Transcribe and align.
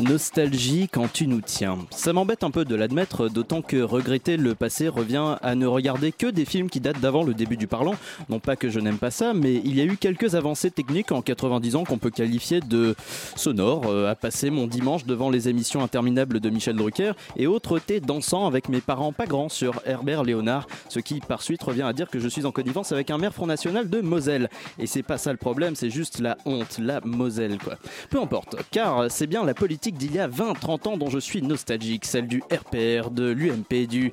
Nostalgie 0.00 0.88
quand 0.90 1.12
tu 1.12 1.26
nous 1.26 1.40
tiens. 1.40 1.78
Ça 1.90 2.12
m'embête 2.12 2.44
un 2.44 2.50
peu 2.50 2.64
de 2.64 2.74
l'admettre, 2.74 3.28
d'autant 3.28 3.62
que 3.62 3.76
regretter 3.76 4.36
le 4.36 4.54
passé 4.54 4.88
revient 4.88 5.36
à 5.42 5.54
ne 5.54 5.66
regarder 5.66 6.12
que 6.12 6.26
des 6.26 6.44
films 6.44 6.70
qui 6.70 6.80
datent 6.80 7.00
d'avant 7.00 7.24
le 7.24 7.34
début 7.34 7.56
du 7.56 7.66
parlant. 7.66 7.94
Non 8.28 8.38
pas 8.38 8.56
que 8.56 8.68
je 8.68 8.80
n'aime 8.80 8.98
pas 8.98 9.10
ça, 9.10 9.34
mais 9.34 9.54
il 9.54 9.76
y 9.76 9.80
a 9.80 9.84
eu 9.84 9.96
quelques 9.96 10.34
avancées 10.34 10.70
techniques 10.70 11.12
en 11.12 11.22
90 11.22 11.76
ans 11.76 11.84
qu'on 11.84 11.98
peut 11.98 12.10
qualifier 12.10 12.60
de 12.60 12.94
sonores, 13.36 13.86
euh, 13.86 14.10
à 14.10 14.14
passer 14.14 14.50
mon 14.50 14.66
dimanche 14.66 15.04
devant 15.04 15.30
les 15.30 15.48
émissions 15.48 15.82
interminables 15.82 16.40
de 16.40 16.50
Michel 16.50 16.76
Drucker 16.76 17.12
et 17.36 17.46
autres 17.46 17.78
thés 17.78 18.00
dansant 18.00 18.46
avec 18.46 18.68
mes 18.68 18.80
parents 18.80 19.12
pas 19.12 19.26
grands 19.26 19.48
sur 19.48 19.80
Herbert 19.84 20.22
Léonard, 20.22 20.66
ce 20.88 21.00
qui 21.00 21.20
par 21.20 21.42
suite 21.42 21.62
revient 21.62 21.82
à 21.82 21.92
dire 21.92 22.08
que 22.08 22.20
je 22.20 22.28
suis 22.28 22.46
en 22.46 22.52
connivence 22.52 22.92
avec 22.92 23.10
un 23.10 23.18
maire 23.18 23.34
Front 23.34 23.46
National 23.46 23.90
de 23.90 24.00
Moselle. 24.00 24.48
Et 24.78 24.86
c'est 24.86 25.02
pas 25.02 25.18
ça 25.18 25.32
le 25.32 25.38
problème, 25.38 25.74
c'est 25.74 25.90
juste 25.90 26.20
la 26.20 26.36
honte, 26.44 26.78
la 26.78 27.00
Moselle 27.04 27.58
quoi. 27.58 27.76
Peu 28.10 28.20
importe, 28.20 28.56
car 28.70 29.10
c'est 29.10 29.26
bien 29.26 29.44
la 29.44 29.54
politique 29.54 29.87
d'il 29.96 30.14
y 30.14 30.18
a 30.18 30.28
20-30 30.28 30.88
ans 30.88 30.96
dont 30.96 31.10
je 31.10 31.18
suis 31.18 31.42
nostalgique, 31.42 32.04
celle 32.04 32.26
du 32.26 32.42
RPR, 32.52 33.10
de 33.10 33.30
l'UMP, 33.30 33.86
du 33.86 34.12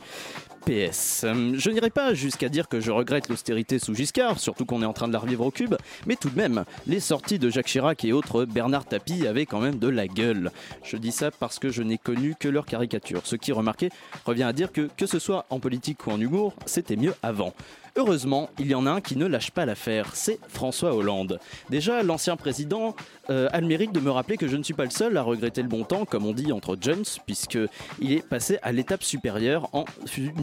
PS. 0.66 1.24
Euh, 1.24 1.54
Je 1.58 1.70
n'irai 1.70 1.90
pas 1.90 2.14
jusqu'à 2.14 2.50
dire 2.50 2.68
que 2.68 2.80
je 2.80 2.92
regrette 2.92 3.30
l'austérité 3.30 3.78
sous 3.80 3.94
Giscard, 3.94 4.40
surtout 4.40 4.66
qu'on 4.66 4.82
est 4.82 4.86
en 4.86 4.94
train 4.94 5.08
de 5.08 5.14
la 5.14 5.20
revivre 5.20 5.46
au 5.46 5.52
cube, 5.52 5.76
mais 6.08 6.16
tout 6.16 6.30
de 6.30 6.38
même, 6.38 6.66
les 6.88 7.00
sorties 7.00 7.40
de 7.40 7.50
Jacques 7.50 7.68
Chirac 7.68 8.04
et 8.04 8.14
autres 8.14 8.46
Bernard 8.46 8.86
Tapie 8.86 9.28
avaient 9.28 9.46
quand 9.46 9.60
même 9.60 9.78
de 9.78 9.88
la 9.88 10.08
gueule. 10.08 10.52
Je 10.84 10.98
dis 10.98 11.12
ça 11.12 11.30
parce 11.32 11.60
que 11.60 11.70
je 11.70 11.84
n'ai 11.84 11.98
connu 11.98 12.36
que 12.40 12.48
leurs 12.48 12.66
caricatures, 12.66 13.22
ce 13.26 13.36
qui, 13.36 13.52
remarquez, 13.52 13.90
revient 14.26 14.44
à 14.44 14.54
dire 14.54 14.72
que, 14.72 14.90
que 14.98 15.06
ce 15.06 15.20
soit 15.20 15.46
en 15.50 15.60
politique 15.60 16.08
ou 16.08 16.12
en 16.12 16.20
humour, 16.20 16.54
c'était 16.66 16.96
mieux 16.96 17.14
avant. 17.22 17.54
Heureusement, 17.98 18.50
il 18.60 18.68
y 18.68 18.76
en 18.76 18.86
a 18.86 18.92
un 18.92 19.00
qui 19.00 19.16
ne 19.16 19.26
lâche 19.26 19.52
pas 19.52 19.66
l'affaire, 19.66 20.16
c'est 20.16 20.38
François 20.50 20.94
Hollande. 20.94 21.40
Déjà, 21.70 22.04
l'ancien 22.04 22.36
président 22.36 22.94
euh, 23.30 23.48
a 23.54 23.62
le 23.62 23.68
mérite 23.68 23.94
de 23.94 24.02
me 24.02 24.12
rappeler 24.12 24.36
que 24.36 24.50
je 24.50 24.58
ne 24.58 24.64
suis 24.64 24.74
pas 24.74 24.84
le 24.84 24.90
seul 24.90 25.16
à 25.16 25.22
regretter 25.22 25.62
le 25.62 25.70
bon 25.70 25.86
temps, 25.86 26.04
comme 26.04 26.26
on 26.26 26.34
dit 26.34 26.52
entre 26.52 26.78
jeunes, 26.80 27.06
puisque 27.26 27.58
il 28.02 28.12
est 28.12 28.28
passé 28.28 28.60
à 28.64 28.74
l'étape 28.74 29.02
supérieure 29.02 29.70
en 29.72 29.86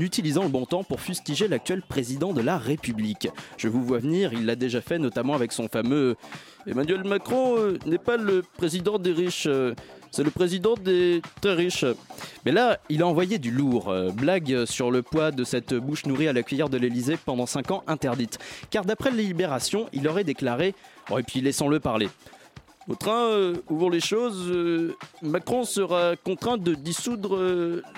utilisant 0.00 0.45
le 0.45 0.48
bon 0.48 0.64
temps 0.64 0.83
pour 0.83 1.03
fustiger 1.03 1.47
l'actuel 1.47 1.83
président 1.83 2.33
de 2.33 2.41
la 2.41 2.56
République. 2.56 3.28
Je 3.58 3.69
vous 3.69 3.84
vois 3.84 3.98
venir, 3.98 4.33
il 4.33 4.47
l'a 4.47 4.56
déjà 4.56 4.80
fait 4.80 4.98
notamment 4.98 5.34
avec 5.34 5.53
son 5.53 5.69
fameux 5.69 6.17
Emmanuel 6.66 7.02
Macron 7.05 7.58
euh, 7.58 7.78
n'est 7.86 7.98
pas 7.98 8.16
le 8.16 8.42
président 8.56 8.98
des 8.98 9.12
riches, 9.12 9.46
euh, 9.46 9.74
c'est 10.12 10.22
le 10.22 10.30
président 10.30 10.74
des 10.74 11.20
très 11.41 11.55
riches. 11.55 11.84
Mais 12.44 12.52
là, 12.52 12.78
il 12.88 13.02
a 13.02 13.06
envoyé 13.06 13.38
du 13.38 13.50
lourd. 13.50 13.88
euh, 13.88 14.10
blague 14.10 14.64
sur 14.64 14.90
le 14.90 15.02
poids 15.02 15.33
de 15.33 15.42
cette 15.42 15.74
bouche 15.74 16.06
nourrie 16.06 16.28
à 16.28 16.33
la 16.33 16.42
cuillère 16.42 16.68
de 16.68 16.78
l'Elysée 16.78 17.16
pendant 17.24 17.46
5 17.46 17.70
ans 17.72 17.83
interdite. 17.86 18.38
Car 18.70 18.84
d'après 18.84 19.10
les 19.10 19.24
Libérations, 19.24 19.88
il 19.92 20.06
aurait 20.06 20.24
déclaré 20.24 20.74
Oh, 21.10 21.18
et 21.18 21.22
puis 21.24 21.40
laissons-le 21.40 21.80
parler. 21.80 22.08
Au 22.88 22.94
train, 22.94 23.52
ouvrons 23.68 23.88
les 23.88 24.00
choses, 24.00 24.52
Macron 25.20 25.64
sera 25.64 26.16
contraint 26.16 26.58
de 26.58 26.74
dissoudre 26.74 27.38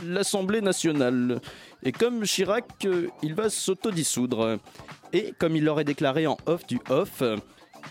l'Assemblée 0.05 0.61
nationale. 0.61 1.41
Et 1.83 1.92
comme 1.92 2.23
Chirac, 2.25 2.86
il 3.23 3.35
va 3.35 3.48
s'autodissoudre. 3.48 4.58
Et 5.13 5.33
comme 5.39 5.57
il 5.57 5.64
l'aurait 5.64 5.85
déclaré 5.85 6.27
en 6.27 6.36
off 6.46 6.67
du 6.67 6.79
off, 6.91 7.23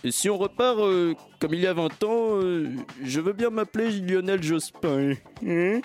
et 0.03 0.11
si 0.11 0.29
on 0.29 0.37
repart 0.37 0.79
euh, 0.79 1.15
comme 1.39 1.53
il 1.53 1.61
y 1.61 1.67
a 1.67 1.73
20 1.73 2.03
ans, 2.03 2.41
euh, 2.41 2.69
je 3.03 3.19
veux 3.19 3.33
bien 3.33 3.49
m'appeler 3.49 3.91
Lionel 3.91 4.41
Jospin. 4.41 5.13
Hein 5.45 5.81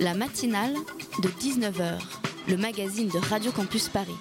La 0.00 0.14
matinale 0.14 0.74
de 1.22 1.28
19h, 1.28 2.00
le 2.48 2.56
magazine 2.56 3.08
de 3.08 3.18
Radio 3.18 3.52
Campus 3.52 3.88
Paris. 3.88 4.16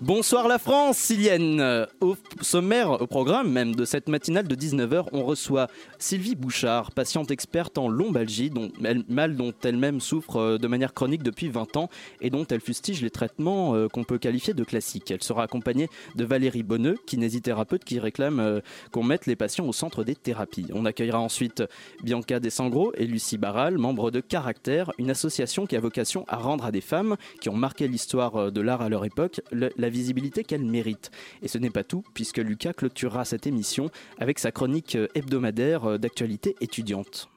Bonsoir 0.00 0.48
la 0.48 0.58
France, 0.58 0.98
Silienne 0.98 1.86
Au 2.00 2.16
sommaire, 2.40 3.00
au 3.00 3.06
programme 3.06 3.50
même 3.50 3.74
de 3.76 3.84
cette 3.84 4.08
matinale 4.08 4.46
de 4.48 4.54
19h, 4.56 5.06
on 5.12 5.24
reçoit 5.24 5.68
Sylvie 5.98 6.34
Bouchard, 6.34 6.90
patiente 6.90 7.30
experte 7.30 7.78
en 7.78 7.88
lombalgie, 7.88 8.50
dont, 8.50 8.70
elle- 8.84 9.04
mal 9.08 9.36
dont 9.36 9.52
elle-même 9.62 10.00
souffre 10.00 10.36
euh, 10.36 10.58
de 10.58 10.66
manière 10.66 10.94
chronique 10.94 11.22
depuis 11.22 11.48
20 11.48 11.76
ans 11.76 11.88
et 12.20 12.28
dont 12.28 12.44
elle 12.50 12.60
fustige 12.60 13.02
les 13.02 13.10
traitements 13.10 13.74
euh, 13.76 13.88
qu'on 13.88 14.02
peut 14.04 14.18
qualifier 14.18 14.52
de 14.52 14.64
classiques. 14.64 15.10
Elle 15.12 15.22
sera 15.22 15.44
accompagnée 15.44 15.88
de 16.16 16.24
Valérie 16.24 16.64
Bonneux, 16.64 16.96
kinésithérapeute 17.06 17.84
qui 17.84 17.98
réclame 18.00 18.40
euh, 18.40 18.60
qu'on 18.90 19.04
mette 19.04 19.26
les 19.26 19.36
patients 19.36 19.66
au 19.66 19.72
centre 19.72 20.02
des 20.02 20.16
thérapies. 20.16 20.66
On 20.74 20.84
accueillera 20.86 21.20
ensuite 21.20 21.62
Bianca 22.02 22.40
Desangros 22.40 22.92
et 22.96 23.06
Lucie 23.06 23.38
Barral, 23.38 23.78
membres 23.78 24.10
de 24.10 24.20
Caractère, 24.20 24.90
une 24.98 25.10
association 25.10 25.66
qui 25.66 25.76
a 25.76 25.80
vocation 25.80 26.24
à 26.28 26.36
rendre 26.36 26.64
à 26.64 26.72
des 26.72 26.80
femmes 26.80 27.16
qui 27.40 27.48
ont 27.48 27.56
marqué 27.56 27.86
l'histoire 27.86 28.50
de 28.50 28.60
l'art 28.60 28.82
à 28.82 28.88
leur 28.88 29.04
époque 29.04 29.40
la 29.84 29.90
visibilité 29.90 30.44
qu'elles 30.44 30.64
méritent. 30.64 31.10
Et 31.42 31.48
ce 31.48 31.58
n'est 31.58 31.70
pas 31.70 31.84
tout, 31.84 32.02
puisque 32.14 32.38
Lucas 32.38 32.72
clôturera 32.72 33.26
cette 33.26 33.46
émission 33.46 33.90
avec 34.18 34.38
sa 34.38 34.50
chronique 34.50 34.96
euh, 34.96 35.08
hebdomadaire 35.14 35.84
euh, 35.84 35.98
d'actualité 35.98 36.56
étudiante. 36.62 37.28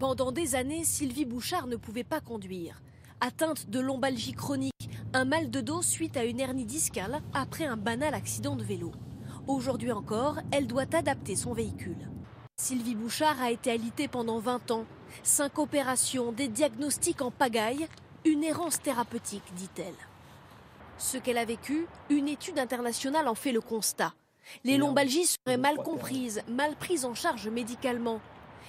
Pendant 0.00 0.32
des 0.32 0.56
années, 0.56 0.82
Sylvie 0.82 1.24
Bouchard 1.24 1.68
ne 1.68 1.76
pouvait 1.76 2.02
pas 2.02 2.20
conduire. 2.20 2.82
Atteinte 3.20 3.70
de 3.70 3.78
lombalgie 3.78 4.32
chronique, 4.32 4.90
un 5.12 5.24
mal 5.24 5.48
de 5.48 5.60
dos 5.60 5.80
suite 5.80 6.16
à 6.16 6.24
une 6.24 6.40
hernie 6.40 6.66
discale 6.66 7.22
après 7.32 7.64
un 7.64 7.76
banal 7.76 8.12
accident 8.12 8.56
de 8.56 8.64
vélo. 8.64 8.90
Aujourd'hui 9.46 9.92
encore, 9.92 10.40
elle 10.50 10.66
doit 10.66 10.92
adapter 10.92 11.36
son 11.36 11.52
véhicule. 11.52 12.08
Sylvie 12.60 12.96
Bouchard 12.96 13.40
a 13.40 13.52
été 13.52 13.70
alitée 13.70 14.08
pendant 14.08 14.40
20 14.40 14.72
ans. 14.72 14.86
Cinq 15.22 15.60
opérations, 15.60 16.32
des 16.32 16.48
diagnostics 16.48 17.22
en 17.22 17.30
pagaille, 17.30 17.86
une 18.24 18.42
errance 18.42 18.80
thérapeutique, 18.82 19.54
dit-elle. 19.56 19.94
Ce 20.98 21.18
qu'elle 21.18 21.38
a 21.38 21.44
vécu, 21.44 21.86
une 22.08 22.28
étude 22.28 22.58
internationale 22.58 23.28
en 23.28 23.34
fait 23.34 23.52
le 23.52 23.60
constat. 23.60 24.14
Les 24.62 24.76
lombalgies 24.76 25.26
seraient 25.26 25.56
mal 25.56 25.76
comprises, 25.76 26.42
mal 26.48 26.76
prises 26.76 27.04
en 27.04 27.14
charge 27.14 27.48
médicalement. 27.48 28.20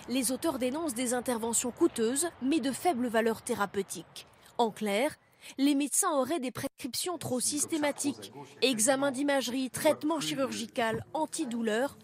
Les 0.07 0.31
auteurs 0.31 0.59
dénoncent 0.59 0.93
des 0.93 1.13
interventions 1.13 1.71
coûteuses, 1.71 2.29
mais 2.41 2.59
de 2.59 2.71
faible 2.71 3.07
valeur 3.07 3.41
thérapeutique. 3.41 4.27
En 4.57 4.71
clair, 4.71 5.15
les 5.57 5.75
médecins 5.75 6.11
auraient 6.11 6.39
des 6.39 6.51
prescriptions 6.51 7.17
trop 7.17 7.39
systématiques. 7.39 8.31
Examen 8.61 9.11
d'imagerie, 9.11 9.69
traitement 9.69 10.19
chirurgical, 10.19 11.05
antidouleur. 11.13 11.97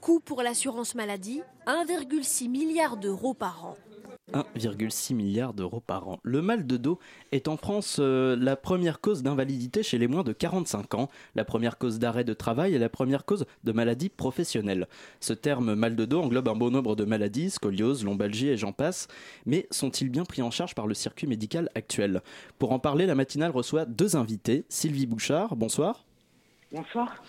Coût 0.00 0.20
pour 0.20 0.42
l'assurance 0.42 0.94
maladie, 0.94 1.42
1,6 1.66 2.48
milliard 2.48 2.96
d'euros 2.96 3.34
par 3.34 3.64
an. 3.64 3.76
1,6 4.32 5.14
milliard 5.14 5.52
d'euros 5.52 5.80
par 5.80 6.08
an. 6.08 6.18
Le 6.22 6.40
mal 6.40 6.66
de 6.66 6.76
dos 6.76 6.98
est 7.32 7.48
en 7.48 7.56
France 7.56 7.98
euh, 8.00 8.36
la 8.38 8.56
première 8.56 9.00
cause 9.00 9.22
d'invalidité 9.22 9.82
chez 9.82 9.98
les 9.98 10.08
moins 10.08 10.22
de 10.22 10.32
45 10.32 10.94
ans, 10.94 11.10
la 11.34 11.44
première 11.44 11.78
cause 11.78 11.98
d'arrêt 11.98 12.24
de 12.24 12.32
travail 12.32 12.74
et 12.74 12.78
la 12.78 12.88
première 12.88 13.24
cause 13.24 13.44
de 13.64 13.72
maladie 13.72 14.08
professionnelle. 14.08 14.88
Ce 15.20 15.32
terme 15.32 15.74
mal 15.74 15.94
de 15.94 16.04
dos 16.04 16.22
englobe 16.22 16.48
un 16.48 16.56
bon 16.56 16.70
nombre 16.70 16.96
de 16.96 17.04
maladies, 17.04 17.50
scoliose, 17.50 18.04
lombalgie 18.04 18.48
et 18.48 18.56
j'en 18.56 18.72
passe, 18.72 19.08
mais 19.46 19.66
sont-ils 19.70 20.10
bien 20.10 20.24
pris 20.24 20.42
en 20.42 20.50
charge 20.50 20.74
par 20.74 20.86
le 20.86 20.94
circuit 20.94 21.26
médical 21.26 21.68
actuel? 21.74 22.22
Pour 22.58 22.72
en 22.72 22.78
parler, 22.78 23.06
la 23.06 23.14
matinale 23.14 23.50
reçoit 23.50 23.84
deux 23.84 24.16
invités. 24.16 24.64
Sylvie 24.68 25.06
Bouchard, 25.06 25.54
bonsoir. 25.56 26.04
Bonsoir. 26.72 27.22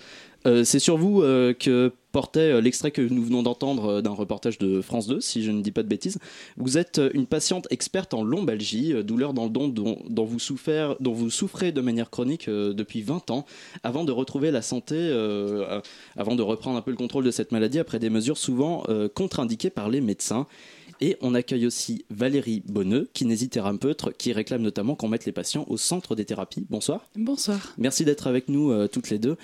Euh, 0.45 0.63
c'est 0.63 0.79
sur 0.79 0.97
vous 0.97 1.21
euh, 1.21 1.53
que 1.53 1.91
portait 2.11 2.39
euh, 2.39 2.61
l'extrait 2.61 2.91
que 2.91 3.01
nous 3.01 3.23
venons 3.23 3.43
d'entendre 3.43 4.01
d'un 4.01 4.11
reportage 4.11 4.57
de 4.57 4.81
France 4.81 5.07
2, 5.07 5.19
si 5.19 5.43
je 5.43 5.51
ne 5.51 5.61
dis 5.61 5.71
pas 5.71 5.83
de 5.83 5.87
bêtises. 5.87 6.19
Vous 6.57 6.77
êtes 6.77 7.01
une 7.13 7.25
patiente 7.25 7.67
experte 7.71 8.13
en 8.13 8.23
lombalgie, 8.23 8.93
douleur 9.03 9.33
dans 9.33 9.45
le 9.45 9.49
dos 9.49 9.67
dont, 9.67 9.97
dont 10.09 10.25
vous 10.25 10.39
souffrez, 10.39 10.95
dont 10.99 11.13
vous 11.13 11.29
souffrez 11.29 11.71
de 11.71 11.81
manière 11.81 12.09
chronique 12.09 12.49
depuis 12.49 13.01
20 13.01 13.31
ans, 13.31 13.45
avant 13.83 14.03
de 14.03 14.11
retrouver 14.11 14.51
la 14.51 14.61
santé, 14.61 14.95
euh, 14.95 15.81
avant 16.15 16.35
de 16.35 16.41
reprendre 16.41 16.77
un 16.77 16.81
peu 16.81 16.91
le 16.91 16.97
contrôle 16.97 17.23
de 17.23 17.31
cette 17.31 17.51
maladie 17.51 17.79
après 17.79 17.99
des 17.99 18.09
mesures 18.09 18.37
souvent 18.37 18.83
euh, 18.89 19.09
contre-indiquées 19.09 19.69
par 19.69 19.89
les 19.89 20.01
médecins. 20.01 20.47
Et 21.01 21.17
on 21.19 21.35
accueille 21.35 21.65
aussi 21.65 22.05
Valérie 22.09 22.63
Bonneux, 22.65 23.09
kinésithérapeute, 23.13 24.13
qui 24.17 24.31
réclame 24.31 24.61
notamment 24.61 24.95
qu'on 24.95 25.09
mette 25.09 25.25
les 25.25 25.33
patients 25.33 25.65
au 25.67 25.75
centre 25.75 26.15
des 26.15 26.23
thérapies. 26.23 26.65
Bonsoir. 26.69 27.05
Bonsoir. 27.17 27.73
Merci 27.77 28.05
d'être 28.05 28.27
avec 28.27 28.47
nous 28.47 28.71
euh, 28.71 28.87
toutes 28.87 29.09
les 29.09 29.19
deux. 29.19 29.35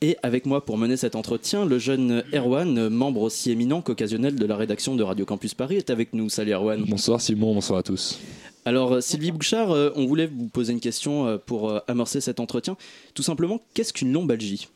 Et 0.00 0.16
avec 0.22 0.44
moi 0.44 0.64
pour 0.64 0.76
mener 0.76 0.96
cet 0.96 1.16
entretien, 1.16 1.64
le 1.64 1.78
jeune 1.78 2.24
Erwan, 2.34 2.88
membre 2.88 3.22
aussi 3.22 3.50
éminent 3.50 3.80
qu'occasionnel 3.80 4.36
de 4.36 4.46
la 4.46 4.56
rédaction 4.56 4.96
de 4.96 5.02
Radio 5.02 5.24
Campus 5.24 5.54
Paris, 5.54 5.76
est 5.76 5.90
avec 5.90 6.12
nous. 6.12 6.28
Salut 6.28 6.52
Erwan. 6.52 6.84
Bonsoir 6.86 7.20
Simon, 7.20 7.54
bonsoir 7.54 7.78
à 7.78 7.82
tous. 7.82 8.20
Alors 8.66 8.94
euh, 8.94 9.00
Sylvie 9.00 9.32
Bouchard, 9.32 9.70
euh, 9.70 9.90
on 9.96 10.06
voulait 10.06 10.26
vous 10.26 10.48
poser 10.48 10.72
une 10.72 10.80
question 10.80 11.26
euh, 11.26 11.38
pour 11.38 11.80
amorcer 11.88 12.20
cet 12.20 12.40
entretien. 12.40 12.76
Tout 13.14 13.22
simplement, 13.22 13.60
qu'est-ce 13.74 13.92
qu'une 13.92 14.12
lombalgie? 14.12 14.68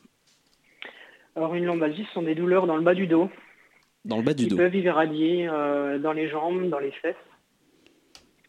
Alors 1.39 1.55
une 1.55 1.67
lombalgie, 1.67 2.05
ce 2.09 2.13
sont 2.15 2.23
des 2.23 2.35
douleurs 2.35 2.67
dans 2.67 2.77
le 2.77 2.83
bas 2.83 2.95
du 2.95 3.07
dos. 3.07 3.31
Dans 4.05 4.17
le 4.17 4.23
bas 4.23 4.35
du 4.35 4.45
qui 4.45 4.51
dos. 4.51 4.57
peuvent 4.57 4.75
irradier 4.75 5.49
euh, 5.49 5.99
dans 5.99 6.13
les 6.13 6.29
jambes, 6.29 6.69
dans 6.69 6.79
les 6.79 6.91
fesses, 6.91 7.15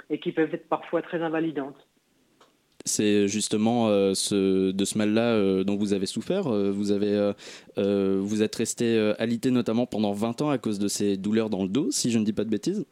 et 0.10 0.19
qui 0.19 0.31
peuvent 0.31 0.54
être 0.54 0.68
parfois 0.68 1.01
très 1.01 1.21
invalidantes. 1.21 1.75
C'est 2.90 3.28
justement 3.28 3.88
euh, 3.90 4.10
de 4.12 4.86
ce 4.86 4.98
mal-là 4.98 5.34
euh, 5.34 5.64
dont 5.64 5.78
vous 5.78 5.94
avez 5.94 6.08
souffert. 6.08 6.48
Euh, 6.48 6.72
vous, 6.72 6.92
avez, 6.92 7.34
vous 7.78 8.44
êtes 8.44 8.56
resté 8.56 9.14
alité 9.20 9.52
notamment 9.52 9.86
pendant 9.86 10.12
20 10.12 10.42
ans 10.42 10.50
à 10.50 10.58
cause 10.58 10.80
de 10.80 10.88
ces 10.88 11.16
douleurs 11.18 11.50
dans 11.50 11.64
le 11.64 11.70
dos, 11.70 11.92
si 11.92 12.12
je 12.12 12.20
ne 12.20 12.26
dis 12.26 12.34
pas 12.34 12.44
de 12.44 12.50
bêtises. 12.50 12.86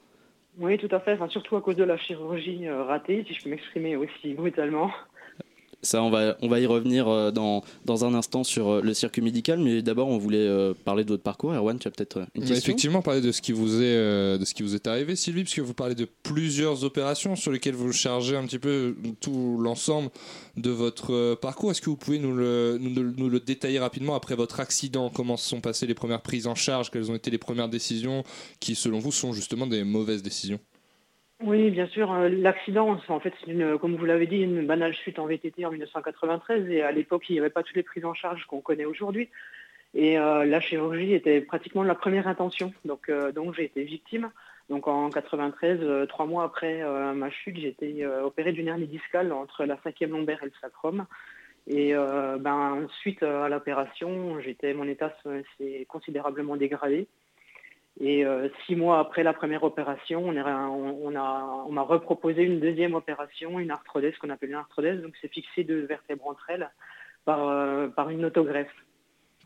Oui, 0.60 0.78
tout 0.78 0.94
à 0.96 1.00
fait. 1.00 1.14
Enfin, 1.14 1.28
surtout 1.30 1.56
à 1.56 1.62
cause 1.62 1.76
de 1.76 1.84
la 1.84 1.98
chirurgie 1.98 2.70
ratée, 2.70 3.24
si 3.28 3.34
je 3.34 3.44
peux 3.44 3.50
m'exprimer 3.50 3.96
aussi 3.96 4.34
brutalement. 4.34 4.92
Ça, 5.84 6.02
on 6.02 6.10
va, 6.10 6.36
on 6.42 6.48
va 6.48 6.60
y 6.60 6.66
revenir 6.66 7.08
euh, 7.08 7.32
dans, 7.32 7.64
dans 7.86 8.04
un 8.04 8.16
instant 8.16 8.44
sur 8.44 8.68
euh, 8.68 8.82
le 8.82 8.96
circuit 8.96 9.22
médical, 9.22 9.60
mais 9.60 9.84
d'abord, 9.84 10.08
on 10.08 10.18
voulait 10.18 10.40
euh, 10.40 10.74
parler 10.74 11.04
de 11.04 11.10
votre 11.10 11.22
parcours. 11.22 11.54
Erwan, 11.54 11.78
tu 11.78 11.88
as 11.88 11.92
peut-être 11.92 12.18
une 12.18 12.42
Mais 12.42 12.48
question 12.48 12.56
effectivement, 12.56 13.02
parler 13.04 13.22
de 13.22 13.32
ce 13.32 13.42
qui 13.42 13.52
vous 13.52 13.82
est 13.82 14.38
de 14.38 14.44
ce 14.44 14.54
qui 14.56 14.64
vous 14.64 14.74
est 14.74 14.88
arrivé, 14.88 15.16
Sylvie, 15.16 15.44
puisque 15.44 15.60
vous 15.60 15.76
parlez 15.76 15.94
de 15.94 16.08
plusieurs 16.24 16.84
opérations 16.84 17.36
sur 17.36 17.52
lesquelles 17.52 17.76
vous 17.76 17.94
chargez 17.94 18.36
un 18.36 18.46
petit 18.46 18.60
peu 18.60 18.96
tout 19.22 19.58
l'ensemble 19.60 20.10
de 20.56 20.72
votre 20.72 21.36
parcours. 21.36 21.72
Est-ce 21.72 21.82
que 21.82 21.90
vous 21.90 21.96
pouvez 21.96 22.20
nous 22.20 22.36
le, 22.36 22.78
nous, 22.82 23.14
nous 23.16 23.30
le 23.30 23.40
détailler 23.40 23.80
rapidement 23.80 24.16
après 24.16 24.36
votre 24.36 24.60
accident? 24.60 25.12
Comment 25.12 25.38
se 25.38 25.48
sont 25.48 25.62
passées 25.62 25.86
les 25.86 25.94
premières 25.94 26.22
prises 26.22 26.48
en 26.48 26.56
charge? 26.56 26.90
Quelles 26.90 27.12
ont 27.12 27.16
été 27.16 27.30
les 27.30 27.38
premières 27.38 27.70
décisions 27.70 28.24
qui, 28.60 28.74
selon 28.74 29.00
vous, 29.00 29.12
sont 29.12 29.32
justement 29.32 29.68
des 29.68 29.84
mauvaises 29.84 30.24
décisions? 30.24 30.60
Oui, 31.40 31.70
bien 31.70 31.86
sûr. 31.88 32.12
euh, 32.12 32.30
L'accident, 32.30 32.98
en 33.10 33.20
fait, 33.20 33.34
c'est 33.40 33.52
une, 33.52 33.78
comme 33.78 33.96
vous 33.96 34.06
l'avez 34.06 34.26
dit, 34.26 34.38
une 34.42 34.66
banale 34.66 34.94
chute 34.94 35.20
en 35.20 35.28
VTT 35.28 35.66
en 35.66 35.72
1993. 35.72 36.68
Et 36.70 36.82
à 36.82 36.92
l'époque, 36.92 37.30
il 37.30 37.34
n'y 37.34 37.40
avait 37.40 37.52
pas 37.52 37.64
toutes 37.64 37.76
les 37.76 37.84
prises 37.84 38.06
en 38.06 38.14
charge 38.16 38.46
qu'on 38.46 38.60
connaît 38.62 38.86
aujourd'hui. 38.86 39.30
Et 39.94 40.18
euh, 40.20 40.46
la 40.46 40.60
chirurgie 40.60 41.14
était 41.14 41.42
pratiquement 41.42 41.84
la 41.84 41.96
première 41.96 42.28
intention. 42.28 42.74
Donc, 42.86 43.10
euh, 43.10 43.32
donc 43.32 43.54
j'ai 43.56 43.66
été 43.66 43.84
victime. 43.84 44.32
Donc 44.70 44.88
en 44.88 45.10
93, 45.10 45.80
euh, 45.82 46.06
trois 46.08 46.26
mois 46.26 46.44
après 46.44 46.84
ma 47.14 47.30
chute, 47.30 47.58
j'ai 47.58 47.70
été 47.70 48.04
euh, 48.04 48.24
opéré 48.26 48.52
d'une 48.52 48.68
hernie 48.68 48.88
discale 48.88 49.32
entre 49.32 49.64
la 49.66 49.78
cinquième 49.84 50.12
lombaire 50.12 50.40
et 50.44 50.48
le 50.48 50.52
sacrum. 50.60 51.06
Et 51.70 51.94
ben, 52.40 52.88
suite 53.02 53.24
à 53.24 53.50
l'opération, 53.50 54.40
j'étais, 54.40 54.74
mon 54.74 54.88
état 54.88 55.14
se- 55.24 55.44
s'est 55.58 55.86
considérablement 55.90 56.56
dégradé. 56.56 57.08
Et 58.00 58.24
euh, 58.26 58.48
six 58.66 58.76
mois 58.76 59.00
après 59.00 59.24
la 59.24 59.34
première 59.34 59.64
opération, 59.64 60.24
on, 60.24 60.34
est- 60.34 60.42
on- 60.42 61.00
on 61.04 61.16
a, 61.16 61.66
on 61.68 61.72
m'a 61.72 61.82
reproposé 61.82 62.44
une 62.44 62.60
deuxième 62.60 62.94
opération, 62.94 63.60
une 63.60 63.72
arthrodèse, 63.72 64.16
qu'on 64.18 64.30
appelle 64.30 64.50
une 64.50 64.56
arthrodèse. 64.56 65.02
Donc 65.02 65.16
c'est 65.20 65.32
fixé 65.34 65.64
deux 65.64 65.86
vertèbres 65.86 66.28
entre 66.28 66.46
elles 66.50 66.70
par, 67.26 67.48
euh, 67.48 67.88
par 67.88 68.10
une 68.12 68.24
autogreffe. 68.26 68.74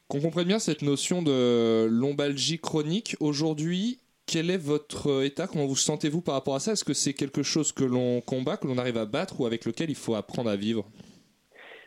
Qu'on 0.10 0.20
comprenne 0.20 0.48
bien 0.48 0.60
cette 0.60 0.82
notion 0.82 1.22
de 1.22 1.88
lombalgie 1.90 2.60
chronique. 2.60 3.16
Aujourd'hui, 3.22 4.00
quel 4.26 4.50
est 4.50 4.58
votre 4.58 5.24
état? 5.24 5.48
Comment 5.48 5.66
vous 5.66 5.78
sentez-vous 5.78 6.22
par 6.22 6.36
rapport 6.36 6.56
à 6.56 6.60
ça? 6.60 6.74
Est-ce 6.74 6.84
que 6.84 6.94
c'est 6.94 7.14
quelque 7.14 7.44
chose 7.44 7.72
que 7.72 7.86
l'on 7.86 8.20
combat, 8.20 8.58
que 8.58 8.68
l'on 8.68 8.78
arrive 8.78 8.98
à 8.98 9.06
battre 9.06 9.40
ou 9.40 9.46
avec 9.46 9.66
lequel 9.66 9.90
il 9.90 9.96
faut 9.96 10.16
apprendre 10.16 10.50
à 10.50 10.58
vivre? 10.58 10.86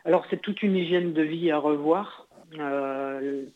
Alors 0.07 0.25
c'est 0.31 0.41
toute 0.41 0.63
une 0.63 0.77
hygiène 0.77 1.13
de 1.13 1.23
vie 1.23 1.51
à 1.51 1.59
revoir 1.59 2.24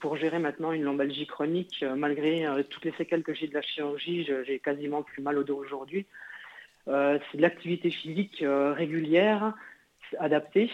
pour 0.00 0.16
gérer 0.16 0.38
maintenant 0.38 0.72
une 0.72 0.82
lombalgie 0.82 1.26
chronique. 1.26 1.80
euh, 1.82 1.94
malgré 1.94 2.46
euh, 2.46 2.62
toutes 2.68 2.84
les 2.84 2.92
séquelles 2.92 3.22
que 3.22 3.34
j'ai 3.34 3.48
de 3.48 3.54
la 3.54 3.62
chirurgie, 3.62 4.28
j'ai 4.46 4.58
quasiment 4.58 5.02
plus 5.02 5.22
mal 5.22 5.38
au 5.38 5.44
dos 5.44 5.56
aujourd'hui. 5.56 6.06
Euh, 6.88 7.18
c'est 7.30 7.36
de 7.38 7.42
l'activité 7.42 7.90
physique 7.90 8.42
euh, 8.42 8.72
régulière, 8.72 9.54
adaptée. 10.18 10.70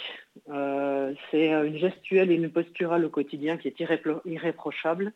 Euh, 0.49 1.13
c'est 1.31 1.53
euh, 1.53 1.65
une 1.65 1.79
gestuelle 1.79 2.31
et 2.31 2.35
une 2.35 2.51
posturale 2.51 3.05
au 3.05 3.11
quotidien 3.11 3.57
qui 3.57 3.69
est 3.69 3.81
irrépro- 3.81 4.21
irréprochable. 4.25 5.13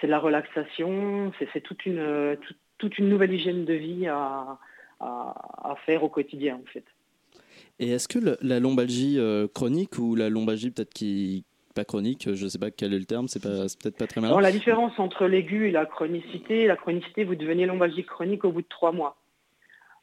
C'est 0.00 0.06
de 0.06 0.12
la 0.12 0.18
relaxation, 0.18 1.32
c'est 1.52 1.60
toute 1.60 1.84
une, 1.86 1.98
euh, 1.98 2.36
toute- 2.78 2.98
une 2.98 3.08
nouvelle 3.08 3.32
hygiène 3.32 3.64
de 3.64 3.74
vie 3.74 4.06
à, 4.06 4.58
faire 5.84 6.04
au 6.04 6.08
quotidien 6.08 6.56
en 6.56 6.66
fait. 6.72 6.84
Et 7.78 7.90
est-ce 7.90 8.08
que 8.08 8.18
la 8.40 8.60
lombalgie 8.60 9.18
euh, 9.18 9.46
chronique 9.46 9.98
ou 9.98 10.14
la 10.14 10.30
lombalgie 10.30 10.70
peut-être 10.70 10.94
qui 10.94 11.44
pas 11.76 11.84
chronique, 11.84 12.34
je 12.34 12.44
ne 12.44 12.48
sais 12.48 12.58
pas 12.58 12.72
quel 12.72 12.92
est 12.92 12.98
le 12.98 13.04
terme, 13.04 13.28
c'est 13.28 13.40
peut-être 13.40 13.96
pas 13.96 14.06
très 14.08 14.20
malin. 14.20 14.32
Alors, 14.32 14.40
la 14.40 14.50
différence 14.50 14.98
entre 14.98 15.26
l'aigu 15.26 15.68
et 15.68 15.70
la 15.70 15.86
chronicité, 15.86 16.66
la 16.66 16.76
chronicité, 16.76 17.22
vous 17.22 17.36
devenez 17.36 17.66
lombalgique 17.66 18.06
chronique 18.06 18.44
au 18.44 18.50
bout 18.50 18.62
de 18.62 18.66
trois 18.68 18.92
mois. 18.92 19.16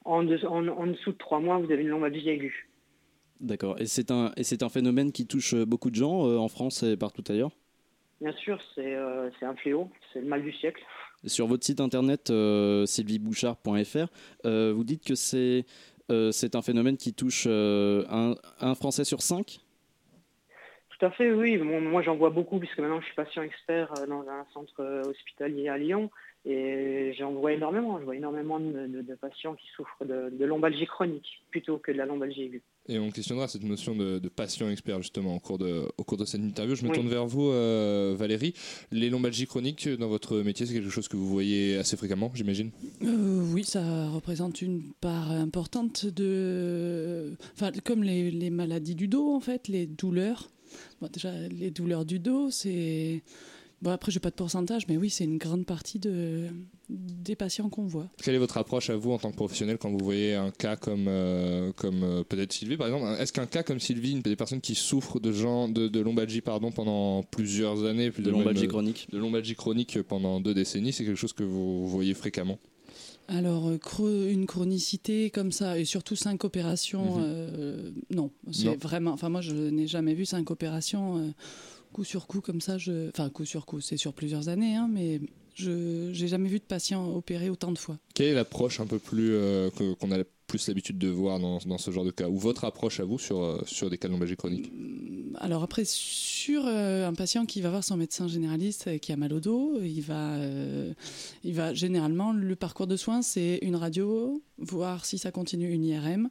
En, 0.05 0.23
de- 0.23 0.45
en- 0.45 0.67
en 0.67 0.87
dessous 0.87 1.11
de 1.11 1.17
trois 1.17 1.39
mois, 1.39 1.57
vous 1.57 1.71
avez 1.71 1.81
une 1.81 1.89
lombalgie 1.89 2.29
aiguë. 2.29 2.69
D'accord. 3.39 3.75
Et 3.81 3.85
c'est 3.87 4.11
un 4.63 4.69
phénomène 4.69 5.11
qui 5.11 5.25
touche 5.27 5.55
beaucoup 5.55 5.89
de 5.89 5.95
gens 5.95 6.27
euh, 6.27 6.37
en 6.37 6.47
France 6.47 6.83
et 6.83 6.95
partout 6.95 7.23
ailleurs? 7.27 7.51
Bien 8.21 8.33
sûr, 8.33 8.57
c'est 8.73 8.95
euh, 8.95 9.29
c'est 9.37 9.45
un 9.45 9.55
fléau, 9.55 9.89
c'est 10.13 10.21
le 10.21 10.27
mal 10.27 10.43
du 10.43 10.53
siècle. 10.53 10.81
Sur 11.25 11.47
votre 11.47 11.65
site 11.65 11.81
internet 11.81 12.29
euh, 12.29 12.85
sylviebouchard.fr, 12.85 14.07
euh, 14.45 14.71
vous 14.73 14.83
dites 14.85 15.03
que 15.03 15.15
c'est 15.15 15.65
euh, 16.11 16.31
un 16.53 16.61
phénomène 16.61 16.95
qui 16.95 17.13
touche 17.13 17.45
euh, 17.47 18.05
un, 18.09 18.35
un 18.61 18.75
Français 18.75 19.03
sur 19.03 19.21
cinq? 19.21 19.59
Tout 20.99 21.05
à 21.05 21.11
fait, 21.11 21.31
oui. 21.31 21.57
Bon, 21.57 21.81
moi, 21.81 22.01
j'en 22.03 22.15
vois 22.15 22.29
beaucoup 22.29 22.59
puisque 22.59 22.77
maintenant, 22.79 22.99
je 23.01 23.05
suis 23.05 23.15
patient 23.15 23.41
expert 23.41 23.91
euh, 23.93 24.05
dans 24.05 24.21
un 24.21 24.45
centre 24.53 24.79
euh, 24.81 25.09
hospitalier 25.09 25.67
à 25.67 25.77
Lyon. 25.77 26.09
Et 26.45 27.13
j'en 27.17 27.31
vois 27.31 27.53
énormément. 27.53 27.97
Je 27.99 28.03
vois 28.03 28.15
énormément 28.17 28.59
de, 28.59 28.85
de- 28.87 29.01
de 29.01 29.15
patients 29.15 29.55
qui 29.55 29.65
souffrent 29.75 30.03
de, 30.05 30.29
de 30.37 30.45
lombalgie 30.45 30.85
chronique 30.85 31.41
plutôt 31.51 31.77
que 31.77 31.91
de 31.91 31.97
la 31.97 32.05
lombalgie 32.05 32.43
aiguë. 32.43 32.61
Et 32.89 32.99
on 32.99 33.11
questionnera 33.11 33.47
cette 33.47 33.63
notion 33.63 33.95
de, 33.95 34.19
de 34.19 34.27
patient 34.29 34.69
expert 34.69 35.01
justement 35.01 35.37
au 35.37 35.39
cours 35.39 35.57
de, 35.57 35.83
au 35.97 36.03
cours 36.03 36.17
de 36.17 36.25
cette 36.25 36.41
interview. 36.41 36.75
Je 36.75 36.83
me 36.83 36.89
Oui. 36.89 36.95
tourne 36.95 37.07
vers 37.07 37.25
vous, 37.25 37.49
euh, 37.49 38.13
Valérie. 38.17 38.53
Les 38.91 39.09
lombalgies 39.09 39.47
chroniques 39.47 39.87
dans 39.87 40.09
votre 40.09 40.37
métier, 40.39 40.65
c'est 40.65 40.73
quelque 40.73 40.89
chose 40.89 41.07
que 41.07 41.15
vous 41.15 41.27
voyez 41.29 41.77
assez 41.77 41.95
fréquemment, 41.95 42.29
j'imagine? 42.35 42.71
Euh, 43.03 43.41
oui, 43.53 43.63
ça 43.63 44.09
représente 44.09 44.61
une 44.61 44.91
part 44.99 45.31
importante 45.31 46.05
de. 46.05 47.35
Enfin, 47.53 47.71
comme 47.85 48.03
les, 48.03 48.31
les 48.31 48.49
maladies 48.49 48.95
du 48.95 49.07
dos, 49.07 49.33
en 49.33 49.39
fait, 49.39 49.69
les 49.69 49.85
douleurs. 49.87 50.49
Bon, 51.01 51.09
déjà, 51.11 51.31
les 51.49 51.71
douleurs 51.71 52.05
du 52.05 52.19
dos, 52.19 52.49
c'est. 52.51 53.21
Bon, 53.81 53.91
après, 53.91 54.13
je 54.13 54.17
n'ai 54.17 54.21
pas 54.21 54.29
de 54.29 54.35
pourcentage, 54.35 54.87
mais 54.87 54.95
oui, 54.95 55.09
c'est 55.09 55.25
une 55.25 55.37
grande 55.37 55.65
partie 55.65 55.99
de... 55.99 56.47
des 56.87 57.35
patients 57.35 57.67
qu'on 57.67 57.85
voit. 57.85 58.07
Quelle 58.23 58.33
est 58.33 58.37
votre 58.37 58.55
approche 58.57 58.89
à 58.89 58.95
vous 58.95 59.11
en 59.11 59.17
tant 59.17 59.29
que 59.29 59.35
professionnel 59.35 59.77
quand 59.77 59.89
vous 59.91 60.01
voyez 60.01 60.35
un 60.35 60.51
cas 60.51 60.77
comme, 60.77 61.07
euh, 61.09 61.73
comme 61.73 62.01
euh, 62.01 62.23
peut-être 62.23 62.53
Sylvie 62.53 62.77
par 62.77 62.87
exemple? 62.87 63.05
Est-ce 63.21 63.33
qu'un 63.33 63.45
cas 63.45 63.61
comme 63.61 63.81
Sylvie, 63.81 64.13
une 64.13 64.21
des 64.21 64.37
personnes 64.37 64.61
qui 64.61 64.75
souffrent 64.75 65.19
de, 65.19 65.33
gens, 65.33 65.67
de, 65.67 65.89
de 65.89 65.99
lombalgie 65.99 66.39
pardon, 66.39 66.71
pendant 66.71 67.23
plusieurs 67.23 67.83
années, 67.83 68.09
plus 68.09 68.23
De 68.23 68.31
même, 68.31 68.39
lombalgie 68.39 68.65
euh, 68.65 68.69
chronique. 68.69 69.07
de 69.11 69.17
lombalgie 69.17 69.55
chronique 69.55 70.01
pendant 70.03 70.39
deux 70.39 70.53
décennies, 70.53 70.93
c'est 70.93 71.03
quelque 71.03 71.19
chose 71.19 71.33
que 71.33 71.43
vous 71.43 71.85
voyez 71.85 72.13
fréquemment? 72.13 72.59
Alors, 73.27 73.69
euh, 73.69 74.29
une 74.29 74.45
chronicité 74.45 75.29
comme 75.29 75.51
ça, 75.51 75.79
et 75.79 75.85
surtout 75.85 76.15
cinq 76.15 76.43
opérations, 76.43 77.17
Mhm. 77.17 77.23
euh, 77.25 77.91
non. 78.09 78.31
C'est 78.51 78.75
vraiment. 78.81 79.11
Enfin, 79.11 79.29
moi, 79.29 79.41
je 79.41 79.53
n'ai 79.55 79.87
jamais 79.87 80.13
vu 80.13 80.25
cinq 80.25 80.51
opérations 80.51 81.17
euh, 81.17 81.29
coup 81.93 82.03
sur 82.03 82.27
coup 82.27 82.41
comme 82.41 82.59
ça. 82.61 82.77
Je... 82.77 83.09
Enfin, 83.09 83.29
coup 83.29 83.45
sur 83.45 83.65
coup, 83.65 83.79
c'est 83.81 83.97
sur 83.97 84.13
plusieurs 84.13 84.49
années, 84.49 84.75
hein, 84.75 84.89
mais 84.91 85.21
je 85.55 86.09
n'ai 86.09 86.27
jamais 86.27 86.49
vu 86.49 86.59
de 86.59 86.63
patient 86.65 87.09
opéré 87.15 87.49
autant 87.49 87.71
de 87.71 87.77
fois. 87.77 87.97
Quelle 88.13 88.27
est 88.27 88.33
l'approche 88.33 88.79
un 88.79 88.87
peu 88.87 88.99
plus 88.99 89.31
euh, 89.33 89.69
qu'on 89.99 90.11
a 90.11 90.17
plus 90.47 90.67
l'habitude 90.67 90.97
de 90.97 91.09
voir 91.09 91.39
dans, 91.39 91.77
ce 91.77 91.91
genre 91.91 92.05
de 92.05 92.11
cas 92.11 92.29
Ou 92.29 92.37
votre 92.37 92.65
approche 92.65 92.99
à 92.99 93.05
vous 93.05 93.19
sur, 93.19 93.41
euh, 93.41 93.61
sur 93.65 93.89
des 93.89 93.97
cas 93.97 94.07
de 94.07 94.13
lombalgie 94.13 94.35
chronique 94.35 94.71
Alors 95.39 95.63
après, 95.63 95.83
sur 95.85 96.65
euh, 96.65 97.07
un 97.07 97.13
patient 97.13 97.45
qui 97.45 97.61
va 97.61 97.69
voir 97.69 97.83
son 97.83 97.97
médecin 97.97 98.27
généraliste 98.27 98.87
et 98.87 98.99
qui 98.99 99.11
a 99.11 99.15
mal 99.15 99.33
au 99.33 99.39
dos, 99.39 99.79
il 99.81 100.01
va, 100.01 100.35
euh, 100.35 100.93
il 101.43 101.53
va 101.53 101.73
généralement, 101.73 102.33
le 102.33 102.55
parcours 102.55 102.85
de 102.85 102.97
soins, 102.97 103.21
c'est 103.21 103.59
une 103.61 103.75
radio, 103.75 104.41
voir 104.57 105.05
si 105.05 105.17
ça 105.17 105.31
continue 105.31 105.71
une 105.71 105.83
IRM, 105.83 106.29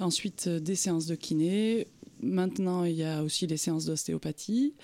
ensuite 0.00 0.46
euh, 0.46 0.58
des 0.58 0.74
séances 0.74 1.06
de 1.06 1.14
kiné. 1.14 1.86
Maintenant, 2.22 2.84
il 2.84 2.94
y 2.94 3.04
a 3.04 3.22
aussi 3.22 3.46
les 3.46 3.56
séances 3.56 3.84
d'ostéopathie, 3.86 4.74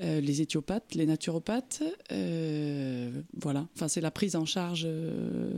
euh, 0.00 0.20
les 0.20 0.40
éthiopathes, 0.42 0.94
les 0.94 1.06
naturopathes. 1.06 1.82
euh, 2.12 3.10
voilà, 3.40 3.66
enfin, 3.74 3.88
c'est 3.88 4.00
la 4.00 4.10
prise 4.10 4.36
en 4.36 4.44
charge. 4.46 4.84
euh. 4.86 5.50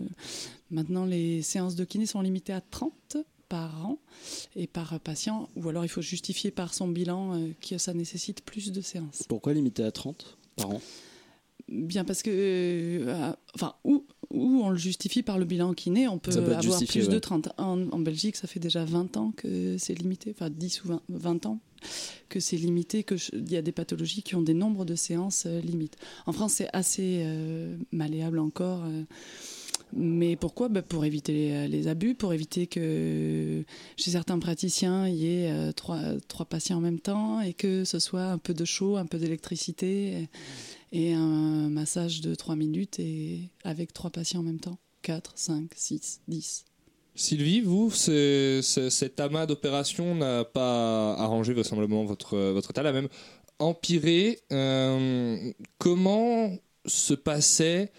Maintenant, 0.70 1.04
les 1.04 1.42
séances 1.42 1.74
de 1.76 1.84
kiné 1.84 2.06
sont 2.06 2.22
limitées 2.22 2.52
à 2.54 2.60
30 2.60 3.18
par 3.48 3.84
an 3.84 3.98
et 4.56 4.66
par 4.66 4.98
patient, 5.00 5.48
ou 5.56 5.68
alors 5.68 5.84
il 5.84 5.88
faut 5.88 6.02
justifier 6.02 6.50
par 6.50 6.72
son 6.72 6.88
bilan 6.88 7.48
que 7.60 7.78
ça 7.78 7.92
nécessite 7.92 8.42
plus 8.42 8.70
de 8.72 8.80
séances. 8.80 9.24
Pourquoi 9.28 9.52
limiter 9.52 9.82
à 9.82 9.90
30 9.90 10.38
par 10.56 10.70
an? 10.70 10.80
Bien 11.68 12.04
parce 12.04 12.22
que, 12.22 12.30
euh, 12.32 13.32
enfin, 13.54 13.74
ou, 13.84 14.04
ou 14.32 14.62
on 14.62 14.70
le 14.70 14.76
justifie 14.76 15.22
par 15.22 15.38
le 15.38 15.44
bilan 15.44 15.74
kiné, 15.74 16.08
on 16.08 16.18
peut, 16.18 16.36
avoir 16.36 16.62
justifié, 16.62 17.00
plus 17.00 17.08
de 17.08 17.14
ouais. 17.14 17.20
30. 17.20 17.48
En, 17.58 17.88
en 17.90 17.98
Belgique, 17.98 18.36
ça 18.36 18.46
fait 18.46 18.60
déjà 18.60 18.84
20 18.84 19.16
ans 19.16 19.32
que 19.36 19.76
c'est 19.78 19.94
limité, 19.94 20.32
enfin 20.34 20.50
10 20.50 20.84
ou 20.84 20.88
20, 20.88 21.02
20 21.08 21.46
ans 21.46 21.58
que 22.28 22.40
c'est 22.40 22.56
limité, 22.56 23.04
qu'il 23.04 23.50
y 23.50 23.56
a 23.56 23.62
des 23.62 23.72
pathologies 23.72 24.22
qui 24.22 24.36
ont 24.36 24.42
des 24.42 24.54
nombres 24.54 24.84
de 24.84 24.94
séances 24.94 25.44
euh, 25.46 25.60
limites. 25.60 25.96
En 26.26 26.32
France, 26.32 26.54
c'est 26.54 26.68
assez 26.72 27.22
euh, 27.24 27.76
malléable 27.90 28.38
encore. 28.38 28.84
euh, 28.84 29.02
Mais 29.92 30.36
pourquoi? 30.36 30.68
Bah, 30.68 30.82
Pour 30.82 31.04
éviter 31.04 31.32
les, 31.32 31.68
les, 31.68 31.88
abus, 31.88 32.14
pour 32.14 32.32
éviter 32.32 32.66
que 32.66 33.64
chez 33.96 34.10
certains 34.10 34.38
praticiens, 34.38 35.08
il 35.08 35.16
y 35.16 35.26
ait 35.26 35.72
trois, 35.72 36.00
trois, 36.28 36.46
patients 36.46 36.76
en 36.78 36.80
même 36.82 37.00
temps 37.00 37.40
et 37.40 37.54
que 37.54 37.84
ce 37.84 37.98
soit 37.98 38.26
un 38.26 38.38
peu 38.38 38.54
de 38.54 38.64
chaud, 38.64 38.96
un 38.96 39.06
peu 39.06 39.18
d'électricité 39.18 40.28
et 40.92 41.12
un 41.12 41.68
massage 41.68 42.20
de 42.20 42.34
trois 42.34 42.56
minutes 42.56 42.98
et 42.98 43.50
avec 43.64 43.92
trois 43.92 44.10
patients 44.10 44.40
en 44.40 44.44
même 44.44 44.60
temps. 44.60 44.78
4, 45.02 45.32
5, 45.34 45.70
6, 45.74 46.20
10. 46.28 46.64
Sylvie, 47.14 47.60
vous, 47.60 47.90
cet 47.90 49.20
amas 49.20 49.46
d'opérations 49.46 50.14
n'a 50.14 50.44
pas 50.44 51.14
arrangé 51.14 51.52
vraisemblablement 51.52 52.04
votre, 52.04 52.36
votre 52.36 52.70
état, 52.70 52.82
a 52.86 52.92
même 52.92 53.08
empiré. 53.58 54.40
Euh, 54.52 55.52
comment 55.78 56.56
se 56.86 57.14
passaient 57.14 57.92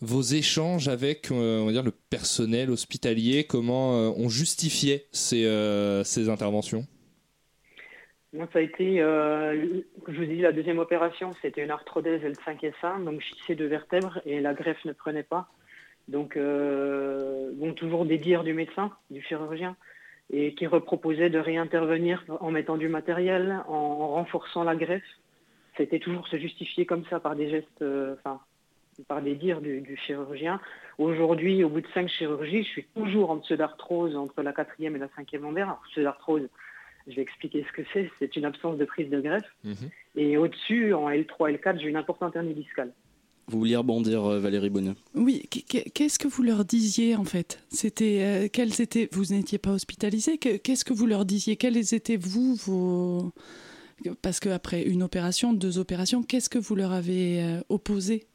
vos 0.00 0.22
échanges 0.22 0.88
avec 0.88 1.30
euh, 1.30 1.60
on 1.60 1.66
va 1.66 1.72
dire, 1.72 1.82
le 1.82 1.92
personnel 1.92 2.70
hospitalier? 2.70 3.44
Comment 3.44 3.96
euh, 3.96 4.12
on 4.16 4.28
justifiait 4.28 5.06
ces, 5.12 5.44
euh, 5.44 6.04
ces 6.04 6.28
interventions? 6.28 6.86
Moi, 8.36 8.46
ça 8.52 8.58
a 8.58 8.62
été, 8.62 8.98
je 8.98 9.82
vous 10.08 10.24
dis, 10.24 10.38
la 10.38 10.52
deuxième 10.52 10.78
opération, 10.78 11.32
c'était 11.42 11.64
une 11.64 11.70
arthrodèse 11.70 12.22
L5 12.22 12.60
S1, 12.60 13.04
donc 13.04 13.22
je 13.48 13.54
deux 13.54 13.66
vertèbres 13.66 14.20
et 14.26 14.40
la 14.40 14.52
greffe 14.52 14.84
ne 14.84 14.92
prenait 14.92 15.22
pas. 15.22 15.48
Donc, 16.08 16.36
bon, 16.36 17.72
toujours 17.74 18.04
des 18.04 18.18
dires 18.18 18.44
du 18.44 18.52
médecin, 18.52 18.92
du 19.10 19.22
chirurgien, 19.22 19.76
et 20.30 20.54
qui 20.54 20.66
reproposait 20.66 21.30
de 21.30 21.38
réintervenir 21.38 22.24
en 22.40 22.50
mettant 22.50 22.76
du 22.76 22.88
matériel, 22.88 23.62
en 23.68 24.08
renforçant 24.08 24.64
la 24.64 24.76
greffe 24.76 25.02
été 25.82 25.98
toujours 25.98 26.26
se 26.28 26.36
justifier 26.36 26.86
comme 26.86 27.04
ça 27.06 27.20
par 27.20 27.36
des 27.36 27.48
gestes, 27.50 27.82
euh, 27.82 28.14
enfin, 28.18 28.40
par 29.08 29.22
des 29.22 29.34
dires 29.34 29.60
du, 29.60 29.96
chirurgien. 29.96 30.60
Aujourd'hui, 30.98 31.62
au 31.64 31.68
bout 31.68 31.80
de 31.80 31.88
cinq 31.88 32.08
chirurgies, 32.08 32.64
je 32.64 32.68
suis 32.68 32.84
toujours 32.94 33.30
en 33.30 33.38
pseudarthrose 33.38 34.16
entre 34.16 34.42
la 34.42 34.52
quatrième 34.52 34.96
et 34.96 34.98
la 34.98 35.08
cinquième 35.14 35.42
lombaire. 35.42 35.66
Alors, 35.66 35.82
pseudarthrose, 35.90 36.48
je 37.06 37.14
vais 37.14 37.22
expliquer 37.22 37.64
ce 37.68 37.72
que 37.72 37.86
c'est. 37.92 38.10
C'est 38.18 38.36
une 38.36 38.44
absence 38.44 38.78
de 38.78 38.84
prise 38.84 39.10
de 39.10 39.20
greffe. 39.20 39.50
Mhm. 39.64 39.90
Et 40.16 40.36
au-dessus, 40.36 40.94
en 40.94 41.08
L3, 41.10 41.56
L4, 41.56 41.80
j'ai 41.80 41.88
une 41.88 41.96
importante 41.96 42.36
hernie 42.36 42.54
discale. 42.54 42.92
Vous 43.48 43.58
vouliez 43.58 43.76
rebondir, 43.76 44.24
euh, 44.24 44.40
Valérie 44.40 44.70
Bonnet 44.70 44.94
Oui, 45.14 45.48
qu'est-ce 45.48 46.18
que 46.18 46.26
vous 46.26 46.42
leur 46.42 46.64
disiez 46.64 47.14
en 47.14 47.24
fait? 47.24 47.62
C'était 47.68 48.18
euh, 48.22 48.48
quels 48.52 48.80
étaient 48.80 49.08
Vous 49.12 49.32
n'étiez 49.32 49.58
pas 49.58 49.70
hospitalisé. 49.70 50.36
Qu'est-ce 50.36 50.84
que 50.84 50.92
vous 50.92 51.06
leur 51.06 51.24
disiez? 51.24 51.56
Quels 51.56 51.94
étaient 51.94 52.16
vous 52.16 52.56
vos 52.56 53.32
parce 54.22 54.40
qu'après 54.40 54.82
une 54.82 55.02
opération, 55.02 55.52
deux 55.52 55.78
opérations, 55.78 56.22
qu'est-ce 56.22 56.50
que 56.50 56.58
vous 56.58 56.76
leur 56.76 56.92
avez 56.92 57.42
euh, 57.42 57.60
opposé? 57.68 58.26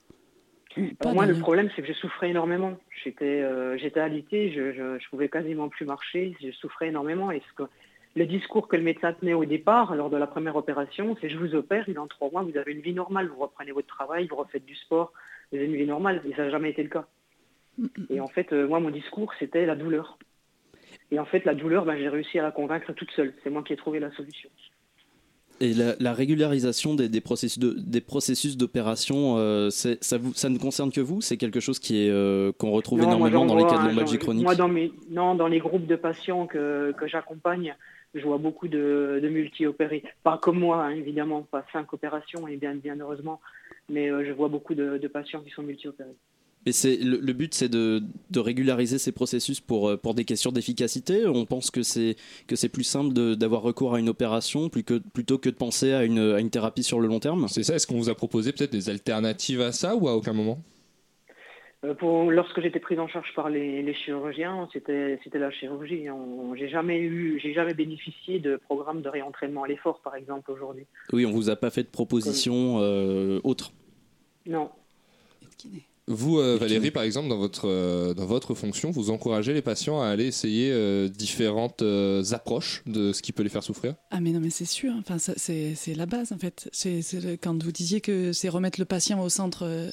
Moi, 1.04 1.25
le 1.25 1.38
problème, 1.38 1.70
c'est 1.75 1.82
que 1.82 1.88
je 1.90 1.94
souffrais 1.94 2.30
énormément. 2.30 2.78
J'étais, 3.04 3.42
euh, 3.42 3.78
j'étais 3.78 4.00
alitée, 4.00 4.51
je, 4.54 4.72
je, 4.74 5.10
pouvais 5.10 5.28
quasiment 5.28 5.68
plus 5.68 5.86
marcher, 5.86 6.36
je 6.42 6.51
souffrais 6.51 6.88
énormément. 6.88 7.30
Et 7.30 7.42
ce 7.50 7.63
que, 7.63 7.70
le 8.15 8.25
discours 8.25 8.68
que 8.68 8.75
le 8.75 8.84
médecin 8.84 9.13
tenait 9.13 9.34
au 9.34 9.46
départ, 9.46 9.96
lors 9.96 10.10
de 10.10 10.18
la 10.18 10.27
première 10.27 10.56
opération, 10.56 11.15
c'est 11.22 11.30
je 11.30 11.38
vous 11.38 11.56
opère, 11.56 11.88
et 11.88 11.94
dans 11.94 12.08
trois 12.08 12.30
mois, 12.30 12.44
vous 12.44 12.58
avez 12.58 12.74
une 12.74 12.82
vie 12.82 12.94
normale, 12.94 13.27
vous 13.27 13.41
reprenez 13.41 13.72
votre 13.72 13.88
travail, 13.88 14.27
vous 14.27 14.36
refaites 14.36 14.65
du 14.65 14.75
sport, 14.75 15.13
vous 15.51 15.58
avez 15.58 15.68
une 15.68 15.75
vie 15.75 15.86
normale. 15.86 16.22
Et 16.27 16.34
ça 16.36 16.44
n'a 16.44 16.50
jamais 16.50 16.72
été 16.72 16.84
le 16.84 16.89
cas. 16.89 17.08
Et 18.10 18.20
en 18.20 18.27
fait, 18.27 18.51
euh, 18.51 18.68
moi, 18.68 18.80
mon 18.80 18.89
discours, 18.89 19.32
c'était 19.39 19.65
la 19.65 19.75
douleur. 19.75 20.18
Et 21.10 21.20
en 21.20 21.25
fait, 21.25 21.46
la 21.46 21.56
douleur, 21.56 21.86
ben, 21.86 21.98
j'ai 21.98 22.10
réussi 22.10 22.38
à 22.38 22.44
la 22.44 22.51
convaincre 22.51 22.91
toute 22.94 23.12
seule. 23.12 23.34
C'est 23.44 23.50
moi 23.50 23.63
qui 23.63 23.74
ai 23.74 23.77
trouvé 23.77 24.00
la 24.00 24.12
solution. 24.12 24.50
Et 25.62 25.74
la, 25.75 26.13
régularisation 26.13 26.96
des, 26.96 27.08
des, 27.08 27.22
processus 27.22 27.60
de, 27.60 27.75
des 27.77 28.01
processus 28.01 28.58
d'opération, 28.58 29.38
euh, 29.38 29.70
ça, 29.70 29.91
ça 30.01 30.50
ne 30.50 30.58
concerne 30.58 30.91
que 30.91 31.01
vous? 31.01 31.22
C'est 31.22 31.38
quelque 31.38 31.60
chose 31.60 31.77
qui 31.77 32.03
est 32.03 32.10
euh, 32.10 32.51
qu'on 32.51 32.72
retrouve 32.72 33.03
énormément 33.03 33.46
dans 33.46 33.56
les 33.56 33.65
cas 33.65 33.77
de 33.77 33.89
lombalgie 33.89 34.18
chronique? 34.18 34.44
Moi, 34.44 34.56
dans 34.56 34.68
mes, 34.68 34.91
non, 35.12 35.36
dans 35.36 35.48
les 35.48 35.60
groupes 35.60 35.86
de 35.86 35.96
patients 35.96 36.48
que, 36.48 36.96
que 36.98 37.08
j'accompagne, 37.08 37.75
je 38.13 38.24
vois 38.24 38.38
beaucoup 38.38 38.68
de, 38.68 39.20
de 39.22 39.30
multi-opérés. 39.30 40.03
Pas 40.24 40.38
comme 40.38 40.60
moi, 40.60 40.84
hein, 40.84 40.91
évidemment, 40.91 41.44
pas 41.44 41.65
cinq 41.72 41.94
opérations, 41.94 42.48
et 42.48 42.58
bien, 42.58 42.75
bien 42.75 43.00
heureusement, 43.00 43.39
mais 43.89 44.10
euh, 44.10 44.25
je 44.25 44.32
vois 44.32 44.50
beaucoup 44.50 44.75
de, 44.75 44.98
de 44.98 45.08
patients 45.08 45.41
qui 45.41 45.51
sont 45.51 45.63
multi-opérés. 45.63 46.15
Mais 46.65 46.74
c'est 46.74 46.98
le, 46.98 47.34
but, 47.34 47.56
c'est 47.56 47.70
de, 47.70 48.03
régulariser 48.36 49.00
ces 49.00 49.12
processus 49.12 49.60
pour, 49.60 49.89
euh, 49.89 49.98
pour 49.98 50.13
des 50.13 50.25
questions 50.25 50.51
d'efficacité. 50.51 51.25
On 51.25 51.46
pense 51.46 51.72
que 51.72 51.82
c'est 51.82 52.15
que 52.46 52.56
c'est 52.56 52.70
plus 52.70 52.84
simple 52.84 53.13
d'avoir 53.36 53.63
recours 53.63 53.96
à 53.96 54.00
une 54.00 54.10
opération 54.10 54.70
plutôt 54.70 55.00
que, 55.00 55.08
plutôt 55.10 55.38
que 55.39 55.50
de 55.50 55.56
penser 55.56 55.94
à 55.94 56.03
une, 56.03 56.20
à 56.20 56.39
une 56.39 56.51
thérapie 56.51 56.84
sur 56.84 57.00
le 57.00 57.08
long 57.08 57.20
terme. 57.20 57.48
C'est 57.48 57.63
ça. 57.63 57.75
Est-ce 57.75 57.88
qu'on 57.88 57.98
vous 57.98 58.10
a 58.10 58.15
proposé 58.15 58.51
peut-être 58.51 58.72
des 58.72 58.89
alternatives 58.89 59.62
à 59.62 59.72
ça 59.72 59.96
ou 59.96 60.08
à 60.08 60.15
aucun 60.15 60.34
moment? 60.34 60.60
Pour, 61.97 62.29
lorsque 62.29 62.61
j'étais 62.61 62.79
prise 62.79 63.00
en 63.00 63.07
charge 63.07 63.33
par 63.35 63.50
les, 63.50 63.93
chirurgiens, 63.93 64.69
c'était 64.71 65.17
la 65.33 65.51
chirurgie. 65.51 66.05
J'ai 66.55 66.69
jamais 66.69 67.00
eu, 67.00 67.39
j'ai 67.41 67.53
jamais 67.53 67.73
bénéficié 67.73 68.39
de 68.39 68.57
programmes 68.57 69.01
de 69.01 69.09
réentraînement 69.09 69.63
à 69.63 69.67
l'effort, 69.67 70.00
par 70.01 70.15
exemple 70.15 70.51
aujourd'hui. 70.51 70.85
Oui, 71.11 71.25
on 71.25 71.31
vous 71.31 71.50
a 71.50 71.55
pas 71.55 71.71
fait 71.71 71.83
de 71.83 71.89
proposition 71.89 72.79
euh, 72.79 73.39
autre? 73.43 73.71
Non. 74.45 74.69
Vous, 76.12 76.39
euh, 76.39 76.58
Valérie, 76.58 76.91
par 76.91 77.03
exemple, 77.03 77.30
dans 77.30 77.38
votre, 77.38 77.68
euh, 77.68 78.13
dans 78.13 78.25
votre 78.25 78.53
fonction, 78.53 78.91
vous 78.91 79.10
encouragez 79.10 79.53
les 79.53 79.62
patients 79.62 80.01
à 80.01 80.08
aller 80.08 80.25
essayer 80.25 80.70
euh, 80.72 81.08
différentes 81.08 81.84
approches 82.32 82.84
de 82.86 83.13
ce 83.13 83.22
qui 83.22 83.32
peut 83.32 83.44
les 83.44 83.50
faire 83.50 83.63
souffrir? 83.63 83.96
Ah 84.12 84.20
mais 84.20 84.32
non, 84.32 84.39
mais 84.39 84.50
c'est 84.50 84.65
sûr, 84.65 84.94
enfin, 85.00 85.18
c'est 85.20 85.96
la 85.96 86.06
base 86.06 86.32
en 86.32 86.38
fait. 86.38 86.70
C'est 86.72 87.01
quand 87.41 87.62
vous 87.63 87.72
disiez 87.72 88.01
que 88.01 88.34
c'est 88.34 88.50
remettre 88.50 88.80
le 88.80 88.86
patient 88.86 89.22
au 89.22 89.30
centre, 89.30 89.91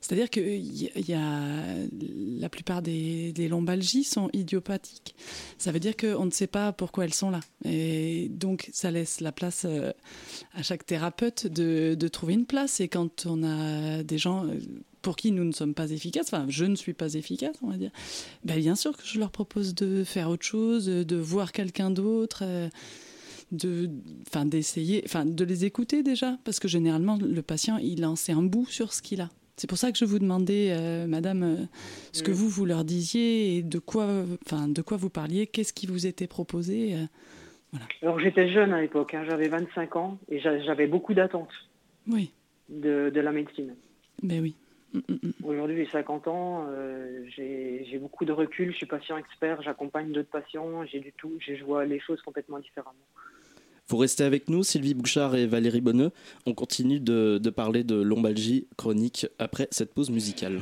c'est-à-dire 0.00 0.30
que 0.30 0.40
y, 0.40 1.12
a, 1.12 1.42
la 2.40 2.48
plupart 2.48 2.82
des, 2.82 3.32
des, 3.32 3.48
lombalgies 3.48 4.04
sont 4.04 4.30
idiopathiques. 4.32 5.14
Ça 5.58 5.72
veut 5.72 5.80
dire 5.80 5.96
qu'on 5.96 6.24
ne 6.24 6.30
sait 6.30 6.46
pas 6.46 6.72
pourquoi 6.72 7.04
elles 7.04 7.14
sont 7.14 7.30
là. 7.30 7.40
Et 7.64 8.28
donc 8.30 8.70
ça 8.72 8.90
laisse 8.90 9.20
la 9.20 9.32
place 9.32 9.66
à 10.54 10.62
chaque 10.62 10.86
thérapeute 10.86 11.46
de, 11.46 11.94
de 11.94 12.08
trouver 12.08 12.34
une 12.34 12.46
place. 12.46 12.80
Et 12.80 12.88
quand 12.88 13.26
on 13.26 13.42
a 13.42 14.02
des 14.02 14.18
gens 14.18 14.46
pour 15.02 15.16
qui 15.16 15.32
nous 15.32 15.44
ne 15.44 15.52
sommes 15.52 15.74
pas 15.74 15.90
efficaces, 15.90 16.32
enfin 16.32 16.46
je 16.48 16.64
ne 16.64 16.74
suis 16.74 16.94
pas 16.94 17.14
efficace, 17.14 17.56
on 17.62 17.68
va 17.68 17.76
dire, 17.76 17.90
ben, 18.44 18.58
bien 18.58 18.74
sûr 18.74 18.96
que 18.96 19.02
je 19.04 19.18
leur 19.18 19.30
propose 19.30 19.74
de 19.74 20.04
faire 20.04 20.28
autre 20.28 20.44
chose, 20.44 20.86
de 20.86 21.16
voir 21.16 21.52
quelqu'un 21.52 21.90
d'autre. 21.90 22.40
Euh, 22.42 22.68
de 23.50 23.88
enfin 24.26 24.44
d'essayer 24.44 25.02
enfin 25.06 25.24
de 25.24 25.42
les 25.42 25.64
écouter 25.64 26.02
déjà 26.02 26.36
parce 26.44 26.60
que 26.60 26.68
généralement 26.68 27.16
le 27.16 27.40
patient 27.40 27.78
il 27.78 28.04
en 28.04 28.14
sait 28.14 28.32
un 28.32 28.42
bout 28.42 28.66
sur 28.66 28.92
ce 28.92 29.00
qu'il 29.00 29.22
a 29.22 29.30
c'est 29.56 29.66
pour 29.66 29.78
ça 29.78 29.90
que 29.90 29.96
je 29.96 30.04
vous 30.04 30.18
demandais 30.18 30.68
euh, 30.70 31.06
madame 31.06 31.42
euh, 31.42 31.56
ce 32.12 32.22
que 32.22 32.30
vous 32.30 32.46
vous 32.46 32.66
leur 32.66 32.84
disiez 32.84 33.56
et 33.56 33.62
de 33.62 33.78
quoi 33.78 34.06
enfin 34.44 34.68
de 34.68 34.82
quoi 34.82 34.98
vous 34.98 35.08
parliez 35.08 35.46
qu'est-ce 35.46 35.72
qui 35.72 35.86
vous 35.86 36.06
était 36.06 36.26
proposé 36.26 36.94
voilà. 37.72 37.86
alors 38.02 38.20
j'étais 38.20 38.52
jeune 38.52 38.74
à 38.74 38.82
l'époque 38.82 39.14
hein, 39.14 39.24
j'avais 39.26 39.48
25 39.48 39.96
ans 39.96 40.18
et 40.28 40.40
j'avais 40.40 40.86
beaucoup 40.86 41.14
d'attentes 41.14 41.48
oui 42.06 42.30
de, 42.68 43.10
de 43.14 43.20
la 43.20 43.32
médecine 43.32 43.74
ben 44.22 44.42
oui 44.42 44.56
Aujourd'hui, 45.44 45.84
j'ai 45.84 45.90
50 45.90 46.28
ans, 46.28 46.66
euh, 46.70 47.24
j'ai 47.36 47.98
beaucoup 48.00 48.24
de 48.24 48.32
recul, 48.32 48.72
je 48.72 48.76
suis 48.76 48.86
patient 48.86 49.16
expert, 49.18 49.60
j'accompagne 49.62 50.12
d'autres 50.12 50.30
patients, 50.30 50.84
j'ai 50.86 51.00
du 51.00 51.12
tout, 51.12 51.32
je 51.40 51.62
vois 51.64 51.84
les 51.84 52.00
choses 52.00 52.20
complètement 52.22 52.58
différemment. 52.58 52.94
Vous 53.88 53.96
restez 53.96 54.24
avec 54.24 54.50
nous, 54.50 54.62
Sylvie 54.62 54.94
Bouchard 54.94 55.34
et 55.34 55.46
Valérie 55.46 55.80
Bonneux. 55.80 56.10
On 56.44 56.52
continue 56.52 57.00
de, 57.00 57.38
de 57.38 57.50
parler 57.50 57.84
de 57.84 57.94
lombalgie 57.94 58.66
chronique 58.76 59.26
après 59.38 59.66
cette 59.70 59.94
pause 59.94 60.10
musicale. 60.10 60.58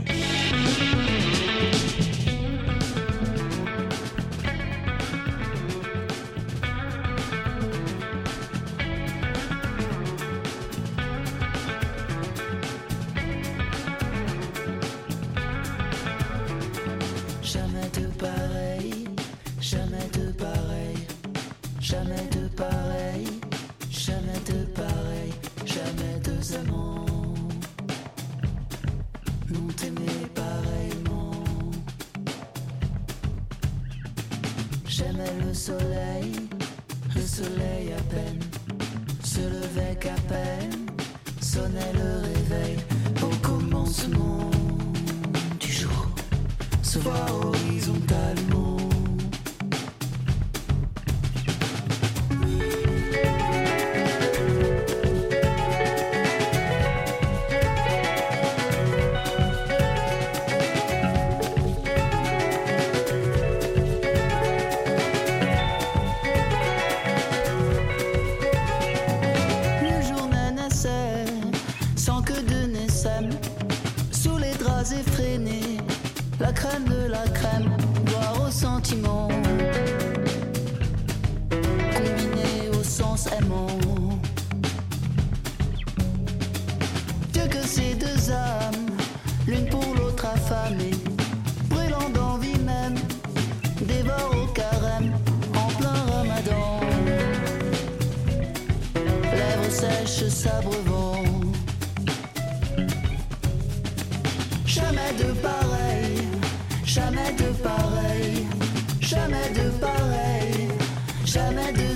mais 47.76 47.88
um 47.88 48.00
talmo. 48.00 48.75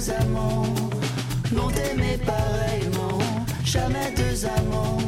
Amants. 0.08 0.72
N'ont 1.52 1.68
aimé 1.70 2.18
pareillement, 2.24 3.18
jamais 3.64 4.14
deux 4.16 4.46
amants 4.46 4.99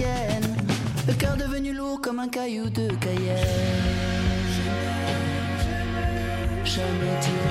le 0.00 1.12
cœur 1.14 1.36
devenu 1.36 1.74
lourd 1.74 2.00
comme 2.00 2.18
un 2.18 2.28
caillou 2.28 2.70
de 2.70 2.88
Cayenne. 2.94 3.36
Jamais 6.64 7.20
dire. 7.20 7.42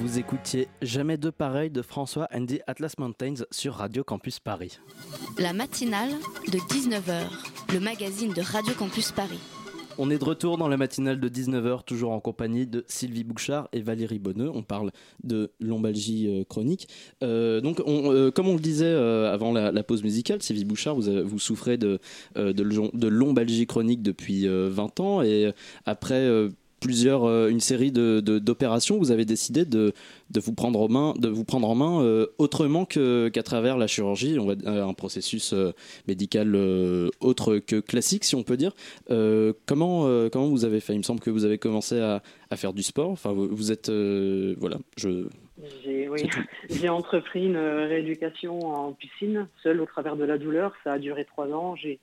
Vous 0.00 0.18
écoutiez 0.18 0.68
Jamais 0.80 1.18
de 1.18 1.28
pareil 1.28 1.70
de 1.70 1.82
François 1.82 2.28
Andy 2.32 2.60
Atlas 2.66 2.96
Mountains 2.98 3.44
sur 3.50 3.74
Radio 3.74 4.04
Campus 4.04 4.40
Paris. 4.40 4.78
La 5.38 5.52
matinale 5.52 6.10
de 6.52 6.58
19h, 6.58 7.22
le 7.72 7.80
magazine 7.80 8.32
de 8.32 8.40
Radio 8.40 8.74
Campus 8.74 9.12
Paris. 9.12 9.38
On 10.00 10.10
est 10.10 10.18
de 10.18 10.24
retour 10.24 10.58
dans 10.58 10.68
la 10.68 10.76
matinale 10.76 11.18
de 11.18 11.28
19h, 11.28 11.84
toujours 11.84 12.12
en 12.12 12.20
compagnie 12.20 12.66
de 12.66 12.84
Sylvie 12.86 13.24
Bouchard 13.24 13.68
et 13.72 13.80
Valérie 13.80 14.20
Bonneux. 14.20 14.50
On 14.52 14.62
parle 14.62 14.92
de 15.24 15.50
lombalgie 15.60 16.28
euh, 16.28 16.44
chronique. 16.44 16.86
Euh, 17.24 17.60
donc, 17.60 17.82
on, 17.84 18.12
euh, 18.12 18.30
comme 18.30 18.46
on 18.48 18.54
le 18.54 18.60
disait 18.60 18.92
avant 18.94 19.52
la, 19.52 19.82
pause 19.82 20.04
musicale, 20.04 20.40
Sylvie 20.42 20.64
Bouchard, 20.64 20.94
vous, 20.96 21.38
souffrez 21.38 21.78
de, 21.78 21.98
de, 22.36 22.62
lom- 22.62 22.90
de 22.94 23.08
lombalgie 23.08 23.66
chronique 23.66 24.02
depuis 24.02 24.46
euh, 24.46 24.68
20 24.70 25.00
ans 25.00 25.22
et 25.22 25.52
après 25.84 26.28
plusieurs, 26.80 27.24
euh, 27.24 27.48
une 27.48 27.60
série 27.60 27.90
de- 27.92 28.20
de- 28.20 28.38
d'opérations, 28.38 28.98
vous 28.98 29.10
avez 29.10 29.24
décidé 29.24 29.64
de, 29.64 29.92
de 30.30 30.40
vous 30.40 30.52
prendre 30.54 30.80
en 30.80 30.88
main, 30.88 31.14
de 31.18 31.28
vous 31.28 31.44
prendre 31.44 31.68
en 31.68 31.74
main 31.74 32.02
euh, 32.02 32.26
autrement 32.38 32.84
que- 32.84 33.28
qu'à 33.28 33.42
travers 33.42 33.76
la 33.76 33.86
chirurgie, 33.86 34.38
on 34.38 34.46
va, 34.46 34.54
euh, 34.66 34.84
un 34.86 34.94
processus 34.94 35.52
euh, 35.52 35.72
médical 36.06 36.54
euh, 36.54 37.08
autre 37.20 37.58
que 37.58 37.80
classique, 37.80 38.24
si 38.24 38.34
on 38.34 38.42
peut 38.42 38.56
dire. 38.56 38.72
Comment, 39.66 40.28
comment 40.30 40.48
vous 40.48 40.64
avez 40.64 40.80
fait? 40.80 40.94
Il 40.94 40.98
me 40.98 41.02
semble 41.02 41.20
que 41.20 41.30
vous 41.30 41.44
avez 41.44 41.58
commencé 41.58 41.98
à, 42.00 42.22
à 42.50 42.56
faire 42.56 42.72
du 42.72 42.82
sport. 42.82 43.10
Enfin, 43.10 43.32
vous, 43.32 43.48
vous 43.48 43.72
êtes, 43.72 43.90
voilà, 43.90 44.78
je. 44.96 45.26
Oui, 45.86 46.22
j'ai 46.70 46.88
entrepris 46.88 47.46
une 47.46 47.56
rééducation 47.56 48.60
en 48.60 48.92
piscine, 48.92 49.48
seule 49.62 49.80
au 49.80 49.86
travers 49.86 50.16
de 50.16 50.24
la 50.24 50.38
douleur. 50.38 50.72
Ça 50.84 50.92
a 50.92 50.98
duré 50.98 51.24
trois 51.24 51.48
ans. 51.48 51.74
J'ai 51.76 51.98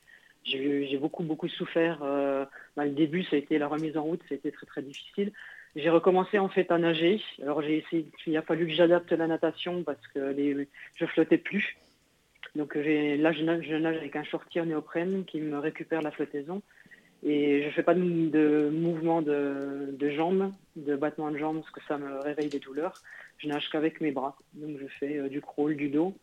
j'ai 0.45 0.97
beaucoup, 0.97 1.23
beaucoup 1.23 1.47
souffert. 1.47 1.99
Euh, 2.03 2.45
bah, 2.77 2.85
le 2.85 2.91
début, 2.91 3.23
ça 3.23 3.35
a 3.35 3.39
été 3.39 3.57
la 3.57 3.67
remise 3.67 3.97
en 3.97 4.03
route, 4.03 4.21
ça 4.29 4.35
a 4.35 4.37
été 4.37 4.51
très, 4.51 4.65
très 4.65 4.81
difficile. 4.81 5.31
J'ai 5.75 5.89
recommencé 5.89 6.39
en 6.39 6.47
fait 6.47 6.71
à 6.71 6.77
nager. 6.77 7.21
Alors 7.41 7.61
j'ai 7.61 7.79
essayé, 7.79 8.05
il 8.27 8.37
a 8.37 8.41
fallu 8.41 8.65
que 8.67 8.73
j'adapte 8.73 9.11
la 9.11 9.27
natation 9.27 9.83
parce 9.83 10.07
que 10.13 10.19
les, 10.31 10.69
je 10.95 11.05
flottais 11.05 11.37
plus. 11.37 11.75
Donc 12.55 12.75
là, 12.75 13.33
je 13.33 13.43
nage, 13.43 13.97
avec 13.97 14.15
un 14.15 14.23
shorty 14.23 14.61
néoprène 14.61 15.25
qui 15.25 15.41
me 15.41 15.57
récupère 15.57 16.01
la 16.01 16.11
flottaison. 16.11 16.61
Et 17.23 17.63
je 17.63 17.69
fais 17.71 17.83
pas 17.83 17.93
de, 17.93 18.01
de 18.01 18.69
mouvement 18.71 19.21
de, 19.21 19.89
de 19.91 20.09
jambes, 20.11 20.51
de 20.75 20.95
battement 20.95 21.31
de 21.31 21.37
jambes, 21.37 21.59
parce 21.59 21.71
que 21.71 21.81
ça 21.87 21.97
me 21.97 22.19
réveille 22.19 22.49
des 22.49 22.59
douleurs. 22.59 23.01
Je 23.39 23.47
nage 23.47 23.69
qu'avec 23.69 23.99
mes 23.99 24.11
bras. 24.11 24.37
Donc 24.53 24.77
je 24.79 24.87
fais 24.99 25.17
euh, 25.17 25.27
du 25.27 25.41
crawl, 25.41 25.75
du 25.75 25.89
dos. 25.89 26.15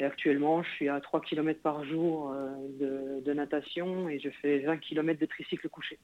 Et 0.00 0.04
actuellement, 0.04 0.62
je 0.62 0.70
suis 0.70 0.88
à 0.88 1.00
3 1.00 1.20
km 1.20 1.60
par 1.62 1.84
jour 1.84 2.32
euh, 2.34 2.48
de, 2.80 3.24
de 3.24 3.32
natation 3.32 4.08
et 4.08 4.18
je 4.18 4.28
fais 4.42 4.58
20 4.60 4.78
km 4.78 5.20
de 5.20 5.26
tricycle 5.26 5.68
couché. 5.68 5.98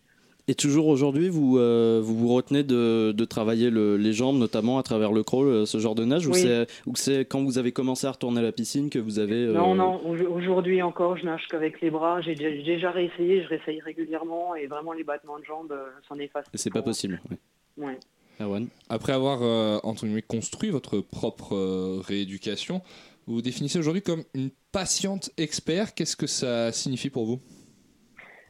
Et 0.49 0.55
toujours 0.55 0.87
aujourd'hui, 0.89 1.29
vous, 1.29 1.59
euh, 1.59 2.01
vous 2.03 2.17
vous 2.17 2.35
retenez 2.35 2.63
de, 2.65 3.13
de 3.13 3.25
travailler 3.25 3.69
le- 3.71 3.97
les 3.97 4.13
jambes, 4.13 4.37
notamment 4.39 4.79
à 4.79 4.83
travers 4.83 5.13
le 5.13 5.23
crawl, 5.23 5.47
euh, 5.47 5.67
ce 5.67 5.79
genre 5.79 5.95
de 5.95 6.05
nage, 6.05 6.27
ou 6.27 6.33
Oui. 6.33 6.41
c'est 6.41 6.67
ou 6.87 6.97
c'est 6.97 7.25
quand 7.25 7.43
vous 7.45 7.59
avez 7.59 7.73
commencé 7.73 8.07
à 8.07 8.13
retourner 8.13 8.41
à 8.41 8.43
la 8.43 8.51
piscine 8.53 8.91
que 8.91 8.99
vous 8.99 9.19
avez. 9.19 9.45
euh, 9.47 9.53
Non, 9.53 9.75
non, 9.75 10.01
au- 10.05 10.17
aujourd'hui 10.35 10.83
encore, 10.83 11.17
je 11.19 11.25
nage 11.25 11.47
qu'avec 11.51 11.81
les 11.81 11.91
bras. 11.91 12.21
J'ai 12.23 12.35
déjà, 12.35 12.91
réessayé, 12.91 13.43
je 13.43 13.49
réessaye 13.49 13.81
régulièrement 13.81 14.55
et 14.55 14.67
vraiment 14.67 14.93
les 14.93 15.05
battements 15.05 15.39
de 15.39 15.45
jambes 15.45 15.73
euh, 15.73 15.89
s'en 16.09 16.19
effacent. 16.19 16.47
C'est 16.55 16.73
pas 16.73 16.83
possible. 16.83 17.21
ouais. 17.31 17.87
Ouais. 17.87 17.99
Erwan? 18.41 18.69
Après 18.89 19.13
avoir 19.13 19.41
euh, 19.43 19.79
entre 19.85 20.07
guillemets, 20.07 20.23
construit 20.23 20.71
votre 20.71 20.99
propre 21.01 21.55
euh, 21.55 22.01
rééducation, 22.03 22.81
vous 23.31 23.37
vous 23.37 23.43
définissez 23.43 23.79
aujourd'hui 23.79 24.03
comme 24.03 24.25
une 24.35 24.51
patiente 24.73 25.31
expert. 25.39 25.95
Qu'est-ce 25.95 26.17
que 26.17 26.27
ça 26.27 26.73
signifie 26.73 27.11
pour 27.11 27.27
vous? 27.27 27.41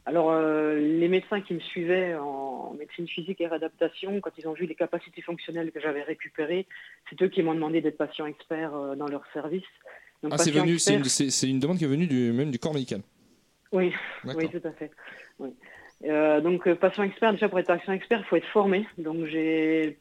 Alors, 0.07 0.31
euh, 0.31 0.79
les 0.79 1.07
médecins 1.07 1.39
qui 1.41 1.53
me 1.53 1.59
suivaient 1.59 2.15
en 2.15 2.73
médecine 2.73 3.07
physique 3.07 3.39
et 3.41 3.47
réadaptation, 3.47 4.19
quand 4.21 4.31
ils 4.39 4.47
ont 4.47 4.53
vu 4.53 4.65
les 4.65 4.73
capacités 4.73 5.21
fonctionnelles 5.21 5.71
que 5.71 5.79
j'avais 5.79 6.01
récupérées, 6.01 6.65
c'est 7.09 7.21
eux 7.21 7.27
qui 7.27 7.43
m'ont 7.43 7.53
demandé 7.53 7.81
d'être 7.81 7.97
patient 7.97 8.25
expert 8.25 8.75
euh, 8.75 8.95
dans 8.95 9.07
leur 9.07 9.23
service. 9.33 9.63
Donc, 10.23 10.31
Ah, 10.33 10.39
c'est 10.39 10.49
venu, 10.49 10.79
c'est 10.79 11.47
une, 11.47 11.59
demande 11.59 11.77
qui 11.77 11.83
est 11.83 11.87
venue 11.87 12.07
du, 12.07 12.31
même 12.31 12.49
du 12.49 12.57
corps 12.57 12.73
médical. 12.73 13.01
Oui, 13.71 13.93
oui, 14.25 14.49
tout 14.49 14.67
à 14.67 14.71
fait. 14.71 14.89
Oui. 15.37 15.51
Euh, 16.05 16.41
donc, 16.41 16.67
patient 16.73 17.03
expert, 17.03 17.33
déjà 17.33 17.47
pour 17.47 17.59
être 17.59 17.67
patient 17.67 17.93
expert, 17.93 18.19
il 18.19 18.25
faut 18.25 18.35
être 18.35 18.51
formé. 18.51 18.87
Donc, 18.97 19.27
j'ai 19.27 19.97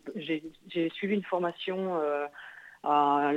suivi 0.94 1.14
une 1.14 1.24
formation 1.24 2.00
à 2.82 3.32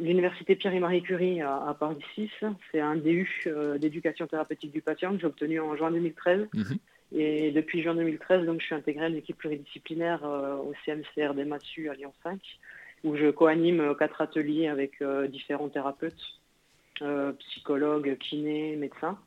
l'université 0.00 0.54
Pierre 0.54 0.74
et 0.74 0.78
Marie 0.78 1.02
Curie 1.02 1.40
à, 1.40 1.68
à 1.68 1.74
Paris 1.74 2.02
6. 2.14 2.30
C'est 2.70 2.80
un 2.80 2.96
DU 2.96 3.28
euh, 3.46 3.78
d'éducation 3.78 4.26
thérapeutique 4.26 4.72
du 4.72 4.82
patient 4.82 5.12
que 5.12 5.20
j'ai 5.20 5.26
obtenu 5.26 5.60
en 5.60 5.76
juin 5.76 5.90
2013. 5.90 6.48
Mhm. 6.54 6.78
Et 7.12 7.52
depuis 7.52 7.82
juin 7.82 7.94
2013, 7.94 8.46
donc, 8.46 8.60
je 8.60 8.66
suis 8.66 8.74
intégré 8.74 9.04
à 9.04 9.08
l'équipe 9.08 9.36
pluridisciplinaire 9.36 10.24
euh, 10.24 10.56
au 10.56 10.72
CMCR 10.84 11.34
des 11.34 11.44
Massu 11.44 11.88
à 11.88 11.94
Lyon 11.94 12.12
5, 12.22 12.40
où 13.04 13.16
je 13.16 13.30
co-anime 13.30 13.80
euh, 13.80 13.94
quatre 13.94 14.20
ateliers 14.20 14.68
avec 14.68 15.00
euh, 15.02 15.28
différents 15.28 15.68
thérapeutes, 15.68 16.40
psychologues, 17.40 18.16
kinés, 18.18 18.74
médecins. 18.76 19.18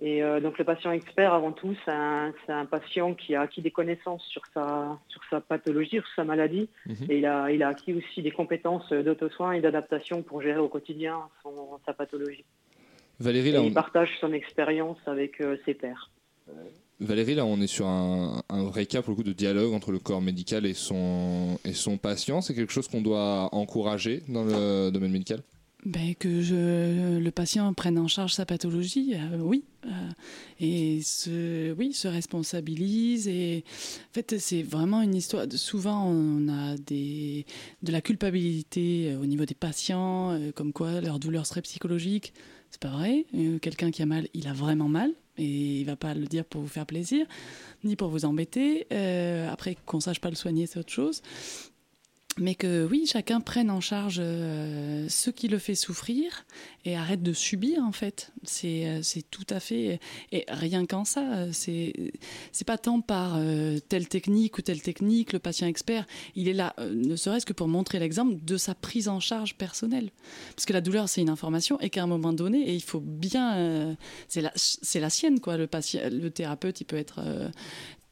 Et 0.00 0.22
euh, 0.22 0.40
donc 0.40 0.58
le 0.58 0.64
patient 0.64 0.90
expert, 0.92 1.34
avant 1.34 1.52
tout, 1.52 1.74
c'est 1.84 1.92
un, 1.92 2.64
patient 2.66 3.14
qui 3.14 3.34
a 3.34 3.42
acquis 3.42 3.60
des 3.60 3.70
connaissances 3.70 4.24
sur 4.24 4.42
sa, 4.54 4.98
sur 5.08 5.20
sa 5.28 5.40
pathologie, 5.40 5.96
sur 5.96 6.14
sa 6.16 6.24
maladie, 6.24 6.68
Mhm. 6.86 7.06
et 7.10 7.18
il 7.18 7.26
a, 7.26 7.50
il 7.50 7.62
a 7.62 7.68
acquis 7.68 7.92
aussi 7.92 8.22
des 8.22 8.30
compétences 8.30 8.90
d'auto-soin 8.90 9.52
et 9.52 9.60
d'adaptation 9.60 10.22
pour 10.22 10.40
gérer 10.40 10.60
au 10.60 10.68
quotidien 10.68 11.18
son, 11.42 11.78
sa 11.84 11.92
pathologie. 11.92 12.44
Valérie, 13.20 13.52
là, 13.52 13.60
il 13.60 13.70
on, 13.70 13.72
partage 13.72 14.10
son 14.20 14.32
expérience 14.32 14.98
avec 15.06 15.40
euh, 15.40 15.56
ses 15.64 15.74
pairs. 15.74 16.10
Valérie, 16.98 17.34
là, 17.34 17.44
on 17.44 17.60
est 17.60 17.66
sur 17.66 17.86
un, 17.86 18.42
un 18.48 18.64
vrai 18.64 18.86
cas 18.86 19.02
pour 19.02 19.10
le 19.10 19.16
coup 19.16 19.22
de 19.22 19.32
dialogue 19.32 19.72
entre 19.74 19.92
le 19.92 19.98
corps 19.98 20.20
médical 20.20 20.66
et 20.66 20.74
son, 20.74 21.58
et 21.64 21.72
son 21.72 21.98
patient. 21.98 22.40
C'est 22.40 22.54
quelque 22.54 22.72
chose 22.72 22.88
qu'on 22.88 23.02
doit 23.02 23.48
encourager 23.52 24.22
dans 24.28 24.44
le 24.44 24.90
domaine 24.90 25.12
médical? 25.12 25.40
Ben, 25.84 26.14
que 26.14 26.28
le 27.18 27.30
patient 27.30 27.74
prenne 27.74 27.98
en 27.98 28.06
charge 28.06 28.34
sa 28.34 28.46
pathologie, 28.46 29.14
euh, 29.16 29.38
oui. 29.38 29.64
Euh, 29.84 29.90
et 30.60 31.02
se, 31.02 31.72
oui, 31.72 31.92
se 31.92 32.06
responsabilise. 32.06 33.26
En 33.26 34.12
fait, 34.12 34.38
c'est 34.38 34.62
vraiment 34.62 35.02
une 35.02 35.16
histoire. 35.16 35.46
Souvent, 35.56 36.06
on 36.06 36.48
a 36.48 36.76
de 36.76 37.44
la 37.82 38.00
culpabilité 38.00 39.10
euh, 39.10 39.20
au 39.20 39.26
niveau 39.26 39.44
des 39.44 39.56
patients, 39.56 40.38
comme 40.54 40.72
quoi 40.72 41.00
leur 41.00 41.18
douleur 41.18 41.46
serait 41.46 41.62
psychologique. 41.62 42.32
C'est 42.70 42.80
pas 42.80 42.90
vrai. 42.90 43.26
Quelqu'un 43.60 43.90
qui 43.90 44.02
a 44.02 44.06
mal, 44.06 44.28
il 44.34 44.46
a 44.46 44.52
vraiment 44.52 44.88
mal. 44.88 45.10
Et 45.36 45.80
il 45.80 45.84
va 45.84 45.96
pas 45.96 46.14
le 46.14 46.26
dire 46.26 46.44
pour 46.44 46.60
vous 46.60 46.68
faire 46.68 46.86
plaisir, 46.86 47.26
ni 47.84 47.96
pour 47.96 48.08
vous 48.08 48.24
embêter. 48.24 48.86
Après, 49.50 49.76
qu'on 49.84 49.98
sache 49.98 50.20
pas 50.20 50.30
le 50.30 50.36
soigner, 50.36 50.66
c'est 50.66 50.78
autre 50.78 50.92
chose. 50.92 51.22
Mais 52.38 52.54
que 52.54 52.86
oui, 52.86 53.04
chacun 53.06 53.40
prenne 53.40 53.70
en 53.70 53.80
charge 53.80 54.18
euh, 54.20 55.06
ce 55.08 55.30
qui 55.30 55.48
le 55.48 55.58
fait 55.58 55.74
souffrir 55.74 56.46
et 56.84 56.96
arrête 56.96 57.22
de 57.22 57.32
subir 57.32 57.82
en 57.82 57.92
fait. 57.92 58.32
C'est 58.42 58.86
euh, 58.86 59.20
tout 59.30 59.46
à 59.50 59.60
fait 59.60 60.00
et 60.32 60.44
rien 60.48 60.86
qu'en 60.86 61.04
ça, 61.04 61.52
c'est 61.52 62.12
c'est 62.50 62.66
pas 62.66 62.78
tant 62.78 63.00
par 63.00 63.34
euh, 63.36 63.78
telle 63.88 64.08
technique 64.08 64.58
ou 64.58 64.62
telle 64.62 64.80
technique 64.80 65.32
le 65.32 65.38
patient 65.38 65.66
expert, 65.66 66.06
il 66.34 66.48
est 66.48 66.52
là 66.52 66.74
euh, 66.78 66.92
ne 66.94 67.16
serait-ce 67.16 67.46
que 67.46 67.52
pour 67.52 67.68
montrer 67.68 67.98
l'exemple 67.98 68.36
de 68.42 68.56
sa 68.56 68.74
prise 68.74 69.08
en 69.08 69.20
charge 69.20 69.56
personnelle. 69.56 70.10
Parce 70.54 70.66
que 70.66 70.72
la 70.72 70.80
douleur 70.80 71.08
c'est 71.08 71.20
une 71.20 71.30
information 71.30 71.78
et 71.80 71.90
qu'à 71.90 72.02
un 72.02 72.06
moment 72.06 72.32
donné 72.32 72.68
et 72.68 72.74
il 72.74 72.82
faut 72.82 73.00
bien 73.00 73.56
euh, 73.56 73.94
c'est 74.28 74.40
la 74.40 74.52
c'est 74.54 75.00
la 75.00 75.10
sienne 75.10 75.40
quoi 75.40 75.56
le 75.56 75.66
patient 75.66 76.00
le 76.10 76.30
thérapeute 76.30 76.80
il 76.80 76.84
peut 76.84 76.96
être 76.96 77.20
euh, 77.24 77.48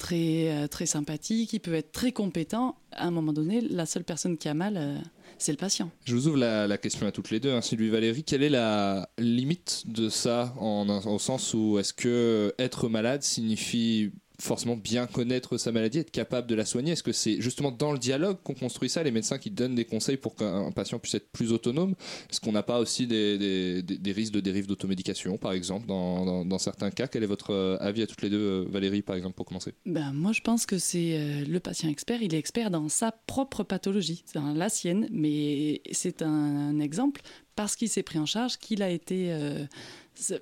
très, 0.01 0.51
euh, 0.51 0.67
très 0.67 0.87
sympathique, 0.87 1.53
il 1.53 1.61
peut 1.61 1.75
être 1.75 1.93
très 1.93 2.11
compétent. 2.11 2.77
À 2.91 3.07
un 3.07 3.11
moment 3.13 3.33
donné, 3.33 3.61
la 3.61 3.87
seule 3.87 4.03
personne 4.03 4.37
qui 4.37 4.49
a 4.49 4.55
mal, 4.55 4.77
euh, 4.77 4.99
c'est 5.39 5.53
le 5.53 5.59
patient. 5.59 5.91
Je 6.05 6.17
vous 6.17 6.27
ouvre 6.27 6.39
la, 6.39 6.79
question 6.79 7.07
à 7.07 7.13
toutes 7.13 7.31
les 7.31 7.39
deux, 7.39 7.53
hein, 7.53 7.61
Sylvie 7.61 7.91
Valérie. 7.91 8.25
Quelle 8.25 8.43
est 8.43 8.51
la 8.51 9.09
limite 9.19 9.85
de 9.87 10.09
ça 10.09 10.55
au 10.59 11.19
sens 11.19 11.55
où 11.55 11.79
est-ce 11.79 11.93
que 11.93 12.53
être 12.59 12.89
malade 12.89 13.23
signifie 13.23 14.11
forcément 14.41 14.77
bien 14.77 15.07
connaître 15.07 15.59
sa 15.59 15.73
maladie, 15.73 15.99
être 15.99 16.11
capable 16.11 16.47
de 16.47 16.55
la 16.55 16.65
soigner. 16.65 16.93
Est-ce 16.93 17.03
que 17.03 17.13
c'est 17.13 17.41
justement 17.41 17.71
dans 17.71 17.93
le 17.93 17.99
dialogue 17.99 18.39
qu'on 18.43 18.55
construit 18.55 18.89
ça, 18.89 19.03
les 19.03 19.11
médecins 19.11 19.39
qui 19.39 19.51
donnent 19.51 19.75
des 19.75 19.85
conseils 19.85 20.17
pour 20.17 20.35
qu'un 20.35 20.73
patient 20.73 20.99
puisse 20.99 21.15
être 21.15 21.31
plus 21.31 21.53
autonome? 21.53 21.95
Est-ce 22.31 22.41
qu'on 22.41 22.53
n'a 22.53 22.63
pas 22.63 22.79
aussi 22.79 23.07
des, 23.07 23.85
risques 24.15 24.33
de 24.33 24.41
dérive 24.41 24.67
d'automédication, 24.67 25.37
par 25.37 25.53
exemple, 25.53 25.87
dans, 25.87 26.59
certains 26.59 26.91
cas? 26.91 27.07
Quel 27.07 27.23
est 27.23 27.27
votre 27.27 27.53
euh, 27.53 27.77
avis 27.81 28.03
à 28.03 28.07
toutes 28.07 28.23
les 28.23 28.31
deux, 28.31 28.39
euh, 28.39 28.65
Valérie, 28.69 29.03
par 29.03 29.17
exemple, 29.17 29.35
pour 29.35 29.47
commencer? 29.47 29.75
Ben, 29.87 30.13
moi, 30.13 30.33
je 30.33 30.41
pense 30.41 30.67
que 30.67 30.79
c'est 30.79 31.19
euh, 31.19 31.45
le 31.47 31.61
patient 31.61 31.89
expert, 31.89 32.23
il 32.23 32.35
est 32.35 32.39
expert 32.39 32.71
dans 32.71 32.89
sa 32.89 33.13
propre 33.13 33.63
pathologie, 33.63 34.25
dans 34.35 34.53
la 34.53 34.69
sienne, 34.69 35.09
mais 35.11 35.83
c'est 35.93 36.23
un, 36.23 36.79
exemple 36.81 37.21
parce 37.57 37.77
qu'il 37.77 37.89
s'est 37.89 38.03
pris 38.03 38.19
en 38.19 38.27
charge, 38.27 38.57
qu'il 38.57 38.83
a 38.83 38.89
été 38.89 39.35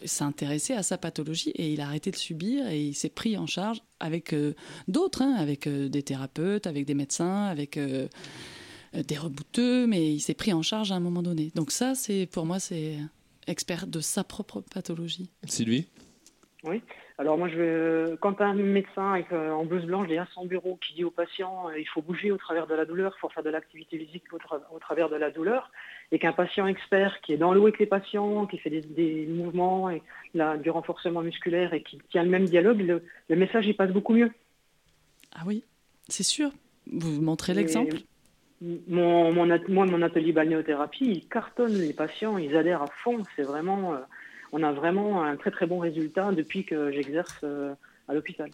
s'intéresser 0.04 0.74
à 0.74 0.82
sa 0.82 0.98
pathologie 0.98 1.50
et 1.50 1.72
il 1.72 1.80
a 1.80 1.86
arrêté 1.86 2.10
de 2.10 2.16
subir 2.16 2.66
et 2.68 2.80
il 2.80 2.94
s'est 2.94 3.08
pris 3.08 3.36
en 3.36 3.46
charge 3.46 3.82
avec 4.00 4.32
euh, 4.32 4.54
d'autres, 4.86 5.22
hein, 5.22 5.34
avec 5.38 5.66
euh, 5.66 5.88
des 5.88 6.02
thérapeutes, 6.02 6.66
avec 6.66 6.84
des 6.84 6.94
médecins, 6.94 7.44
avec 7.44 7.76
euh, 7.76 8.08
des 8.92 9.18
rebouteux, 9.18 9.86
mais 9.86 10.12
il 10.12 10.20
s'est 10.20 10.34
pris 10.34 10.52
en 10.52 10.62
charge 10.62 10.92
à 10.92 10.96
un 10.96 11.00
moment 11.00 11.22
donné. 11.22 11.50
Donc 11.54 11.70
ça, 11.70 11.94
c'est 11.94 12.26
pour 12.26 12.46
moi, 12.46 12.58
c'est 12.58 12.98
expert 13.46 13.86
de 13.86 14.00
sa 14.00 14.24
propre 14.24 14.60
pathologie. 14.60 15.30
Sylvie? 15.46 15.86
Oui. 16.64 16.82
Alors 17.20 17.36
moi, 17.36 17.48
je 17.48 18.14
quand 18.16 18.40
un 18.40 18.54
médecin 18.54 19.14
avec, 19.14 19.32
euh, 19.32 19.50
en 19.50 19.64
blouse 19.64 19.84
blanche 19.84 20.06
derrière 20.06 20.30
son 20.32 20.46
bureau 20.46 20.78
qui 20.80 20.94
dit 20.94 21.02
au 21.02 21.10
patient 21.10 21.68
euh, 21.68 21.76
il 21.78 21.88
faut 21.88 22.00
bouger 22.00 22.30
au 22.30 22.36
travers 22.36 22.68
de 22.68 22.74
la 22.76 22.84
douleur, 22.84 23.12
il 23.16 23.20
faut 23.20 23.28
faire 23.28 23.42
de 23.42 23.50
l'activité 23.50 23.98
physique 23.98 24.22
au, 24.32 24.36
tra- 24.38 24.60
au 24.72 24.78
travers 24.78 25.08
de 25.08 25.16
la 25.16 25.32
douleur, 25.32 25.72
et 26.12 26.20
qu'un 26.20 26.32
patient 26.32 26.68
expert 26.68 27.20
qui 27.22 27.32
est 27.32 27.36
dans 27.36 27.52
l'eau 27.52 27.62
avec 27.64 27.80
les 27.80 27.86
patients, 27.86 28.46
qui 28.46 28.58
fait 28.58 28.70
des, 28.70 28.82
des 28.82 29.26
mouvements 29.26 29.90
et 29.90 30.00
là, 30.34 30.56
du 30.56 30.70
renforcement 30.70 31.22
musculaire 31.22 31.74
et 31.74 31.82
qui 31.82 31.98
tient 32.10 32.22
le 32.22 32.30
même 32.30 32.44
dialogue, 32.44 32.80
le, 32.80 33.02
le 33.28 33.36
message 33.36 33.66
il 33.66 33.74
passe 33.74 33.90
beaucoup 33.90 34.14
mieux. 34.14 34.30
Ah 35.34 35.42
oui, 35.44 35.64
c'est 36.08 36.22
sûr. 36.22 36.50
Vous 36.90 37.20
montrez 37.20 37.52
l'exemple 37.52 37.96
Mon, 38.88 39.32
mon, 39.32 39.50
at- 39.50 39.68
moi, 39.68 39.86
mon 39.86 40.02
atelier 40.02 40.32
balnéothérapie, 40.32 41.04
il 41.04 41.28
cartonne 41.28 41.74
les 41.74 41.92
patients, 41.92 42.38
ils 42.38 42.56
adhèrent 42.56 42.82
à 42.82 42.86
fond. 43.02 43.22
C'est 43.36 43.42
vraiment, 43.42 43.94
euh, 43.94 43.98
on 44.52 44.62
a 44.62 44.72
vraiment 44.72 45.22
un 45.22 45.36
très 45.36 45.50
très 45.50 45.66
bon 45.66 45.78
résultat 45.78 46.32
depuis 46.32 46.64
que 46.64 46.90
j'exerce 46.90 47.40
euh, 47.44 47.74
à 48.08 48.14
l'hôpital. 48.14 48.50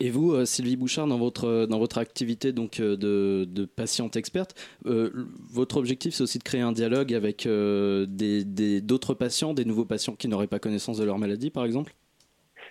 Et 0.00 0.10
vous, 0.10 0.32
euh, 0.32 0.44
Sylvie 0.44 0.76
Bouchard, 0.76 1.06
dans 1.06 1.18
votre, 1.18 1.66
dans 1.66 1.78
votre 1.78 1.98
activité 1.98 2.52
donc, 2.52 2.80
euh, 2.80 2.96
de, 2.96 3.64
patiente 3.64 4.16
experte, 4.16 4.54
euh, 4.86 5.10
votre 5.50 5.76
objectif, 5.76 6.14
c'est 6.14 6.22
aussi 6.22 6.38
de 6.38 6.42
créer 6.42 6.60
un 6.60 6.72
dialogue 6.72 7.14
avec 7.14 7.46
euh, 7.46 8.06
d'autres 8.06 9.14
patients, 9.14 9.54
des 9.54 9.64
nouveaux 9.64 9.84
patients 9.84 10.14
qui 10.14 10.28
n'auraient 10.28 10.46
pas 10.46 10.58
connaissance 10.58 10.98
de 10.98 11.04
leur 11.04 11.18
maladie, 11.18 11.50
par 11.50 11.64
exemple? 11.64 11.94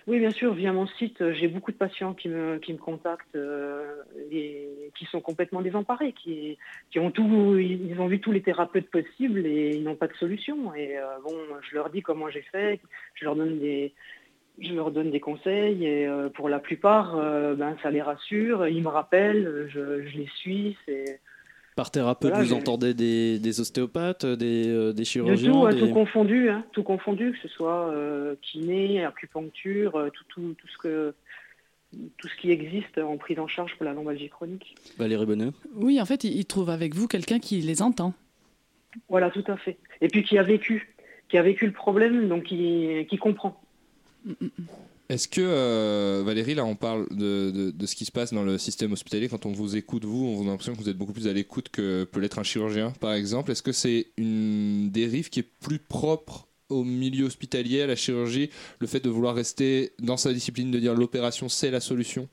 Oui, 0.06 0.20
bien 0.20 0.30
sûr, 0.30 0.54
via 0.54 0.72
mon 0.72 0.86
site, 0.86 1.20
euh, 1.20 1.32
j'ai 1.34 1.48
beaucoup 1.48 1.72
de 1.72 1.76
patients 1.76 2.14
qui 2.14 2.28
me, 2.28 2.58
qui 2.58 2.72
me 2.72 2.78
contactent 2.78 3.34
euh, 3.34 4.04
et 4.30 4.92
qui 4.96 5.04
sont 5.06 5.20
complètement 5.20 5.62
désemparés, 5.62 6.12
qui, 6.12 6.58
qui 6.92 7.00
ont 7.00 7.10
tout, 7.10 7.58
ils 7.58 8.00
ont 8.00 8.06
vu 8.06 8.20
tous 8.20 8.30
les 8.30 8.40
thérapeutes 8.40 8.88
possibles 8.88 9.44
et 9.44 9.70
ils 9.74 9.82
n'ont 9.82 9.96
pas 9.96 10.06
de 10.06 10.14
solution. 10.14 10.72
Et 10.76 10.96
euh, 10.96 11.02
bon, 11.24 11.34
je 11.68 11.74
leur 11.74 11.90
dis 11.90 12.02
comment 12.02 12.30
j'ai 12.30 12.42
fait, 12.42 12.80
je 13.14 13.24
leur 13.24 13.34
donne 13.34 13.58
des, 13.58 13.94
je 14.60 14.72
leur 14.74 14.92
donne 14.92 15.10
des 15.10 15.18
conseils 15.18 15.84
et 15.84 16.08
pour 16.34 16.48
la 16.48 16.60
plupart, 16.60 17.16
ben, 17.56 17.76
ça 17.82 17.90
les 17.90 18.00
rassure, 18.00 18.68
ils 18.68 18.82
me 18.82 18.88
rappellent, 18.88 19.68
je, 19.68 20.06
je 20.06 20.16
les 20.16 20.28
suis, 20.36 20.76
Par 21.76 21.90
thérapeute, 21.90 22.30
Voilà, 22.30 22.44
vous 22.44 22.54
entendez 22.54 22.94
des, 22.94 23.38
des 23.38 23.60
ostéopathes, 23.60 24.24
des, 24.24 24.66
euh, 24.66 24.92
des 24.94 25.00
de 25.02 25.04
chirurgiens 25.04 25.52
tout, 25.52 25.66
hein, 25.66 25.72
des- 25.74 25.78
tout 25.80 25.90
confondu, 25.92 26.48
hein, 26.48 26.64
tout 26.72 26.82
confondu, 26.82 27.32
que 27.32 27.38
ce 27.46 27.48
soit 27.48 27.90
euh, 27.90 28.34
kiné, 28.40 29.04
acupuncture, 29.04 29.94
euh, 29.96 30.08
tout, 30.08 30.24
tout, 30.28 30.54
tout 30.58 30.68
ce 30.68 30.78
que 30.78 31.14
tout 32.18 32.28
ce 32.28 32.36
qui 32.36 32.50
existe 32.50 32.98
en 32.98 33.16
prise 33.16 33.38
en 33.38 33.46
charge 33.46 33.74
pour 33.76 33.84
la 33.84 33.92
lombalgie 33.92 34.28
chronique. 34.28 34.74
Valérie 34.98 35.24
Bonnet 35.26 35.50
Oui, 35.74 36.00
en 36.00 36.04
fait, 36.06 36.24
il, 36.24 36.34
il 36.36 36.44
trouve 36.46 36.68
avec 36.70 36.94
vous 36.94 37.06
quelqu'un 37.08 37.38
qui 37.38 37.60
les 37.60 37.80
entend. 37.82 38.12
Voilà, 39.08 39.30
tout 39.30 39.44
à 39.46 39.56
fait. 39.56 39.76
Et 40.00 40.08
puis 40.08 40.22
qui 40.24 40.36
a 40.38 40.42
vécu, 40.42 40.94
qui 41.28 41.36
a 41.38 41.42
vécu 41.42 41.66
le 41.66 41.72
problème, 41.72 42.28
donc 42.28 42.44
qui, 42.44 43.06
qui 43.08 43.16
comprend. 43.18 43.60
Est-ce 45.08 45.28
que, 45.28 45.40
euh, 45.40 46.22
Valérie, 46.26 46.54
là, 46.54 46.64
on 46.64 46.74
parle 46.74 47.06
de, 47.10 47.70
de- 47.70 47.86
ce 47.86 47.94
qui 47.94 48.04
se 48.04 48.10
passe 48.12 48.32
dans 48.32 48.42
le 48.42 48.58
système 48.58 48.92
hospitalier? 48.92 49.28
Quand 49.28 49.46
on 49.46 49.52
vous 49.52 49.76
écoute, 49.76 50.04
vous, 50.04 50.24
on 50.26 50.42
a 50.42 50.50
l'impression 50.50 50.74
que 50.74 50.80
vous 50.80 50.88
êtes 50.88 50.98
beaucoup 50.98 51.12
plus 51.12 51.28
à 51.28 51.32
l'écoute 51.32 51.68
que 51.68 52.04
peut 52.04 52.18
l'être 52.20 52.38
un 52.40 52.42
chirurgien, 52.42 52.90
par 53.00 53.12
exemple. 53.12 53.52
Est-ce 53.52 53.62
que 53.62 53.70
c'est 53.72 54.08
une 54.16 54.90
dérive 54.90 55.28
qui 55.30 55.40
est 55.40 55.48
plus 55.60 55.78
propre 55.78 56.48
au 56.68 56.82
milieu 56.82 57.26
hospitalier, 57.26 57.82
à 57.82 57.86
la 57.86 57.94
chirurgie, 57.94 58.50
le 58.80 58.86
fait 58.88 58.98
de 58.98 59.08
vouloir 59.08 59.36
rester 59.36 59.92
dans 60.00 60.16
sa 60.16 60.32
discipline, 60.32 60.72
de 60.72 60.80
dire 60.80 60.94
l'opération, 60.94 61.48
c'est 61.48 61.70
la 61.70 61.78
solution? 61.80 62.28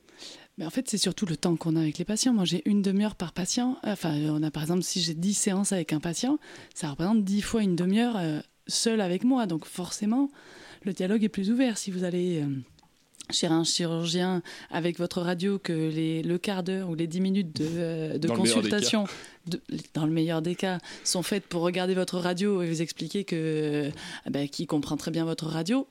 Mais 0.57 0.65
en 0.65 0.71
fait, 0.71 0.87
c'est 0.89 0.97
surtout 0.97 1.27
le 1.27 1.37
temps 1.37 1.55
qu'on 1.55 1.75
a 1.75 1.79
avec 1.81 1.99
les 1.99 2.05
patients. 2.05 2.33
Moi, 2.33 2.45
j'ai 2.45 2.61
une 2.67 2.81
demi-heure 2.81 3.15
par 3.15 3.33
patient. 3.33 3.77
Enfin, 3.83 4.15
on 4.29 4.41
a 4.41 4.49
par 4.49 4.63
exemple, 4.63 4.81
si 4.83 5.01
j'ai 5.01 5.13
10 5.13 5.33
séances 5.35 5.71
avec 5.71 5.93
un 5.93 5.99
patient, 5.99 6.39
ça 6.73 6.89
représente 6.89 7.23
10 7.23 7.41
fois 7.41 7.61
une 7.61 7.75
demi-heure 7.75 8.15
euh, 8.17 8.39
seul 8.67 9.01
avec 9.01 9.23
moi. 9.23 9.45
Donc 9.47 9.65
forcément, 9.65 10.29
le 10.83 10.93
dialogue 10.93 11.23
est 11.23 11.29
plus 11.29 11.49
ouvert. 11.51 11.77
Si 11.77 11.91
vous 11.91 12.03
allez 12.03 12.41
euh, 12.41 12.47
chez 13.31 13.47
un 13.47 13.63
chirurgien 13.63 14.41
avec 14.69 14.97
votre 14.99 15.21
radio, 15.21 15.59
que 15.59 15.73
les, 15.73 16.23
le 16.23 16.37
quart 16.37 16.63
d'heure 16.63 16.89
ou 16.89 16.95
les 16.95 17.07
10 17.07 17.21
minutes 17.21 17.55
de, 17.55 17.65
euh, 17.69 18.17
de 18.17 18.27
Dans 18.27 18.35
le 18.35 18.41
meilleur 18.41 18.61
des 18.61 18.69
consultation, 18.69 19.05
de- 19.47 19.61
dans 19.93 20.05
le 20.05 20.11
meilleur 20.11 20.41
des 20.41 20.55
cas, 20.55 20.79
sont 21.03 21.23
faites 21.23 21.45
pour 21.45 21.61
regarder 21.61 21.93
votre 21.93 22.17
radio 22.19 22.61
et 22.61 22.67
vous 22.69 22.81
expliquer 22.81 23.23
que 23.23 23.35
euh, 23.35 23.91
ben, 24.29 24.47
qui 24.49 24.65
comprend 24.67 24.97
très 24.97 25.11
bien 25.11 25.25
votre 25.25 25.47
radio, 25.47 25.87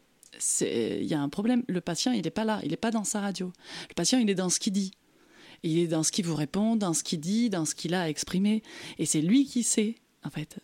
il 0.60 1.04
y 1.04 1.14
a 1.14 1.20
un 1.20 1.28
problème. 1.28 1.62
Le 1.68 1.80
patient, 1.80 2.12
il 2.12 2.22
n'est 2.22 2.30
pas 2.30 2.44
là, 2.44 2.60
il 2.64 2.70
n'est 2.70 2.76
pas 2.76 2.90
dans 2.90 3.04
sa 3.04 3.20
radio. 3.20 3.52
Le 3.88 3.94
patient, 3.94 4.18
il 4.18 4.28
est 4.30 4.34
dans 4.34 4.48
ce 4.50 4.58
qu'il 4.60 4.72
dit. 4.72 4.92
Il 5.62 5.78
est 5.78 5.86
dans 5.86 6.02
ce 6.02 6.10
qu'il 6.10 6.24
vous 6.24 6.34
répond, 6.34 6.74
dans 6.74 6.92
ce 6.92 7.04
qu'il 7.04 7.20
dit, 7.20 7.48
dans 7.48 7.64
ce 7.64 7.74
qu'il 7.76 7.94
a 7.94 8.02
à 8.02 8.08
exprimer. 8.08 8.62
Et 8.98 9.06
c'est 9.06 9.20
lui 9.20 9.44
qui 9.44 9.62
sait. 9.62 9.94
En 10.24 10.30
fait, 10.30 10.58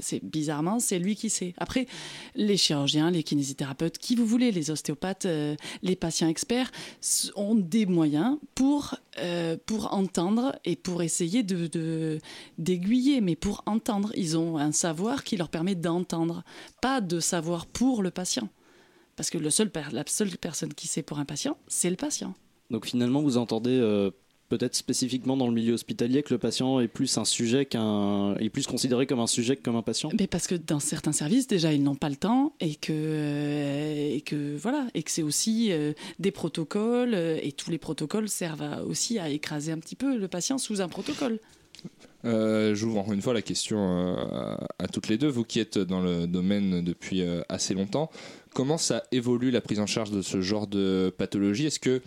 c'est 0.00 0.22
bizarrement, 0.22 0.80
c'est 0.80 0.98
lui 0.98 1.16
qui 1.16 1.30
sait. 1.30 1.54
Après, 1.56 1.86
les 2.34 2.58
chirurgiens, 2.58 3.10
les 3.10 3.22
kinésithérapeutes, 3.22 3.96
qui 3.96 4.14
vous 4.14 4.26
voulez, 4.26 4.52
les 4.52 4.70
ostéopathes, 4.70 5.24
euh, 5.24 5.56
les 5.82 5.96
patients 5.96 6.28
experts, 6.28 6.70
ont 7.34 7.54
des 7.54 7.86
moyens 7.86 8.36
pour, 8.54 8.96
euh, 9.18 9.56
pour 9.64 9.94
entendre 9.94 10.58
et 10.66 10.76
pour 10.76 11.02
essayer 11.02 11.42
de, 11.42 12.18
d'aiguiller, 12.58 13.22
mais 13.22 13.34
pour 13.34 13.62
entendre. 13.64 14.12
Ils 14.14 14.36
ont 14.36 14.58
un 14.58 14.72
savoir 14.72 15.24
qui 15.24 15.38
leur 15.38 15.48
permet 15.48 15.74
d'entendre, 15.74 16.44
pas 16.82 17.00
de 17.00 17.18
savoir 17.18 17.66
pour 17.66 18.02
le 18.02 18.10
patient. 18.10 18.50
Parce 19.16 19.30
que 19.30 19.38
la 19.38 19.50
seule 19.50 19.70
personne 19.70 20.74
qui 20.74 20.86
sait 20.86 21.02
pour 21.02 21.18
un 21.18 21.24
patient, 21.24 21.56
c'est 21.66 21.90
le 21.90 21.96
patient. 21.96 22.34
Donc 22.70 22.86
finalement, 22.86 23.22
vous 23.22 23.38
entendez 23.38 23.78
euh, 23.80 24.10
peut-être 24.48 24.74
spécifiquement 24.74 25.36
dans 25.36 25.46
le 25.46 25.54
milieu 25.54 25.74
hospitalier 25.74 26.22
que 26.22 26.32
le 26.34 26.38
patient 26.38 26.80
est 26.80 26.88
plus 26.88 27.18
un 27.18 27.24
sujet 27.24 27.66
qu'un, 27.66 28.34
est 28.36 28.48
plus 28.48 28.66
considéré 28.66 29.06
comme 29.06 29.20
un 29.20 29.26
sujet 29.26 29.56
que 29.56 29.62
comme 29.62 29.76
un 29.76 29.82
patient. 29.82 30.10
Mais 30.18 30.26
parce 30.26 30.46
que 30.46 30.54
dans 30.54 30.80
certains 30.80 31.12
services, 31.12 31.46
déjà, 31.46 31.72
ils 31.72 31.82
n'ont 31.82 31.94
pas 31.94 32.08
le 32.08 32.16
temps 32.16 32.54
et 32.60 32.74
que, 32.74 32.92
euh, 32.92 34.14
et 34.16 34.20
que 34.22 34.56
voilà, 34.56 34.86
et 34.94 35.02
que 35.02 35.10
c'est 35.10 35.22
aussi 35.22 35.68
euh, 35.70 35.92
des 36.18 36.30
protocoles 36.30 37.14
euh, 37.14 37.38
et 37.42 37.52
tous 37.52 37.70
les 37.70 37.78
protocoles 37.78 38.28
servent 38.28 38.62
à- 38.62 38.84
aussi 38.84 39.18
à 39.18 39.28
écraser 39.28 39.72
un 39.72 39.78
petit 39.78 39.96
peu 39.96 40.16
le 40.16 40.28
patient 40.28 40.58
sous 40.58 40.80
un 40.80 40.88
protocole. 40.88 41.38
Euh, 42.24 42.74
J'ouvre 42.74 42.98
encore 42.98 43.12
une 43.12 43.22
fois 43.22 43.32
la 43.34 43.42
question 43.42 43.78
euh, 43.78 44.56
à, 44.80 44.88
toutes 44.88 45.08
les 45.08 45.18
deux, 45.18 45.28
vous 45.28 45.44
qui 45.44 45.60
êtes 45.60 45.78
dans 45.78 46.00
le 46.00 46.26
domaine 46.26 46.82
depuis 46.82 47.22
euh, 47.22 47.42
assez 47.48 47.74
longtemps, 47.74 48.10
comment 48.54 48.78
ça 48.78 49.04
évolue 49.12 49.52
la 49.52 49.60
prise 49.60 49.78
en 49.78 49.86
charge 49.86 50.10
de 50.10 50.20
ce 50.22 50.40
genre 50.40 50.66
de 50.66 51.14
pathologie? 51.16 51.66
Est-ce 51.66 51.78
que 51.78 52.02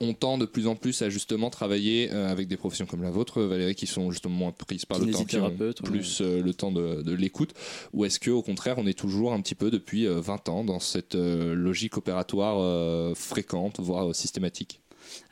on 0.00 0.14
tend 0.14 0.38
de 0.38 0.46
plus 0.46 0.66
en 0.66 0.74
plus 0.74 1.02
à 1.02 1.10
justement 1.10 1.50
travailler 1.50 2.10
euh, 2.12 2.30
avec 2.30 2.48
des 2.48 2.56
professions 2.56 2.86
comme 2.86 3.02
la 3.02 3.10
vôtre, 3.10 3.42
Valérie, 3.42 3.74
qui 3.74 3.86
sont 3.86 4.10
justement 4.10 4.34
moins 4.34 4.52
prises 4.52 4.84
par 4.84 4.98
le 4.98 5.06
temps, 5.06 5.10
qui 5.10 5.16
ont 5.16 5.24
Kinésithérapeute, 5.24 5.80
ouais. 5.82 5.86
plus 5.88 6.20
euh, 6.20 6.42
le 6.42 6.54
temps 6.54 6.72
de, 6.72 7.02
de 7.02 7.14
l'écoute, 7.14 7.52
ou 7.92 8.04
est-ce 8.04 8.18
que 8.18 8.30
au 8.30 8.42
contraire 8.42 8.76
on 8.78 8.86
est 8.86 8.98
toujours 8.98 9.32
un 9.32 9.40
petit 9.40 9.54
peu 9.54 9.70
depuis 9.70 10.06
euh, 10.06 10.20
20 10.20 10.48
ans 10.48 10.64
dans 10.64 10.80
cette 10.80 11.14
euh, 11.14 11.54
logique 11.54 11.96
opératoire 11.96 12.56
euh, 12.58 13.14
fréquente, 13.14 13.80
voire 13.80 14.10
euh, 14.10 14.12
systématique? 14.12 14.80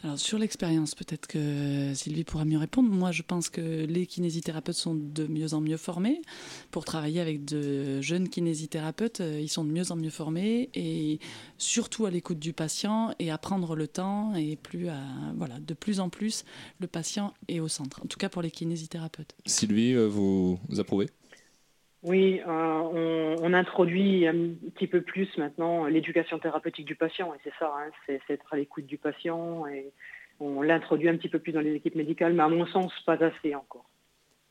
Alors 0.02 0.18
sur 0.18 0.38
l'expérience, 0.38 0.94
peut-être 0.94 1.26
que 1.26 1.92
Sylvie 1.94 2.24
pourra 2.24 2.44
mieux 2.44 2.58
répondre. 2.58 2.90
Moi, 2.90 3.12
je 3.12 3.22
pense 3.22 3.48
que 3.48 3.60
les 3.60 4.06
kinésithérapeutes 4.06 4.76
sont 4.76 4.94
de 4.94 5.26
mieux 5.26 5.54
en 5.54 5.60
mieux 5.60 5.76
formés. 5.76 6.20
Pour 6.70 6.84
travailler 6.84 7.20
avec 7.20 7.44
de 7.44 8.00
jeunes 8.00 8.28
kinésithérapeutes, 8.28 9.20
euh, 9.20 9.40
ils 9.40 9.48
sont 9.48 9.64
de 9.64 9.70
mieux 9.70 9.92
en 9.92 9.96
mieux 9.96 10.10
formés 10.10 10.70
et 10.74 11.18
surtout 11.58 12.06
à 12.06 12.10
l'écoute 12.10 12.38
du 12.38 12.52
patient 12.52 13.14
et 13.18 13.30
à 13.30 13.38
prendre 13.38 13.76
le 13.76 13.86
temps 13.86 14.34
et 14.34 14.56
plus 14.56 14.88
voilà, 15.36 15.58
de 15.58 15.74
plus 15.74 16.00
en 16.00 16.08
plus, 16.08 16.44
le 16.80 16.86
patient 16.86 17.34
est 17.48 17.60
au 17.60 17.68
centre. 17.68 18.00
En 18.02 18.06
tout 18.06 18.18
cas 18.18 18.28
pour 18.28 18.42
les 18.42 18.50
kinésithérapeutes. 18.50 19.34
Sylvie, 19.46 19.92
euh, 19.92 20.06
vous 20.06 20.58
approuvez? 20.78 21.08
Oui, 22.02 22.40
euh, 22.46 23.36
on, 23.42 23.52
introduit 23.52 24.26
un 24.26 24.54
petit 24.74 24.86
peu 24.86 25.02
plus 25.02 25.28
maintenant 25.36 25.84
l'éducation 25.84 26.38
thérapeutique 26.38 26.86
du 26.86 26.94
patient, 26.94 27.34
et 27.34 27.38
c'est 27.44 27.52
ça, 27.58 27.74
hein, 27.76 27.90
c'est 28.06 28.20
c'est 28.26 28.34
être 28.34 28.54
à 28.54 28.56
l'écoute 28.56 28.86
du 28.86 28.96
patient, 28.96 29.66
et 29.66 29.92
on 30.38 30.62
l'introduit 30.62 31.10
un 31.10 31.16
petit 31.16 31.28
peu 31.28 31.40
plus 31.40 31.52
dans 31.52 31.60
les 31.60 31.74
équipes 31.74 31.96
médicales, 31.96 32.32
mais 32.32 32.42
à 32.42 32.48
mon 32.48 32.66
sens, 32.66 32.92
pas 33.04 33.22
assez 33.22 33.54
encore. 33.54 33.84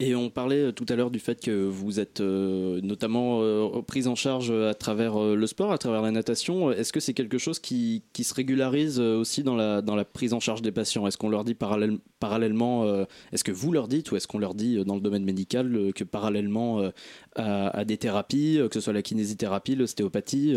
Et 0.01 0.15
on 0.15 0.29
parlait 0.29 0.67
euh, 0.67 0.71
tout 0.71 0.85
à 0.87 0.95
l'heure 0.95 1.11
du 1.11 1.19
fait 1.19 1.43
que 1.43 1.67
vous 1.67 1.99
êtes 1.99 2.21
euh, 2.21 2.79
notamment 2.81 3.41
euh, 3.41 3.81
prise 3.81 4.07
en 4.07 4.15
charge 4.15 4.49
à 4.49 4.73
travers 4.73 5.21
euh, 5.21 5.35
le 5.35 5.45
sport, 5.45 5.73
à 5.73 5.77
travers 5.77 6.01
la 6.01 6.11
natation. 6.11 6.71
Est-ce 6.71 6.93
que 6.93 7.01
c'est 7.01 7.13
quelque 7.13 7.37
chose 7.37 7.59
qui, 7.59 8.01
se 8.17 8.33
régularise 8.33 9.01
aussi 9.01 9.43
dans 9.43 9.57
la, 9.57 10.05
prise 10.05 10.33
en 10.33 10.39
charge 10.39 10.61
des 10.61 10.71
patients? 10.71 11.05
Est-ce 11.05 11.17
qu'on 11.17 11.27
leur 11.27 11.43
dit 11.43 11.53
parallèle- 11.53 11.99
parallèlement, 12.21 13.05
est-ce 13.33 13.43
que 13.43 13.51
vous 13.51 13.73
leur 13.73 13.89
dites 13.89 14.11
ou 14.11 14.15
est-ce 14.15 14.27
qu'on 14.27 14.37
leur 14.37 14.53
dit 14.53 14.83
dans 14.85 14.95
le 14.95 15.01
domaine 15.01 15.23
médical 15.23 15.91
que 15.93 16.03
parallèlement 16.05 16.91
à, 17.35 17.85
des 17.85 17.97
thérapies, 17.97 18.59
que 18.69 18.73
ce 18.73 18.81
soit 18.81 18.93
la 18.93 19.01
kinésithérapie, 19.01 19.75
l'ostéopathie, 19.75 20.55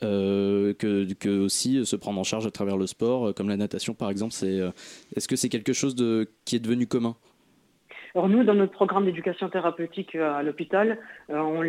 que, 0.00 1.38
aussi 1.38 1.86
se 1.86 1.96
prendre 1.96 2.20
en 2.20 2.24
charge 2.24 2.46
à 2.46 2.50
travers 2.50 2.76
le 2.76 2.86
sport, 2.86 3.34
comme 3.34 3.48
la 3.48 3.56
natation 3.56 3.94
par 3.94 4.10
exemple, 4.10 4.34
est-ce 4.34 5.28
que 5.28 5.36
c'est 5.36 5.48
quelque 5.48 5.72
chose 5.72 5.94
de, 5.94 6.28
qui 6.44 6.56
est 6.56 6.60
devenu 6.60 6.86
commun? 6.86 7.16
Alors 8.16 8.30
nous, 8.30 8.44
dans 8.44 8.54
notre 8.54 8.72
programme 8.72 9.04
d'éducation 9.04 9.50
thérapeutique 9.50 10.14
euh, 10.14 10.32
à 10.32 10.42
l'hôpital, 10.42 10.98
euh, 11.28 11.36
on, 11.36 11.60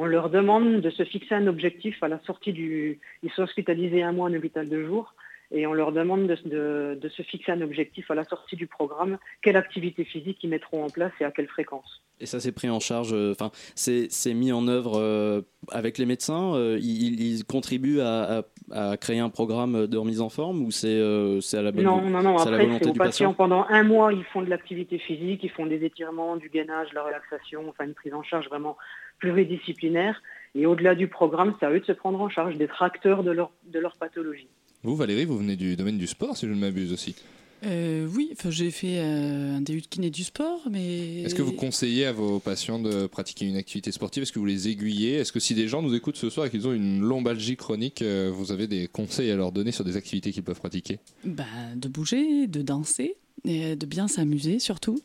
on 0.00 0.04
leur 0.04 0.30
demande 0.30 0.80
de 0.80 0.90
se 0.90 1.04
fixer 1.04 1.36
un 1.36 1.46
objectif 1.46 2.02
à 2.02 2.08
la 2.08 2.18
sortie 2.26 2.52
du... 2.52 2.98
Ils 3.22 3.30
sont 3.30 3.42
hospitalisés 3.42 4.02
un 4.02 4.10
mois 4.10 4.28
en 4.28 4.34
hôpital 4.34 4.68
de 4.68 4.84
jour 4.84 5.14
et 5.52 5.64
on 5.64 5.72
leur 5.72 5.92
demande 5.92 6.26
de, 6.26 7.08
se 7.08 7.22
fixer 7.22 7.52
un 7.52 7.60
objectif 7.60 8.10
à 8.10 8.16
la 8.16 8.24
sortie 8.24 8.56
du 8.56 8.66
programme, 8.66 9.16
quelle 9.42 9.56
activité 9.56 10.02
physique 10.02 10.38
ils 10.42 10.50
mettront 10.50 10.82
en 10.82 10.90
place 10.90 11.12
et 11.20 11.24
à 11.24 11.30
quelle 11.30 11.46
fréquence. 11.46 12.02
Et 12.18 12.26
ça 12.26 12.40
c'est 12.40 12.52
pris 12.52 12.68
en 12.68 12.80
charge, 12.80 13.12
euh, 13.12 13.30
enfin 13.30 13.52
c'est 13.76 14.34
mis 14.34 14.50
en 14.50 14.66
œuvre 14.66 15.44
avec 15.70 15.98
les 15.98 16.06
médecins. 16.06 16.54
ils, 16.80 17.44
contribuent 17.44 18.00
à- 18.00 18.44
à 18.70 18.96
créer 18.96 19.18
un 19.18 19.28
programme 19.28 19.86
de 19.86 19.96
remise 19.96 20.20
en 20.20 20.28
forme 20.28 20.62
ou 20.62 20.70
c'est 20.70 20.88
euh, 20.88 21.40
c'est 21.40 21.58
à 21.58 21.62
la 21.62 21.72
bonne 21.72 21.84
Non, 21.84 22.02
non, 22.02 22.22
non, 22.22 22.36
après 22.36 22.58
c'est 22.58 22.86
aux 22.86 22.92
patients. 22.92 22.94
patient. 22.94 23.34
Pendant 23.34 23.66
un 23.68 23.82
mois, 23.82 24.12
ils 24.12 24.24
font 24.24 24.42
de 24.42 24.50
l'activité 24.50 24.98
physique, 24.98 25.40
ils 25.42 25.50
font 25.50 25.66
des 25.66 25.84
étirements, 25.84 26.36
du 26.36 26.48
gainage, 26.48 26.90
de 26.90 26.94
la 26.94 27.04
relaxation, 27.04 27.64
enfin 27.68 27.84
une 27.84 27.94
prise 27.94 28.14
en 28.14 28.22
charge 28.22 28.48
vraiment 28.48 28.76
pluridisciplinaire. 29.18 30.20
Et 30.54 30.66
au-delà 30.66 30.94
du 30.94 31.08
programme, 31.08 31.54
c'est 31.58 31.66
à 31.66 31.70
eux 31.70 31.80
de 31.80 31.84
se 31.86 31.92
prendre 31.92 32.20
en 32.20 32.28
charge, 32.28 32.56
d'être 32.56 32.82
acteurs 32.82 33.22
de 33.22 33.30
leur, 33.30 33.50
de 33.66 33.78
leur 33.78 33.96
pathologie. 33.96 34.48
Vous, 34.82 34.96
Valérie, 34.96 35.24
vous 35.24 35.38
venez 35.38 35.56
du 35.56 35.76
domaine 35.76 35.96
du 35.96 36.06
sport, 36.06 36.36
si 36.36 36.46
je 36.46 36.52
ne 36.52 36.58
m'abuse 36.58 36.92
aussi. 36.92 37.16
Euh, 37.64 38.08
oui, 38.12 38.34
j'ai 38.48 38.70
fait 38.70 38.98
euh, 38.98 39.56
un 39.56 39.60
DU 39.60 39.80
de 39.80 39.86
kiné 39.86 40.10
du 40.10 40.24
sport, 40.24 40.60
mais... 40.70 41.22
Est-ce 41.22 41.34
que 41.34 41.42
vous 41.42 41.52
conseillez 41.52 42.06
à 42.06 42.12
vos 42.12 42.40
patients 42.40 42.78
de 42.78 43.06
pratiquer 43.06 43.46
une 43.46 43.56
activité 43.56 43.92
sportive? 43.92 44.24
Est-ce 44.24 44.32
que 44.32 44.38
vous 44.38 44.46
les 44.46 44.68
aiguillez? 44.68 45.14
Est-ce 45.14 45.32
que 45.32 45.40
si 45.40 45.54
des 45.54 45.68
gens 45.68 45.82
nous 45.82 45.94
écoutent 45.94 46.16
ce 46.16 46.30
soir 46.30 46.46
et 46.46 46.50
qu'ils 46.50 46.66
ont 46.66 46.72
une 46.72 47.00
lombalgie 47.00 47.56
chronique, 47.56 48.02
euh, 48.02 48.32
vous 48.34 48.50
avez 48.50 48.66
des 48.66 48.88
conseils 48.88 49.30
à 49.30 49.36
leur 49.36 49.52
donner 49.52 49.70
sur 49.70 49.84
des 49.84 49.96
activités 49.96 50.32
qu'ils 50.32 50.42
peuvent 50.42 50.58
pratiquer? 50.58 50.98
Bah, 51.24 51.44
de 51.76 51.88
bouger, 51.88 52.48
de 52.48 52.62
danser, 52.62 53.16
et 53.44 53.76
de 53.76 53.86
bien 53.86 54.08
s'amuser 54.08 54.58
surtout, 54.58 55.00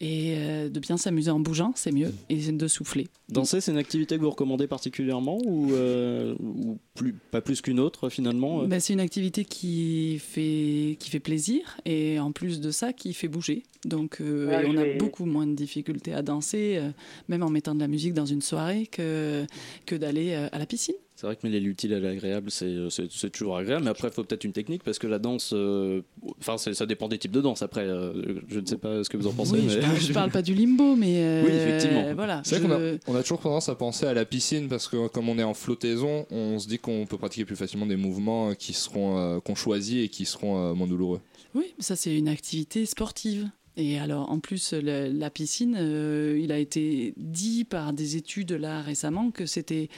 et 0.00 0.34
euh, 0.36 0.68
de 0.68 0.80
bien 0.80 0.96
s'amuser 0.96 1.30
en 1.30 1.40
bougeant, 1.40 1.72
c'est 1.74 1.92
mieux, 1.92 2.12
et 2.28 2.36
de 2.52 2.68
souffler. 2.68 3.08
Danser, 3.28 3.60
c'est 3.60 3.72
une 3.72 3.78
activité 3.78 4.16
que 4.16 4.22
vous 4.22 4.30
recommandez 4.30 4.66
particulièrement 4.66 5.38
ou, 5.44 5.72
euh, 5.74 6.34
ou 6.40 6.78
plus, 6.94 7.14
pas 7.30 7.40
plus 7.40 7.60
qu'une 7.60 7.78
autre 7.80 8.08
finalement 8.08 8.62
euh? 8.62 8.66
Bah, 8.66 8.80
c'est 8.80 8.92
une 8.94 9.00
activité 9.00 9.44
qui 9.44 10.18
fait, 10.18 10.96
qui 10.98 11.10
fait 11.10 11.20
plaisir, 11.20 11.76
et 11.84 12.18
en 12.18 12.32
plus 12.32 12.60
de 12.60 12.70
ça, 12.70 12.92
qui 12.92 13.12
fait 13.14 13.28
bouger. 13.28 13.62
Donc 13.84 14.20
euh, 14.20 14.48
Ouais, 14.48 14.62
et 14.64 14.66
on 14.66 14.76
a 14.76 14.84
vais- 14.84 14.96
beaucoup 14.96 15.24
moins 15.26 15.46
de 15.46 15.54
difficultés 15.54 16.12
à 16.14 16.22
danser, 16.22 16.76
euh, 16.78 16.90
même 17.28 17.42
en 17.42 17.50
mettant 17.50 17.74
de 17.74 17.80
la 17.80 17.88
musique 17.88 18.14
dans 18.14 18.26
une 18.26 18.42
soirée, 18.42 18.86
que, 18.86 19.46
que 19.86 19.94
d'aller 19.94 20.32
euh, 20.32 20.48
à 20.52 20.58
la 20.58 20.66
piscine. 20.66 20.94
C'est 21.20 21.26
vrai 21.26 21.34
que 21.34 21.44
mêler 21.44 21.58
l'utile 21.58 21.92
à 21.94 21.98
l'agréable, 21.98 22.48
c'est 22.48 22.76
c'est- 22.90 23.10
c'est 23.10 23.30
toujours 23.30 23.56
agréable, 23.56 23.82
mais 23.82 23.90
après, 23.90 24.06
il 24.06 24.14
faut 24.14 24.22
peut-être 24.22 24.44
une 24.44 24.52
technique 24.52 24.84
parce 24.84 25.00
que 25.00 25.08
la 25.08 25.18
danse, 25.18 25.50
euh, 25.52 26.02
enfin, 26.38 26.56
ça 26.58 26.86
dépend 26.86 27.08
des 27.08 27.18
types 27.18 27.32
de 27.32 27.40
danse. 27.40 27.60
Après, 27.62 27.80
euh, 27.84 28.40
je 28.46 28.60
ne 28.60 28.64
sais 28.66 28.76
pas 28.78 29.02
ce 29.02 29.10
que 29.10 29.16
vous 29.16 29.26
en 29.26 29.32
pensez. 29.32 29.54
Oui, 29.54 29.62
mais... 29.66 29.72
je, 29.72 29.78
parle, 29.80 29.96
je 30.00 30.12
parle 30.20 30.30
pas 30.30 30.42
du 30.42 30.54
limbo, 30.54 30.94
mais 30.94 31.16
euh, 31.18 31.42
Oui, 31.44 31.50
effectivement. 31.50 32.14
Voilà, 32.14 32.40
C'est 32.44 32.60
vrai 32.60 32.68
qu'on 32.68 32.72
a, 32.72 32.98
on 33.08 33.16
a 33.16 33.22
toujours 33.22 33.40
tendance 33.40 33.68
à 33.68 33.74
penser 33.74 34.06
à 34.06 34.14
la 34.14 34.24
piscine 34.24 34.68
parce 34.68 34.86
que 34.86 35.08
comme 35.08 35.28
on 35.28 35.40
est 35.40 35.42
en 35.42 35.54
flottaison, 35.54 36.24
on 36.30 36.60
se 36.60 36.68
dit 36.68 36.78
qu'on 36.78 37.04
peut 37.04 37.18
pratiquer 37.18 37.44
plus 37.44 37.56
facilement 37.56 37.86
des 37.86 37.96
mouvements 37.96 38.54
qui 38.54 38.72
seront 38.72 39.18
euh, 39.18 39.40
qu'on 39.40 39.56
choisit 39.56 40.04
et 40.04 40.08
qui 40.08 40.24
seront 40.24 40.70
euh, 40.70 40.74
moins 40.74 40.86
douloureux. 40.86 41.20
Oui, 41.52 41.74
ça 41.80 41.96
c'est 41.96 42.16
une 42.16 42.28
activité 42.28 42.86
sportive. 42.86 43.48
Et 43.80 43.96
alors, 44.00 44.28
en 44.28 44.40
plus, 44.40 44.72
la, 44.72 45.30
piscine, 45.30 45.76
euh, 45.78 46.36
il 46.42 46.50
a 46.50 46.58
été 46.58 47.14
dit 47.16 47.62
par 47.62 47.92
des 47.92 48.16
études 48.16 48.50
là 48.50 48.82
récemment 48.82 49.30
que 49.30 49.46
c'était 49.46 49.88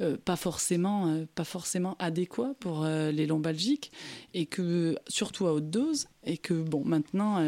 euh, 0.00 0.16
pas 0.16 0.34
forcément, 0.34 1.06
euh, 1.06 1.24
pas 1.36 1.44
forcément 1.44 1.94
adéquat 2.00 2.54
pour 2.58 2.84
les 2.84 3.26
lombalgiques 3.28 3.92
et 4.34 4.46
que 4.46 4.96
surtout 5.06 5.46
à 5.46 5.52
haute 5.52 5.70
dose 5.70 6.08
et 6.24 6.36
que 6.36 6.52
bon, 6.52 6.84
maintenant, 6.84 7.40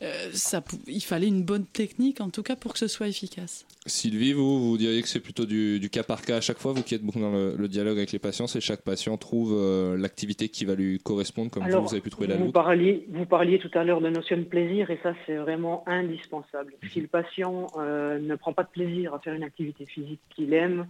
il 0.00 1.02
fallait 1.02 1.28
une 1.28 1.44
bonne 1.44 1.66
technique 1.66 2.20
en 2.20 2.30
tout 2.30 2.42
cas 2.42 2.56
pour 2.56 2.72
que 2.72 2.80
ce 2.80 2.88
soit 2.88 3.06
efficace. 3.06 3.64
Sylvie, 3.86 4.32
vous, 4.32 4.70
vous 4.70 4.78
diriez 4.78 5.02
que 5.02 5.08
c'est 5.08 5.20
plutôt 5.20 5.44
du, 5.44 5.80
du 5.80 5.90
cas 5.90 6.04
par 6.04 6.22
cas 6.22 6.36
à 6.36 6.40
chaque 6.40 6.58
fois, 6.58 6.72
vous 6.72 6.84
qui 6.84 6.94
êtes 6.94 7.02
beaucoup 7.02 7.18
dans 7.18 7.32
le, 7.32 7.56
le 7.56 7.68
dialogue 7.68 7.96
avec 7.98 8.12
les 8.12 8.20
patients, 8.20 8.46
c'est 8.46 8.60
chaque 8.60 8.82
patient 8.82 9.16
trouve 9.16 9.52
euh, 9.54 9.96
l'activité 9.96 10.48
qui 10.48 10.64
va 10.64 10.76
lui 10.76 11.00
correspondre, 11.00 11.50
comme 11.50 11.64
vous, 11.64 11.82
vous 11.82 11.92
avez 11.92 12.00
pu 12.00 12.10
trouver 12.10 12.28
la 12.28 12.36
vous 12.36 12.52
parliez, 12.52 13.06
vous 13.10 13.26
parliez 13.26 13.58
tout 13.58 13.70
à 13.74 13.82
l'heure 13.82 14.00
de 14.00 14.08
notion 14.08 14.36
de 14.36 14.44
plaisir 14.44 14.90
et 14.90 15.00
ça 15.02 15.14
c'est 15.26 15.34
vraiment 15.34 15.82
indispensable. 15.88 16.74
Si 16.92 17.00
le 17.00 17.08
patient 17.08 17.66
euh, 17.76 18.20
ne 18.20 18.36
prend 18.36 18.52
pas 18.52 18.62
de 18.62 18.68
plaisir 18.68 19.14
à 19.14 19.18
faire 19.18 19.34
une 19.34 19.42
activité 19.42 19.84
physique 19.84 20.20
qu'il 20.30 20.54
aime, 20.54 20.86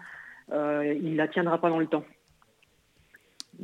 euh, 0.52 0.94
il 1.02 1.16
la 1.16 1.28
tiendra 1.28 1.59
pas 1.59 1.70
dans 1.70 1.78
le 1.78 1.87
temps. 1.87 2.05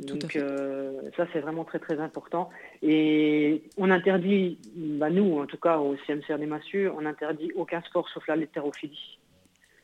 Donc 0.07 0.35
euh, 0.35 0.93
ça 1.17 1.27
c'est 1.33 1.39
vraiment 1.39 1.63
très 1.63 1.79
très 1.79 1.99
important. 1.99 2.49
Et 2.81 3.63
on 3.77 3.89
interdit, 3.89 4.57
bah, 4.75 5.09
nous 5.09 5.39
en 5.39 5.45
tout 5.45 5.57
cas 5.57 5.77
au 5.79 5.95
CMCR 6.07 6.37
des 6.39 6.45
Massue, 6.45 6.87
on 6.89 7.05
interdit 7.05 7.51
aucun 7.55 7.81
sport 7.81 8.07
sauf 8.13 8.27
la 8.27 8.33
haltérophilie. 8.35 9.17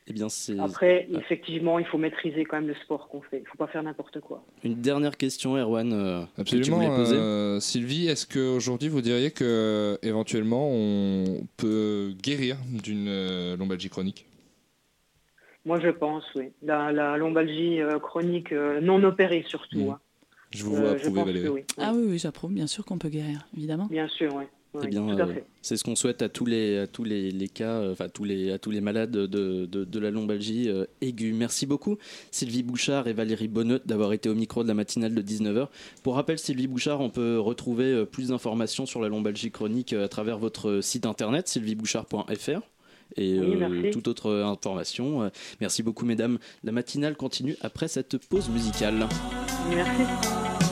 Eh 0.08 0.12
bien, 0.12 0.28
c'est 0.28 0.56
Après, 0.60 1.08
Ah. 1.12 1.18
effectivement, 1.18 1.80
il 1.80 1.84
faut 1.84 1.98
maîtriser 1.98 2.44
quand 2.44 2.58
même 2.58 2.68
le 2.68 2.76
sport 2.76 3.08
qu'on 3.08 3.22
fait. 3.22 3.38
Il 3.38 3.42
ne 3.42 3.46
faut 3.46 3.56
pas 3.58 3.66
faire 3.66 3.82
n'importe 3.82 4.20
quoi. 4.20 4.44
une 4.62 4.80
dernière 4.80 5.16
question, 5.16 5.56
Erwan, 5.56 5.92
euh, 5.92 6.20
que 6.36 6.42
tu 6.44 6.58
Absolument. 6.58 6.76
voulais 6.76 6.96
poser. 6.96 7.16
euh, 7.16 7.58
Sylvie, 7.58 8.06
est-ce 8.06 8.24
qu'aujourd'hui 8.24 8.88
vous 8.88 9.00
diriez 9.00 9.32
que 9.32 9.98
éventuellement 10.02 10.68
on 10.70 11.24
peut 11.56 12.12
guérir 12.22 12.56
d'une 12.70 13.08
euh, 13.08 13.56
lombalgie 13.56 13.88
chronique? 13.88 14.26
Moi, 15.64 15.80
je 15.80 15.88
pense, 15.90 16.22
oui. 16.36 16.50
La, 16.62 16.92
la 16.92 17.16
lombalgie 17.16 17.80
euh, 17.82 17.98
chronique 17.98 18.52
euh, 18.52 18.80
non 18.80 19.02
opérée, 19.02 19.44
surtout. 19.48 19.86
Mm. 19.86 19.90
hein. 19.90 20.00
Je 20.50 20.64
vous 20.64 20.76
Euh, 20.76 20.80
vois 20.80 20.90
approuver, 20.92 21.24
Valérie. 21.24 21.48
oui. 21.48 21.64
Ah 21.78 21.92
oui, 21.94 22.04
oui, 22.08 22.18
j'approuve, 22.18 22.52
bien 22.52 22.66
sûr 22.66 22.84
qu'on 22.84 22.98
peut 22.98 23.08
guérir, 23.08 23.46
évidemment. 23.56 23.86
Bien 23.90 24.08
sûr, 24.08 24.34
oui. 24.34 24.44
Eh 24.84 24.88
bien, 24.88 25.08
euh, 25.18 25.34
c'est 25.62 25.78
ce 25.78 25.84
qu'on 25.84 25.96
souhaite 25.96 26.20
à 26.20 26.28
tous 26.28 26.44
les, 26.44 26.76
à 26.80 26.86
tous 26.86 27.02
les, 27.02 27.30
les 27.30 27.48
cas, 27.48 27.76
euh, 27.80 27.92
enfin 27.92 28.10
tous 28.10 28.24
les, 28.24 28.52
à 28.52 28.58
tous 28.58 28.70
les 28.70 28.82
malades 28.82 29.10
de, 29.10 29.26
de, 29.64 29.84
de 29.84 29.98
la 29.98 30.10
lombalgie 30.10 30.68
euh, 30.68 30.84
aiguë. 31.00 31.32
Merci 31.32 31.64
beaucoup 31.64 31.96
Sylvie 32.30 32.62
Bouchard 32.62 33.08
et 33.08 33.14
Valérie 33.14 33.48
Bonnet 33.48 33.78
d'avoir 33.86 34.12
été 34.12 34.28
au 34.28 34.34
micro 34.34 34.62
de 34.64 34.68
la 34.68 34.74
matinale 34.74 35.14
de 35.14 35.22
19h. 35.22 35.68
Pour 36.02 36.16
rappel, 36.16 36.38
Sylvie 36.38 36.66
Bouchard, 36.66 37.00
on 37.00 37.08
peut 37.08 37.38
retrouver 37.40 38.04
plus 38.04 38.28
d'informations 38.28 38.84
sur 38.84 39.00
la 39.00 39.08
lombalgie 39.08 39.50
chronique 39.50 39.94
à 39.94 40.08
travers 40.08 40.36
votre 40.38 40.80
site 40.82 41.06
internet 41.06 41.48
sylviebouchard.fr 41.48 42.60
et 43.16 43.38
Oui, 43.38 43.62
euh, 43.62 43.90
toute 43.92 44.08
autre 44.08 44.30
information. 44.30 45.30
Merci 45.62 45.82
beaucoup 45.84 46.04
mesdames. 46.04 46.38
La 46.64 46.72
matinale 46.72 47.16
continue 47.16 47.56
après 47.62 47.88
cette 47.88 48.18
pause 48.18 48.50
musicale. 48.50 49.06
Merci. 49.68 50.65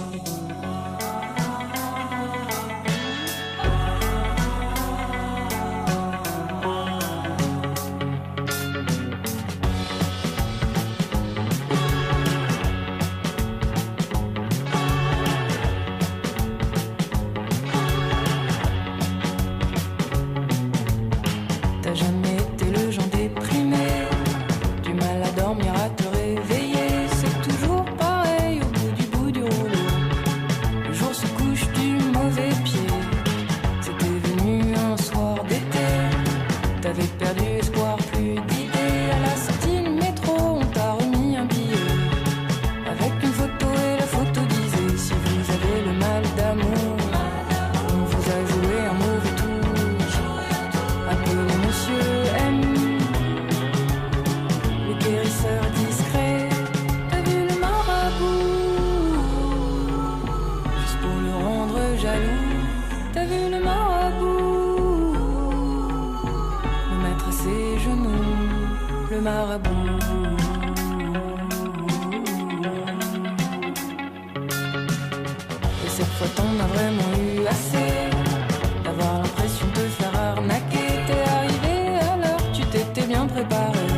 about 83.45 83.77
it. 83.77 83.94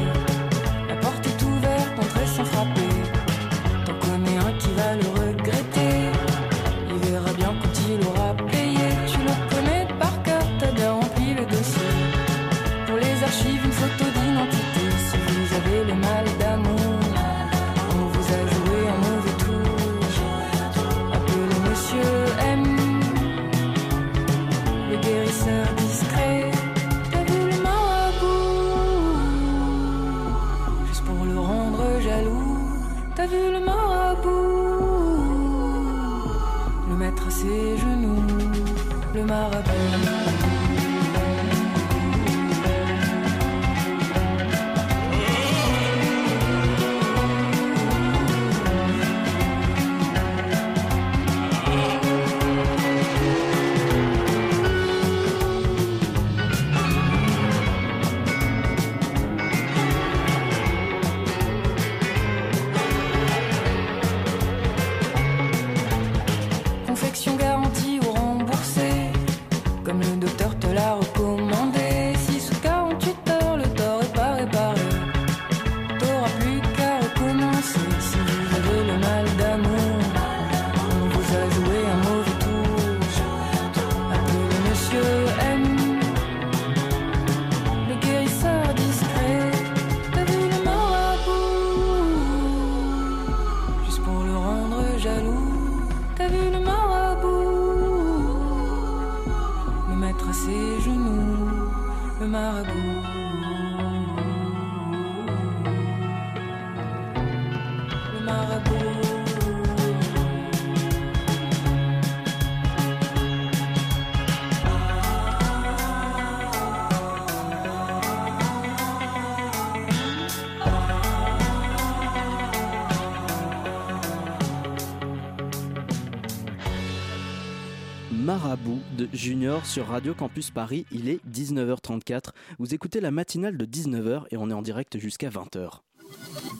De 128.96 129.08
Junior 129.12 129.64
sur 129.66 129.88
Radio 129.88 130.14
Campus 130.14 130.50
Paris. 130.50 130.86
Il 130.90 131.08
est 131.08 131.20
19h34. 131.30 132.30
Vous 132.58 132.74
écoutez 132.74 133.00
la 133.00 133.10
matinale 133.10 133.56
de 133.56 133.64
19h 133.66 134.24
et 134.30 134.36
on 134.36 134.50
est 134.50 134.54
en 134.54 134.62
direct 134.62 134.98
jusqu'à 134.98 135.28
20h. 135.28 135.80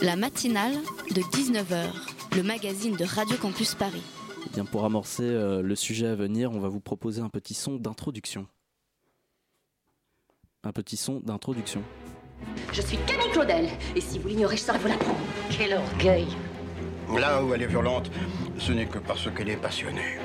La 0.02 0.16
matinale 0.16 0.74
de 1.14 1.22
19h, 1.22 1.86
le 2.36 2.42
magazine 2.42 2.94
de 2.96 3.04
Radio 3.04 3.36
Campus 3.36 3.74
Paris. 3.74 4.02
Eh 4.46 4.50
bien, 4.54 4.64
pour 4.64 4.84
amorcer 4.84 5.24
euh, 5.24 5.62
le 5.62 5.74
sujet 5.74 6.06
à 6.06 6.14
venir, 6.14 6.52
on 6.52 6.60
va 6.60 6.68
vous 6.68 6.80
proposer 6.80 7.22
un 7.22 7.30
petit 7.30 7.54
son 7.54 7.76
d'introduction. 7.76 8.46
Un 10.62 10.72
petit 10.72 10.96
son 10.96 11.20
d'introduction. 11.20 11.82
Je 12.72 12.82
suis 12.82 12.98
Camille 13.06 13.30
Claudel, 13.32 13.68
et 13.94 14.00
si 14.00 14.18
vous 14.18 14.28
l'ignorez, 14.28 14.56
je 14.56 14.62
saurais 14.62 14.78
vous 14.78 14.88
l'apprendre. 14.88 15.18
Quel 15.50 15.74
orgueil 15.74 16.26
Là 17.18 17.42
où 17.42 17.54
elle 17.54 17.62
est 17.62 17.66
violente, 17.66 18.10
ce 18.58 18.72
n'est 18.72 18.86
que 18.86 18.98
parce 18.98 19.30
qu'elle 19.32 19.48
est 19.48 19.56
passionnée. 19.56 20.18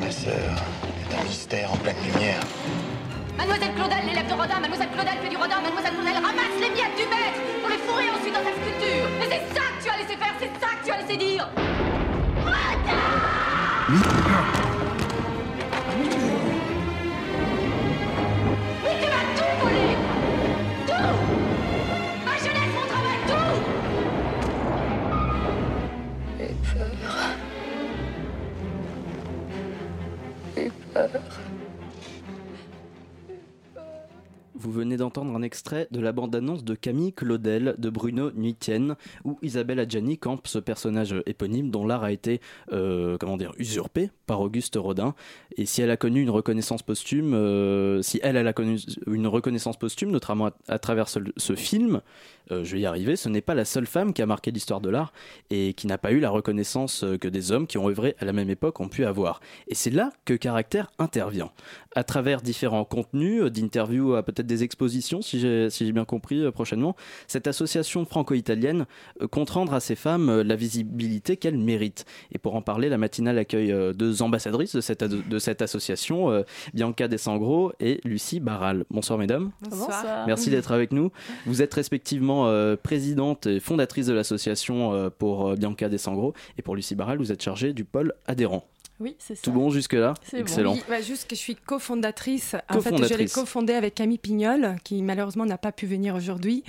Ma 0.00 0.10
sœur 0.10 0.32
est 0.32 1.14
un 1.14 1.24
mystère 1.24 1.72
en 1.72 1.76
pleine 1.76 1.96
lumière. 2.04 2.40
Mademoiselle 3.36 3.74
Claudel 3.74 4.06
l'élève 4.06 4.26
de 4.26 4.32
Rodin, 4.32 4.60
Mademoiselle 4.60 4.90
Claudel 4.92 5.14
fait 5.22 5.28
du 5.28 5.36
Rodin, 5.36 5.60
Mademoiselle 5.60 5.94
Claudel 5.94 6.14
ramasse 6.14 6.58
les 6.60 6.70
miettes 6.70 6.96
du 6.96 7.06
maître 7.06 7.40
pour 7.60 7.70
les 7.70 7.78
fourrer 7.78 8.10
ensuite 8.10 8.34
dans 8.34 8.44
sa 8.44 8.52
sculpture. 8.52 9.06
Et 9.22 9.28
c'est 9.30 9.44
ça 9.54 9.64
que 9.70 9.82
tu 9.82 9.90
as 9.90 9.96
laissé 9.98 10.16
faire, 10.16 10.34
c'est 10.38 10.52
ça 10.60 10.74
que 10.74 10.84
tu 10.84 10.92
as 10.92 10.98
laissé 11.02 11.16
dire. 11.16 11.48
Mais 13.88 14.53
Vous 34.56 34.70
venez 34.70 34.96
d'entendre 34.96 35.34
un 35.36 35.42
extrait 35.42 35.88
de 35.90 36.00
la 36.00 36.12
bande-annonce 36.12 36.64
de 36.64 36.74
Camille 36.74 37.12
Claudel 37.12 37.74
de 37.76 37.90
Bruno 37.90 38.30
Nuitienne, 38.30 38.94
où 39.24 39.36
Isabelle 39.42 39.80
Adjani 39.80 40.16
campe 40.16 40.46
ce 40.46 40.58
personnage 40.58 41.14
éponyme 41.26 41.70
dont 41.70 41.84
l'art 41.84 42.04
a 42.04 42.12
été, 42.12 42.40
euh, 42.72 43.18
comment 43.18 43.36
dire, 43.36 43.52
usurpé 43.58 44.10
par 44.26 44.40
Auguste 44.40 44.76
Rodin. 44.76 45.14
Et 45.56 45.66
si 45.66 45.82
elle 45.82 45.90
a 45.90 45.96
connu 45.96 46.22
une 46.22 46.30
reconnaissance 46.30 46.82
posthume, 46.82 47.34
euh, 47.34 48.00
si 48.00 48.20
elle, 48.22 48.38
a 48.38 48.52
connu 48.52 48.78
une 49.06 49.26
reconnaissance 49.26 49.76
posthume, 49.76 50.10
notamment 50.10 50.46
à, 50.46 50.52
à 50.68 50.78
travers 50.78 51.08
ce 51.08 51.54
film, 51.56 52.00
euh, 52.50 52.64
je 52.64 52.74
vais 52.74 52.80
y 52.82 52.86
arriver, 52.86 53.16
ce 53.16 53.28
n'est 53.28 53.40
pas 53.40 53.54
la 53.54 53.64
seule 53.64 53.86
femme 53.86 54.12
qui 54.12 54.22
a 54.22 54.26
marqué 54.26 54.50
l'histoire 54.50 54.80
de 54.80 54.90
l'art 54.90 55.12
et 55.50 55.72
qui 55.74 55.86
n'a 55.86 55.98
pas 55.98 56.12
eu 56.12 56.20
la 56.20 56.30
reconnaissance 56.30 57.04
euh, 57.04 57.16
que 57.18 57.28
des 57.28 57.52
hommes 57.52 57.66
qui 57.66 57.78
ont 57.78 57.88
œuvré 57.88 58.16
à 58.18 58.24
la 58.24 58.32
même 58.32 58.50
époque 58.50 58.80
ont 58.80 58.88
pu 58.88 59.04
avoir. 59.04 59.40
Et 59.68 59.74
c'est 59.74 59.90
là 59.90 60.10
que 60.24 60.34
Caractère 60.34 60.90
intervient. 60.98 61.50
À 61.96 62.04
travers 62.04 62.42
différents 62.42 62.84
contenus, 62.84 63.42
euh, 63.42 63.50
d'interviews 63.50 64.14
à 64.14 64.22
peut-être 64.22 64.46
des 64.46 64.62
expositions, 64.62 65.22
si 65.22 65.38
j'ai 65.40 65.70
si 65.70 65.90
bien 65.92 66.04
compris 66.04 66.50
prochainement, 66.52 66.96
cette 67.28 67.46
association 67.46 68.04
franco-italienne 68.04 68.86
compte 69.30 69.50
rendre 69.50 69.74
à 69.74 69.80
ces 69.80 69.94
femmes 69.94 70.40
la 70.42 70.56
visibilité 70.56 71.36
qu'elles 71.36 71.58
méritent. 71.58 72.04
Et 72.32 72.38
pour 72.38 72.54
en 72.56 72.62
parler, 72.62 72.88
la 72.88 72.98
matinale 72.98 73.38
accueille 73.38 73.74
deux 73.94 74.22
ambassadrices 74.22 74.74
de 74.74 74.80
cette, 74.80 75.02
ado- 75.02 75.22
de 75.22 75.38
cette 75.38 75.62
association, 75.62 76.44
Bianca 76.72 77.06
Desangro 77.08 77.72
et 77.80 78.00
Lucie 78.04 78.40
Barral. 78.40 78.84
Bonsoir 78.90 79.18
mesdames. 79.18 79.50
Bonsoir. 79.70 80.26
Merci 80.26 80.50
d'être 80.50 80.72
avec 80.72 80.92
nous. 80.92 81.10
Vous 81.46 81.62
êtes 81.62 81.74
respectivement 81.74 82.33
euh, 82.46 82.76
présidente 82.76 83.46
et 83.46 83.60
fondatrice 83.60 84.06
de 84.06 84.12
l'association 84.12 84.92
euh, 84.92 85.10
pour 85.10 85.48
euh, 85.48 85.54
Bianca 85.56 85.88
Desangro 85.88 86.34
et 86.58 86.62
pour 86.62 86.76
Lucie 86.76 86.94
Barral, 86.94 87.18
vous 87.18 87.32
êtes 87.32 87.42
chargée 87.42 87.72
du 87.72 87.84
pôle 87.84 88.14
adhérent. 88.26 88.64
Oui, 89.00 89.16
c'est 89.18 89.34
ça. 89.34 89.42
Tout 89.42 89.52
bon 89.52 89.70
jusque-là 89.70 90.14
bon. 90.32 90.38
Excellent. 90.38 90.74
Oui, 90.74 90.82
bah, 90.88 91.00
juste 91.00 91.28
que 91.28 91.34
je 91.34 91.40
suis 91.40 91.56
cofondatrice. 91.56 92.54
En 92.68 92.80
fait, 92.80 92.90
je 92.90 92.94
l'ai 92.94 93.00
Cofondatrice. 93.00 93.34
cofondée 93.34 93.74
avec 93.74 93.94
Camille 93.94 94.18
Pignol, 94.18 94.76
qui 94.84 95.02
malheureusement 95.02 95.46
n'a 95.46 95.58
pas 95.58 95.72
pu 95.72 95.86
venir 95.86 96.14
aujourd'hui. 96.14 96.62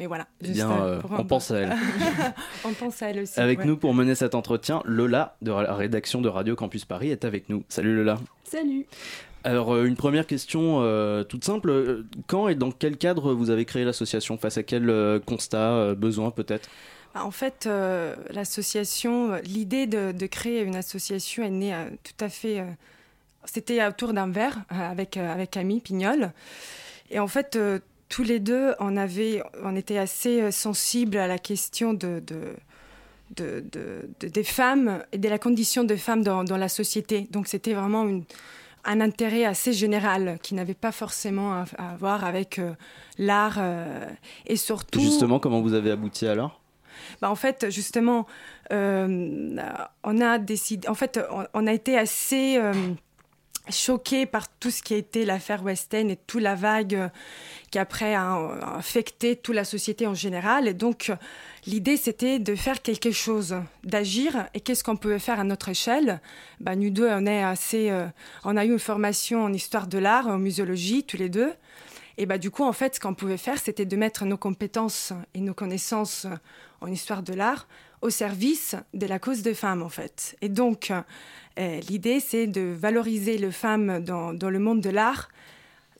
Mais 0.00 0.06
voilà. 0.06 0.26
Eh 0.40 0.46
juste, 0.46 0.56
bien, 0.56 0.70
euh, 0.70 1.00
pour 1.00 1.12
on 1.12 1.24
pense 1.24 1.50
à 1.50 1.58
elle. 1.58 1.76
on 2.64 2.72
pense 2.72 3.02
à 3.02 3.10
elle 3.10 3.20
aussi. 3.20 3.38
Avec 3.38 3.60
ouais. 3.60 3.64
nous 3.66 3.76
pour 3.76 3.92
mener 3.92 4.14
cet 4.14 4.34
entretien, 4.34 4.82
Lola 4.86 5.36
de 5.42 5.52
la 5.52 5.74
rédaction 5.74 6.22
de 6.22 6.28
Radio 6.28 6.56
Campus 6.56 6.86
Paris 6.86 7.10
est 7.10 7.26
avec 7.26 7.50
nous. 7.50 7.64
Salut 7.68 7.94
Lola. 7.94 8.18
Salut. 8.44 8.86
Alors 9.44 9.74
euh, 9.74 9.84
une 9.84 9.96
première 9.96 10.26
question 10.26 10.80
euh, 10.82 11.24
toute 11.24 11.44
simple. 11.44 12.04
Quand 12.26 12.48
et 12.48 12.54
dans 12.54 12.70
quel 12.70 12.96
cadre 12.96 13.32
vous 13.32 13.50
avez 13.50 13.64
créé 13.64 13.84
l'association? 13.84 14.36
Face 14.36 14.58
à 14.58 14.62
quel 14.62 14.90
euh, 14.90 15.18
constat, 15.18 15.94
besoin 15.94 16.30
peut-être? 16.30 16.68
Bah, 17.14 17.24
En 17.24 17.30
fait, 17.30 17.68
l'association, 18.30 19.40
l'idée 19.44 19.86
de, 19.86 20.26
créer 20.26 20.62
une 20.62 20.76
association 20.76 21.42
est 21.42 21.50
née 21.50 21.74
tout 22.04 22.24
à 22.24 22.28
fait. 22.28 22.64
C'était 23.44 23.84
autour 23.84 24.12
d'un 24.12 24.28
verre 24.28 24.58
avec, 24.68 25.16
avec 25.16 25.52
Camille 25.52 25.80
Pignol. 25.80 26.32
Et 27.10 27.18
en 27.18 27.26
fait, 27.26 27.58
tous 28.08 28.22
les 28.22 28.38
deux, 28.38 28.74
on, 28.78 28.96
avait, 28.96 29.42
on 29.64 29.74
était 29.74 29.98
assez 29.98 30.52
sensibles 30.52 31.16
à 31.16 31.26
la 31.26 31.38
question 31.38 31.94
de, 31.94 32.22
de, 32.24 32.54
de, 33.36 33.64
de- 34.20 34.28
des 34.28 34.44
femmes 34.44 35.02
et 35.10 35.18
de 35.18 35.28
la 35.28 35.38
condition 35.38 35.82
des 35.82 35.96
femmes 35.96 36.22
dans 36.22 36.44
la 36.44 36.68
société. 36.68 37.26
Donc 37.30 37.48
c'était 37.48 37.74
vraiment 37.74 38.06
une, 38.06 38.22
un 38.84 39.00
intérêt 39.00 39.44
assez 39.44 39.72
général 39.72 40.38
qui 40.42 40.54
n'avait 40.54 40.74
pas 40.74 40.92
forcément 40.92 41.52
à, 41.52 41.64
à 41.78 41.96
voir 41.96 42.24
avec 42.24 42.58
euh, 42.58 42.72
l'art 43.18 43.56
euh, 43.58 44.06
et 44.46 44.56
surtout... 44.56 45.00
Justement, 45.00 45.38
comment 45.38 45.60
vous 45.60 45.74
avez 45.74 45.90
abouti 45.90 46.26
alors? 46.26 46.60
Bah, 47.20 47.30
en 47.30 47.34
fait, 47.34 47.70
justement, 47.70 48.26
euh, 48.72 49.56
on 50.04 50.20
a 50.20 50.38
décidé. 50.38 50.88
En 50.88 50.94
fait, 50.94 51.18
on, 51.30 51.44
on 51.54 51.66
a 51.66 51.72
été 51.72 51.96
assez 51.98 52.60
choqués 53.70 54.26
par 54.26 54.48
tout 54.48 54.70
ce 54.70 54.82
qui 54.82 54.94
a 54.94 54.96
été 54.96 55.24
l'affaire 55.24 55.62
West 55.62 55.94
End 55.94 56.08
et 56.08 56.16
toute 56.16 56.42
la 56.42 56.54
vague 56.54 56.94
euh, 56.94 57.08
qui 57.70 57.78
après 57.78 58.14
a, 58.14 58.76
affecté 58.76 59.36
toute 59.36 59.54
la 59.54 59.64
société 59.64 60.06
en 60.06 60.14
général. 60.14 60.68
Et 60.68 60.74
donc, 60.74 61.10
euh, 61.10 61.16
l'idée, 61.66 61.96
c'était 61.96 62.38
de 62.38 62.54
faire 62.54 62.82
quelque 62.82 63.10
chose, 63.10 63.56
d'agir. 63.84 64.48
Et 64.54 64.60
qu'est-ce 64.60 64.84
qu'on 64.84 64.96
pouvait 64.96 65.18
faire 65.18 65.40
à 65.40 65.44
notre 65.44 65.68
échelle? 65.68 66.20
Bah, 66.60 66.76
Nous 66.76 66.90
deux, 66.90 67.08
on 67.08 67.26
est 67.26 67.42
assez. 67.42 67.90
euh, 67.90 68.06
on 68.44 68.56
a 68.56 68.64
eu 68.64 68.72
une 68.72 68.78
formation 68.78 69.44
en 69.44 69.52
histoire 69.52 69.86
de 69.86 69.98
l'art, 69.98 70.26
en 70.26 70.38
muséologie, 70.38 71.04
tous 71.04 71.16
les 71.16 71.28
deux. 71.28 71.52
Et 72.18 72.26
bah, 72.26 72.38
du 72.38 72.50
coup, 72.50 72.64
en 72.64 72.72
fait, 72.72 72.96
ce 72.96 73.00
qu'on 73.00 73.14
pouvait 73.14 73.38
faire, 73.38 73.58
c'était 73.58 73.86
de 73.86 73.96
mettre 73.96 74.24
nos 74.24 74.36
compétences 74.36 75.12
et 75.34 75.40
nos 75.40 75.54
connaissances 75.54 76.26
en 76.80 76.86
histoire 76.88 77.22
de 77.22 77.32
l'art 77.32 77.66
au 78.02 78.10
service 78.10 78.76
de 78.94 79.06
la 79.06 79.18
cause 79.18 79.42
des 79.42 79.54
femmes, 79.54 79.82
en 79.82 79.88
fait. 79.88 80.36
Et 80.40 80.48
donc, 80.48 80.92
euh, 81.58 81.80
l'idée, 81.88 82.20
c'est 82.20 82.46
de 82.46 82.62
valoriser 82.62 83.36
les 83.36 83.50
femmes 83.50 84.02
dans, 84.02 84.32
le 84.32 84.58
monde 84.58 84.80
de 84.80 84.90
l'art, 84.90 85.28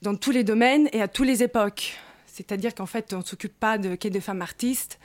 dans 0.02 0.14
tous 0.14 0.30
les 0.30 0.44
domaines 0.44 0.88
et 0.92 1.02
à 1.02 1.08
toutes 1.08 1.26
les 1.26 1.42
époques. 1.42 1.98
C'est-à-dire 2.26 2.74
qu'en 2.74 2.86
fait, 2.86 3.12
on 3.12 3.18
ne 3.18 3.24
s'occupe 3.24 3.58
pas 3.58 3.76
de, 3.76 3.96
de 3.96 4.20
femmes 4.20 4.40
artistes, 4.42 4.98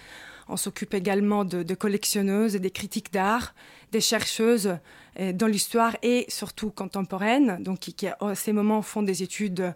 on 0.48 0.58
s'occupe 0.58 0.94
également 0.94 1.44
de, 1.44 1.64
de 1.64 1.76
collectionneuses, 1.76 2.54
des 2.54 2.72
critiques 2.72 3.12
d'art, 3.12 3.56
des 3.92 4.00
chercheuses 4.00 4.78
euh, 5.20 5.34
dans 5.34 5.48
l'histoire 5.48 5.98
et 6.04 6.26
surtout 6.30 6.70
contemporaine, 6.70 7.62
donc 7.62 7.80
qui, 7.80 7.94
qui, 7.94 8.08
à 8.08 8.36
ces 8.36 8.54
moments 8.54 8.84
font 8.84 9.02
des 9.02 9.24
études 9.24 9.74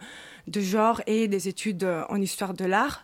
de 0.48 0.62
genre 0.62 1.02
et 1.08 1.28
des 1.28 1.48
études 1.48 1.86
en 2.08 2.22
histoire 2.22 2.54
de 2.54 2.66
l'art. 2.66 3.04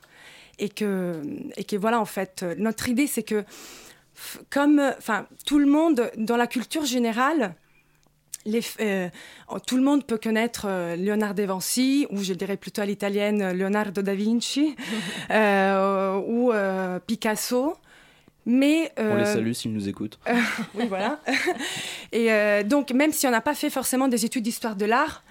Et 0.58 0.70
que, 0.70 1.22
et 1.58 1.66
que 1.66 1.76
voilà, 1.76 2.00
en 2.00 2.06
fait, 2.06 2.46
notre 2.58 2.88
idée, 2.88 3.08
c'est 3.08 3.24
que 3.24 3.44
comme 4.50 4.80
enfin, 4.98 5.28
tout 5.46 5.60
le 5.60 5.66
monde, 5.66 6.10
dans 6.18 6.38
la 6.38 6.48
culture 6.48 6.86
générale, 6.86 7.56
les, 8.46 8.62
euh, 8.80 9.10
tout 9.66 9.76
le 9.76 9.82
monde 9.84 10.06
peut 10.06 10.20
connaître 10.20 10.66
euh, 10.70 10.96
Leonardo 10.96 11.42
da 11.42 11.54
Vinci, 11.54 12.06
ou 12.12 12.24
je 12.24 12.34
dirais 12.34 12.58
plutôt 12.58 12.82
à 12.82 12.86
l'italienne 12.86 13.42
euh, 13.42 13.54
Leonardo 13.54 14.02
da 14.02 14.14
Vinci, 14.14 14.76
euh, 15.32 16.22
ou 16.28 16.52
euh, 16.52 17.00
Picasso. 17.00 17.76
Mais, 18.48 18.92
On 18.98 19.16
les 19.16 19.24
euh, 19.24 19.26
salue 19.34 19.52
s'ils 19.54 19.74
nous 19.74 19.90
écoutent. 19.90 20.20
euh, 20.30 20.36
oui, 20.76 20.86
voilà. 20.88 21.20
Et 22.12 22.32
euh, 22.32 22.62
donc, 22.62 22.92
même 22.92 23.12
si 23.12 23.26
on 23.26 23.32
n'a 23.32 23.42
pas 23.42 23.56
fait 23.56 23.72
forcément 23.72 24.08
des 24.08 24.24
études 24.24 24.44
d'histoire 24.44 24.76
de 24.76 24.86
l'art, 24.86 25.24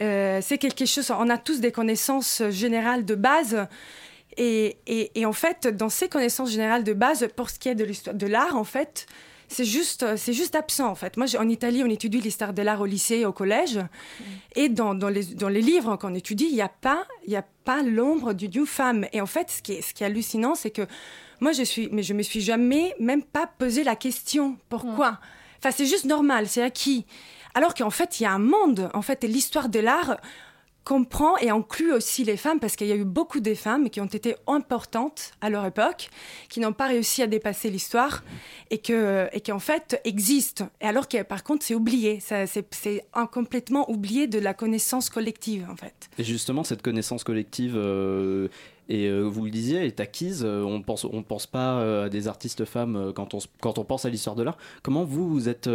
euh, 0.00 0.38
c'est 0.40 0.56
quelque 0.56 0.86
chose, 0.86 1.10
on 1.10 1.28
a 1.28 1.36
tous 1.38 1.58
des 1.60 1.72
connaissances 1.72 2.42
générales 2.50 3.04
de 3.04 3.16
base. 3.16 3.66
Et, 4.36 4.76
et- 4.86 5.10
et 5.20 5.26
en 5.26 5.32
fait, 5.32 5.66
dans 5.66 5.88
ces 5.88 6.08
connaissances 6.08 6.50
générales 6.50 6.84
de 6.84 6.92
base, 6.92 7.28
pour 7.36 7.50
ce 7.50 7.58
qui 7.58 7.68
est 7.68 7.74
de 7.74 7.84
l'histoire 7.84 8.14
de 8.14 8.26
l'art, 8.26 8.56
en 8.56 8.64
fait, 8.64 9.06
c'est 9.48 9.64
juste, 9.64 10.16
c'est 10.16 10.32
juste 10.32 10.54
absent, 10.54 10.86
en 10.88 10.94
fait. 10.94 11.16
Moi, 11.16 11.26
en 11.38 11.48
Italie, 11.48 11.82
on 11.84 11.90
étudie 11.90 12.20
l'histoire 12.20 12.52
de 12.52 12.62
l'art 12.62 12.80
au 12.80 12.86
lycée, 12.86 13.24
au 13.24 13.32
collège. 13.32 13.80
Et 14.54 14.68
dans, 14.68 14.94
dans 14.94 15.08
les, 15.08 15.24
dans 15.34 15.48
les 15.48 15.60
livres 15.60 15.96
qu'on 15.96 16.14
étudie, 16.14 16.46
il 16.48 16.54
n'y 16.54 16.62
a 16.62 16.68
pas, 16.68 17.04
il 17.26 17.34
a 17.34 17.44
pas 17.64 17.82
l'ombre 17.82 18.32
du- 18.32 18.48
d'une 18.48 18.66
femme. 18.66 19.06
Et 19.12 19.20
en 19.20 19.26
fait, 19.26 19.50
ce 19.50 19.60
qui 19.62 19.72
est, 19.72 19.82
ce 19.82 19.92
qui 19.92 20.04
est 20.04 20.06
hallucinant, 20.06 20.54
c'est 20.54 20.70
que 20.70 20.82
moi, 21.40 21.50
je 21.50 21.64
suis, 21.64 21.88
mais 21.90 22.04
je 22.04 22.14
me 22.14 22.22
suis 22.22 22.40
jamais 22.40 22.94
même 23.00 23.24
pas 23.24 23.48
posé 23.48 23.82
la 23.82 23.96
question 23.96 24.56
pourquoi? 24.68 25.18
Enfin, 25.58 25.72
c'est 25.72 25.86
juste 25.86 26.04
normal, 26.04 26.46
c'est 26.48 26.62
acquis. 26.62 27.04
Alors 27.54 27.74
qu'en 27.74 27.90
fait, 27.90 28.20
il 28.20 28.22
y 28.22 28.26
a 28.26 28.32
un 28.32 28.38
monde. 28.38 28.88
En 28.94 29.02
fait, 29.02 29.24
et 29.24 29.28
l'histoire 29.28 29.68
de 29.68 29.80
l'art 29.80 30.16
comprend 30.84 31.36
et 31.38 31.50
inclut 31.50 31.92
aussi 31.92 32.24
les 32.24 32.36
femmes 32.36 32.58
parce 32.58 32.76
qu'il 32.76 32.86
y 32.86 32.92
a 32.92 32.96
eu 32.96 33.04
beaucoup 33.04 33.40
de 33.40 33.54
femmes 33.54 33.90
qui 33.90 34.00
ont 34.00 34.06
été 34.06 34.34
importantes 34.46 35.32
à 35.40 35.50
leur 35.50 35.64
époque, 35.64 36.08
qui 36.48 36.60
n'ont 36.60 36.72
pas 36.72 36.86
réussi 36.86 37.22
à 37.22 37.26
dépasser 37.26 37.70
l'histoire 37.70 38.24
et 38.70 38.80
et 39.32 39.40
qui 39.40 39.52
en 39.52 39.58
fait 39.58 40.00
existent. 40.04 40.68
Et 40.80 40.86
alors 40.86 41.06
que 41.08 41.22
par 41.22 41.44
contre, 41.44 41.64
c'est 41.64 41.74
oublié. 41.74 42.20
C'est 42.20 42.70
complètement 43.26 43.90
oublié 43.90 44.26
de 44.26 44.38
la 44.38 44.54
connaissance 44.54 45.10
collective 45.10 45.66
en 45.70 45.76
fait. 45.76 46.08
Et 46.18 46.24
justement, 46.24 46.64
cette 46.64 46.82
connaissance 46.82 47.24
collective, 47.24 47.74
euh, 47.76 48.48
et 48.90 49.06
euh, 49.06 49.22
vous 49.22 49.44
le 49.44 49.52
disiez, 49.52 49.86
est 49.86 50.00
acquise. 50.00 50.42
Euh, 50.44 50.64
On 50.64 50.82
pense, 50.82 51.04
on 51.04 51.22
pense 51.22 51.46
pas 51.46 51.78
euh, 51.78 52.06
à 52.06 52.08
des 52.08 52.26
artistes 52.26 52.64
femmes 52.64 53.12
quand 53.14 53.34
on, 53.34 53.38
quand 53.60 53.78
on 53.78 53.84
pense 53.84 54.04
à 54.04 54.10
l'histoire 54.10 54.34
de 54.34 54.42
l'art. 54.42 54.58
Comment 54.82 55.04
vous 55.04 55.28
vous 55.28 55.48
êtes, 55.48 55.66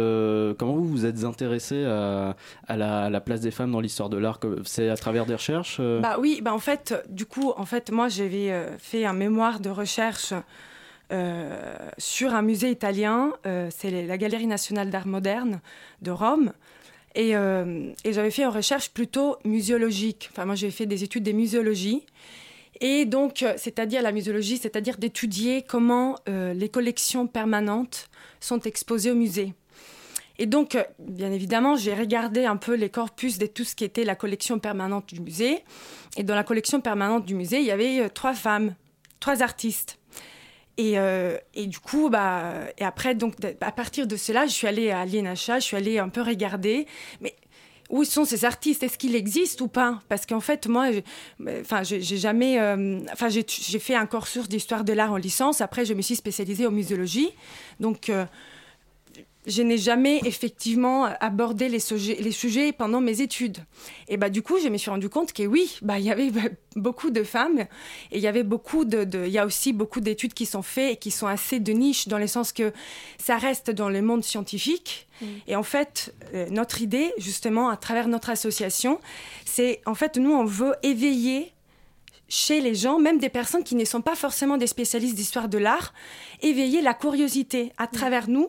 comment 0.58 0.76
vous 0.76 0.86
vous 0.86 1.06
êtes 1.06 1.24
intéressé 1.24 1.84
à, 1.84 2.36
la, 2.68 3.20
place 3.20 3.40
des 3.40 3.50
femmes 3.50 3.72
dans 3.72 3.80
l'histoire 3.80 4.10
de 4.10 4.18
l'art? 4.18 4.38
C'est 4.64 4.90
à 4.90 4.96
travers 4.96 5.24
des 5.24 5.34
recherches 5.34 5.80
Bah 5.80 6.16
oui, 6.20 6.40
bah 6.42 6.52
en 6.52 6.58
fait, 6.58 6.94
du 7.08 7.24
coup, 7.24 7.52
en 7.56 7.64
fait, 7.64 7.90
moi, 7.90 8.08
j'avais 8.08 8.52
fait 8.78 9.06
un 9.06 9.14
mémoire 9.14 9.60
de 9.60 9.70
recherche 9.70 10.34
sur 11.96 12.34
un 12.34 12.42
musée 12.42 12.70
italien. 12.70 13.32
c'est 13.70 13.90
la 14.06 14.18
Galerie 14.18 14.46
nationale 14.46 14.90
d'art 14.90 15.06
moderne 15.06 15.60
de 16.02 16.10
Rome. 16.10 16.52
Et, 17.14 17.32
j'avais 17.32 18.30
fait 18.30 18.42
une 18.42 18.48
recherche 18.48 18.90
plutôt 18.90 19.36
muséologique. 19.44 20.28
Enfin, 20.32 20.44
moi, 20.44 20.54
j'ai 20.54 20.70
fait 20.70 20.86
des 20.86 21.02
études 21.02 21.24
de 21.24 21.32
muséologie. 21.32 22.04
Et 22.80 23.04
donc, 23.06 23.42
euh, 23.42 23.54
c'est-à-dire 23.56 24.02
la 24.02 24.12
muséologie, 24.12 24.58
c'est-à-dire 24.58 24.98
d'étudier 24.98 25.62
comment 25.62 26.16
euh, 26.28 26.52
les 26.52 26.68
collections 26.68 27.26
permanentes 27.26 28.08
sont 28.40 28.60
exposées 28.60 29.10
au 29.10 29.14
musée. 29.14 29.54
Et 30.38 30.46
donc, 30.46 30.74
euh, 30.74 30.84
bien 30.98 31.32
évidemment, 31.32 31.76
j'ai 31.76 31.94
regardé 31.94 32.44
un 32.44 32.56
peu 32.56 32.74
les 32.74 32.90
corpus 32.90 33.38
de 33.38 33.46
tout 33.46 33.64
ce 33.64 33.74
qui 33.74 33.84
était 33.84 34.04
la 34.04 34.14
collection 34.14 34.58
permanente 34.58 35.06
du 35.12 35.20
musée. 35.20 35.64
Et 36.16 36.22
dans 36.22 36.34
la 36.34 36.44
collection 36.44 36.80
permanente 36.80 37.24
du 37.24 37.34
musée, 37.34 37.60
il 37.60 37.66
y 37.66 37.70
avait 37.70 38.10
trois 38.10 38.34
femmes, 38.34 38.74
trois 39.20 39.42
artistes. 39.42 39.98
Et, 40.78 40.96
et 41.54 41.66
du 41.66 41.78
coup, 41.78 42.10
bah, 42.10 42.52
et 42.76 42.84
après, 42.84 43.14
donc, 43.14 43.34
à 43.62 43.72
partir 43.72 44.06
de 44.06 44.14
cela, 44.16 44.46
je 44.46 44.52
suis 44.52 44.66
allée 44.66 44.90
à 44.90 45.06
l'INHA, 45.06 45.58
je 45.58 45.64
suis 45.64 45.76
allée 45.76 45.98
un 45.98 46.10
peu 46.10 46.20
regarder. 46.20 46.86
Mais 47.22 47.34
où 47.90 48.04
sont 48.04 48.24
ces 48.24 48.44
artistes? 48.44 48.82
Est-ce 48.82 48.98
qu'ils 48.98 49.14
existent 49.14 49.64
ou 49.64 49.68
pas? 49.68 50.00
Parce 50.08 50.26
qu'en 50.26 50.40
fait, 50.40 50.66
moi, 50.66 50.90
je- 50.92 51.00
enfin, 51.60 51.82
j'ai 51.82 52.00
jamais, 52.02 52.58
euh, 52.60 53.00
enfin, 53.12 53.28
j'ai 53.28 53.44
fait 53.78 53.94
un 53.94 54.06
cursus 54.06 54.48
d'histoire 54.48 54.84
de 54.84 54.92
l'art 54.92 55.12
en 55.12 55.16
licence. 55.16 55.60
Après, 55.60 55.84
je 55.84 55.94
me 55.94 56.02
suis 56.02 56.16
spécialisée 56.16 56.66
en 56.66 56.70
muséologie. 56.72 57.30
Donc, 57.80 58.08
euh, 58.08 58.24
je 59.46 59.62
n'ai 59.62 59.78
jamais 59.78 60.20
effectivement 60.24 61.04
abordé 61.20 61.68
les 61.68 61.78
sujets, 61.78 62.16
les 62.20 62.32
sujets 62.32 62.72
pendant 62.72 63.00
mes 63.00 63.20
études. 63.20 63.58
Et 64.08 64.16
bah 64.16 64.28
du 64.28 64.42
coup, 64.42 64.58
je 64.62 64.68
me 64.68 64.76
suis 64.76 64.90
rendu 64.90 65.08
compte 65.08 65.32
que 65.32 65.44
oui, 65.44 65.78
bah 65.82 65.98
il 66.00 66.04
y 66.04 66.10
avait 66.10 66.30
beaucoup 66.74 67.10
de 67.10 67.22
femmes 67.22 67.60
et 68.10 68.16
il 68.16 68.20
y 68.20 68.26
avait 68.26 68.42
beaucoup 68.42 68.84
de, 68.84 69.04
de- 69.04 69.24
il 69.24 69.32
y 69.32 69.38
a 69.38 69.46
aussi 69.46 69.72
beaucoup 69.72 70.00
d'études 70.00 70.34
qui 70.34 70.46
sont 70.46 70.62
faites 70.62 70.92
et 70.94 70.96
qui 70.96 71.10
sont 71.10 71.26
assez 71.28 71.60
de 71.60 71.72
niche 71.72 72.08
dans 72.08 72.18
le 72.18 72.26
sens 72.26 72.52
que 72.52 72.72
ça 73.18 73.36
reste 73.38 73.70
dans 73.70 73.88
le 73.88 74.02
monde 74.02 74.24
scientifique. 74.24 75.06
Et 75.46 75.56
en 75.56 75.62
fait, 75.62 76.12
euh, 76.34 76.46
notre 76.50 76.82
idée, 76.82 77.12
justement, 77.16 77.68
à 77.70 77.76
travers 77.76 78.06
notre 78.08 78.28
association, 78.30 79.00
c'est 79.46 79.80
en 79.86 79.94
fait 79.94 80.16
nous 80.18 80.32
on 80.32 80.44
veut 80.44 80.74
éveiller 80.82 81.52
chez 82.28 82.60
les 82.60 82.74
gens, 82.74 82.98
même 82.98 83.18
des 83.18 83.28
personnes 83.28 83.62
qui 83.62 83.76
ne 83.76 83.84
sont 83.84 84.02
pas 84.02 84.16
forcément 84.16 84.56
des 84.56 84.66
spécialistes 84.66 85.14
d'histoire 85.14 85.48
de 85.48 85.58
l'art, 85.58 85.94
éveiller 86.42 86.80
la 86.82 86.92
curiosité 86.92 87.72
à 87.78 87.86
travers 87.86 88.28
nous. 88.28 88.48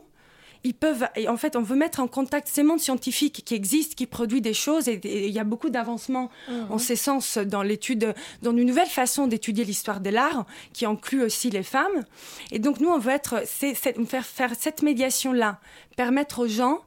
Ils 0.68 0.74
peuvent, 0.74 1.07
et 1.15 1.30
en 1.30 1.38
fait, 1.38 1.55
on 1.55 1.61
veut 1.61 1.78
mettre 1.78 2.01
en 2.01 2.07
contact 2.07 2.49
ces 2.51 2.61
mondes 2.61 2.82
scientifiques 2.82 3.41
qui 3.45 3.53
existent, 3.55 3.95
qui 3.95 4.05
produisent 4.05 4.41
des 4.41 4.53
choses, 4.53 4.89
et 4.89 4.99
il 5.28 5.32
y 5.34 5.39
a 5.39 5.45
beaucoup 5.45 5.70
d'avancements 5.70 6.30
Mhm. 6.49 6.68
en 6.72 6.78
ces 6.78 6.97
sens 6.97 7.38
dans 7.38 7.63
l'étude, 7.63 8.13
dans 8.41 8.51
une 8.51 8.65
nouvelle 8.68 8.88
façon 8.89 9.28
d'étudier 9.28 9.63
l'histoire 9.63 10.01
de 10.01 10.09
l'art, 10.09 10.45
qui 10.74 10.86
inclut 10.86 11.24
aussi 11.24 11.49
les 11.49 11.63
femmes. 11.63 12.03
Et 12.51 12.59
donc, 12.59 12.82
nous, 12.82 12.89
on 12.89 12.99
veut 12.99 13.13
être, 13.13 13.43
c'est, 13.45 13.76
c'est- 13.76 13.95
faire, 14.05 14.26
faire 14.26 14.51
cette 14.59 14.82
médiation-là, 14.82 15.61
permettre 15.95 16.39
aux 16.39 16.47
gens 16.49 16.82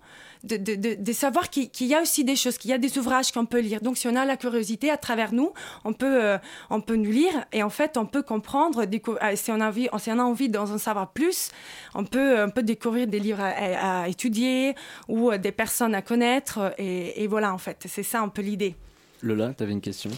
de, 0.45 0.57
de, 0.57 0.75
de, 0.75 0.95
de 0.95 1.13
savoir 1.13 1.51
qu'il, 1.51 1.87
y 1.87 1.95
a 1.95 2.03
aussi 2.03 2.25
des 2.25 2.37
choses, 2.37 2.59
qu'il 2.59 2.71
y 2.71 2.75
a 2.75 2.79
des 2.79 2.99
ouvrages 2.99 3.33
qu'on 3.33 3.47
peut 3.47 3.61
lire. 3.61 3.81
Donc, 3.81 3.97
si 3.97 4.09
on 4.09 4.17
a 4.17 4.25
la 4.25 4.37
curiosité 4.37 4.91
à 4.91 4.97
travers 4.97 5.33
nous, 5.33 5.53
on 5.85 5.93
peut, 5.93 6.25
euh, 6.25 6.39
on 6.71 6.81
peut 6.81 6.97
nous 6.97 7.11
lire 7.11 7.33
et 7.53 7.63
en 7.63 7.71
fait, 7.71 7.97
on 7.97 8.07
peut 8.07 8.23
comprendre. 8.23 8.85
ah, 9.21 9.37
si, 9.37 9.51
on 9.51 9.61
a 9.61 9.69
envie, 9.69 9.89
si 9.99 10.11
on 10.11 10.19
a 10.19 10.23
envie 10.23 10.49
d'en 10.49 10.79
savoir 10.79 11.13
plus, 11.13 11.51
on 11.95 12.05
peut, 12.05 12.43
on 12.43 12.51
peut 12.51 12.63
découvrir 12.63 13.07
des 13.07 13.21
livres 13.21 13.43
à, 13.43 14.09
étudier 14.09 14.75
ou 15.09 15.31
euh, 15.31 15.39
des 15.39 15.53
personnes 15.53 15.95
à 15.95 16.03
connaître. 16.03 16.75
Et, 16.79 17.23
et 17.23 17.27
voilà, 17.27 17.53
en 17.53 17.59
fait, 17.59 17.85
c'est 17.87 18.03
ça 18.03 18.21
un 18.21 18.29
peu 18.29 18.43
l'idée. 18.43 18.75
Lola, 19.23 19.53
tu 19.57 19.63
avais 19.63 19.73
une 19.73 19.81
question? 19.81 20.11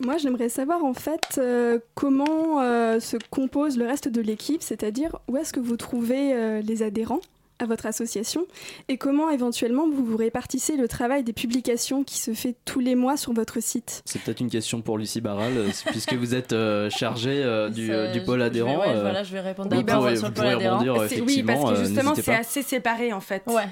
Moi, 0.00 0.16
j'aimerais 0.16 0.48
savoir 0.48 0.82
en 0.82 0.94
fait 0.94 1.36
euh, 1.36 1.78
comment 1.94 2.62
euh, 2.62 3.00
se 3.00 3.18
compose 3.28 3.76
le 3.76 3.86
reste 3.86 4.08
de 4.08 4.22
l'équipe, 4.22 4.62
c'est-à-dire 4.62 5.18
où 5.28 5.36
est-ce 5.36 5.52
que 5.52 5.60
vous 5.60 5.76
trouvez 5.76 6.32
euh, 6.32 6.62
les 6.62 6.82
adhérents? 6.82 7.20
À 7.60 7.66
votre 7.66 7.86
association 7.86 8.46
et 8.88 8.96
comment 8.96 9.30
éventuellement 9.30 9.88
vous 9.88 10.04
vous 10.04 10.16
répartissez 10.16 10.76
le 10.76 10.88
travail 10.88 11.22
des 11.22 11.32
publications 11.32 12.02
qui 12.04 12.18
se 12.18 12.32
fait 12.32 12.56
tous 12.64 12.80
les 12.80 12.94
mois 12.94 13.16
sur 13.16 13.32
votre 13.32 13.60
site? 13.62 14.02
C'est 14.04 14.20
peut-être 14.22 14.40
une 14.40 14.50
question 14.50 14.80
pour 14.82 14.98
Lucie 14.98 15.20
Barral, 15.20 15.52
euh, 15.56 15.68
puisque 15.86 16.14
vous 16.14 16.34
êtes 16.34 16.52
euh, 16.52 16.90
chargée 16.90 17.42
euh, 17.44 17.68
du, 17.70 17.86
Ça, 17.88 18.08
du 18.12 18.20
je- 18.20 18.24
pôle 18.24 18.38
je 18.38 18.44
vais- 18.44 18.46
adhérent. 18.46 18.78
ouais, 18.80 18.88
euh, 18.88 19.00
voilà, 19.02 19.22
je 19.22 19.32
vais 19.32 19.40
répondre 19.40 19.74
vous 19.74 19.82
d'abord 19.82 20.02
pourrez- 20.02 20.16
sur 20.16 20.26
le 20.28 20.34
vous 20.34 20.40
pôle 20.40 20.46
adhérent. 20.46 20.78
rebondir, 20.78 20.92
Oui, 20.94 21.42
parce 21.42 21.72
que 21.72 21.84
justement, 21.84 22.14
c'est 22.14 22.34
assez 22.34 22.62
séparé 22.62 23.12
en 23.12 23.20
fait. 23.20 23.42
Ouais, 23.46 23.64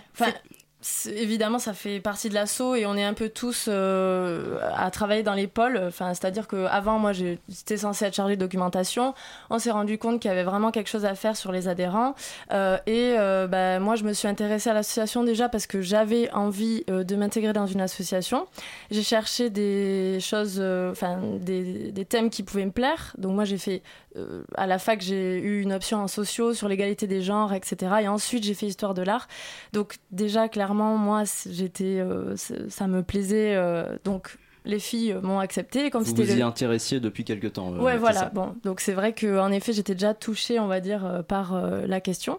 évidemment, 1.07 1.59
ça 1.59 1.75
fait 1.75 1.99
partie 2.01 2.29
de 2.29 2.35
l'assaut 2.35 2.77
et 2.77 2.87
on 2.87 2.95
est 2.95 3.05
un 3.05 3.15
peu 3.15 3.29
tous 3.29 3.67
euh, 3.69 4.59
à 4.77 4.91
travailler 4.91 5.25
dans 5.25 5.35
les 5.35 5.49
pôles. 5.49 5.81
Enfin, 5.89 6.15
c'est-à-dire 6.15 6.47
qu'avant, 6.47 6.99
moi, 6.99 7.13
j'étais 7.13 7.79
censée 7.79 8.05
être 8.05 8.15
chargée 8.15 8.37
de 8.37 8.41
documentation. 8.41 9.15
On 9.51 9.59
s'est 9.59 9.73
rendu 9.73 9.99
compte 9.99 10.21
qu'il 10.21 10.31
y 10.31 10.33
avait 10.33 10.45
vraiment 10.45 10.71
quelque 10.71 10.89
chose 10.89 11.05
à 11.05 11.15
faire 11.17 11.37
sur 11.37 11.51
les 11.51 11.67
adhérents. 11.67 12.15
Euh, 12.53 12.79
et 12.87 13.15
euh, 13.19 13.49
bah, 13.49 13.81
moi, 13.81 13.97
je 13.97 14.05
me 14.05 14.13
suis 14.13 14.29
intéressée 14.29 14.71
à 14.71 14.75
l'association 14.75 15.25
déjà 15.25 15.49
parce 15.49 15.67
que 15.67 15.83
j'avais 15.83 16.31
envie 16.33 16.85
de 16.87 17.17
m'intégrer 17.17 17.53
dans 17.53 17.67
une 17.67 17.81
association. 17.81 18.47
J'ai 18.91 19.03
cherché 19.03 19.51
des 19.51 20.19
choses, 20.21 20.61
enfin, 20.61 21.19
des 21.41 22.07
thèmes 22.09 22.31
qui 22.31 22.45
pouvaient 22.45 22.67
me 22.67 22.71
plaire. 22.71 23.15
Donc, 23.19 23.33
moi, 23.33 23.45
j'ai 23.45 23.59
fait 23.59 23.83
euh, 24.19 24.43
à 24.57 24.67
la 24.67 24.79
fac, 24.79 25.01
j'ai 25.01 25.39
eu 25.39 25.63
une 25.63 25.73
option 25.73 25.99
en 25.99 26.09
sociaux 26.09 26.53
sur 26.55 26.69
l'égalité 26.69 27.07
des 27.07 27.23
genres, 27.23 27.53
etc. 27.55 27.93
Et 28.03 28.09
ensuite, 28.09 28.45
j'ai 28.45 28.55
fait 28.55 28.67
histoire 28.67 28.95
de 28.95 29.03
l'art. 29.03 29.29
Donc 29.73 29.97
déjà, 30.11 30.49
clairement, 30.49 30.97
moi, 30.99 31.23
j'étais, 31.49 31.99
euh, 32.01 32.35
ça 32.37 32.87
me 32.87 33.03
plaisait. 33.03 33.55
euh, 33.57 33.97
donc 34.05 34.37
les 34.65 34.79
filles 34.81 35.17
m'ont 35.23 35.39
accepté. 35.39 35.89
Comme 35.91 36.03
Vous 36.03 36.15
vous 36.15 36.31
y 36.31 36.37
le- 36.37 36.43
intéressiez 36.45 37.01
depuis 37.01 37.25
quelque 37.25 37.47
temps. 37.47 37.71
Ouais, 37.73 37.97
voilà. 37.97 38.21
ça. 38.21 38.31
Bon, 38.35 38.55
donc 38.65 38.81
c'est 38.81 38.93
vrai 38.93 39.15
que 39.15 39.39
en 39.39 39.51
effet, 39.53 39.73
j'étais 39.73 39.95
déjà 39.95 40.13
touchée, 40.15 40.59
on 40.61 40.67
va 40.67 40.81
dire, 40.81 41.25
par 41.27 41.59
la 41.87 42.01
question. 42.01 42.39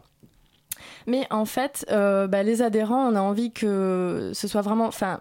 Mais 1.07 1.25
en 1.31 1.45
fait, 1.45 1.85
euh, 1.91 2.27
bah, 2.27 2.43
les 2.43 2.61
adhérents, 2.61 3.07
on 3.11 3.15
a 3.15 3.21
envie 3.21 3.51
que 3.51 4.31
ce 4.33 4.47
soit 4.47 4.61
vraiment, 4.61 4.85
enfin. 4.85 5.19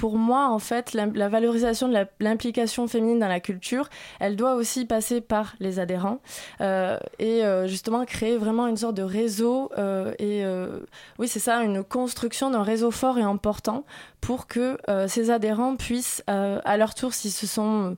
Pour 0.00 0.16
moi, 0.16 0.48
en 0.48 0.58
fait, 0.58 0.94
la, 0.94 1.28
valorisation 1.28 1.86
de 1.86 2.06
l'implication 2.20 2.88
féminine 2.88 3.18
dans 3.18 3.28
la 3.28 3.38
culture, 3.38 3.90
elle 4.18 4.34
doit 4.34 4.54
aussi 4.54 4.86
passer 4.86 5.20
par 5.20 5.56
les 5.60 5.78
adhérents 5.78 6.20
euh, 6.62 6.98
et 7.18 7.44
euh, 7.44 7.66
justement 7.66 8.06
créer 8.06 8.38
vraiment 8.38 8.66
une 8.66 8.78
sorte 8.78 8.94
de 8.94 9.02
réseau 9.02 9.70
euh, 9.76 10.14
et 10.18 10.42
oui, 11.18 11.28
c'est 11.28 11.38
ça, 11.38 11.62
une 11.62 11.84
construction 11.84 12.48
d'un 12.48 12.62
réseau 12.62 12.90
fort 12.90 13.18
et 13.18 13.22
important 13.22 13.84
pour 14.22 14.46
que 14.46 14.78
ces 15.06 15.30
adhérents 15.30 15.76
puissent, 15.76 16.24
à 16.26 16.76
leur 16.78 16.94
tour, 16.94 17.12
si 17.12 17.30
ce 17.30 17.46
sont 17.46 17.94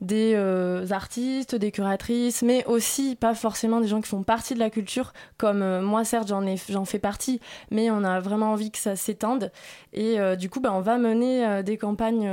des 0.00 0.34
euh, 0.34 0.86
artistes, 0.90 1.54
des 1.54 1.70
curatrices, 1.72 2.42
mais 2.42 2.64
aussi 2.66 3.16
pas 3.16 3.34
forcément 3.34 3.80
des 3.80 3.88
gens 3.88 4.00
qui 4.00 4.08
font 4.08 4.22
partie 4.22 4.54
de 4.54 4.58
la 4.58 4.70
culture, 4.70 5.12
comme 5.38 5.62
euh, 5.62 5.80
moi 5.80 6.04
certes 6.04 6.28
j'en 6.28 6.46
ai 6.46 6.56
j'en 6.68 6.84
fais 6.84 6.98
partie, 6.98 7.40
mais 7.70 7.90
on 7.90 8.04
a 8.04 8.20
vraiment 8.20 8.52
envie 8.52 8.70
que 8.70 8.78
ça 8.78 8.94
s'étende. 8.96 9.50
Et 9.92 10.20
euh, 10.20 10.36
du 10.36 10.50
coup 10.50 10.60
bah, 10.60 10.72
on 10.74 10.80
va 10.80 10.98
mener 10.98 11.62
des 11.62 11.78
campagnes 11.78 12.30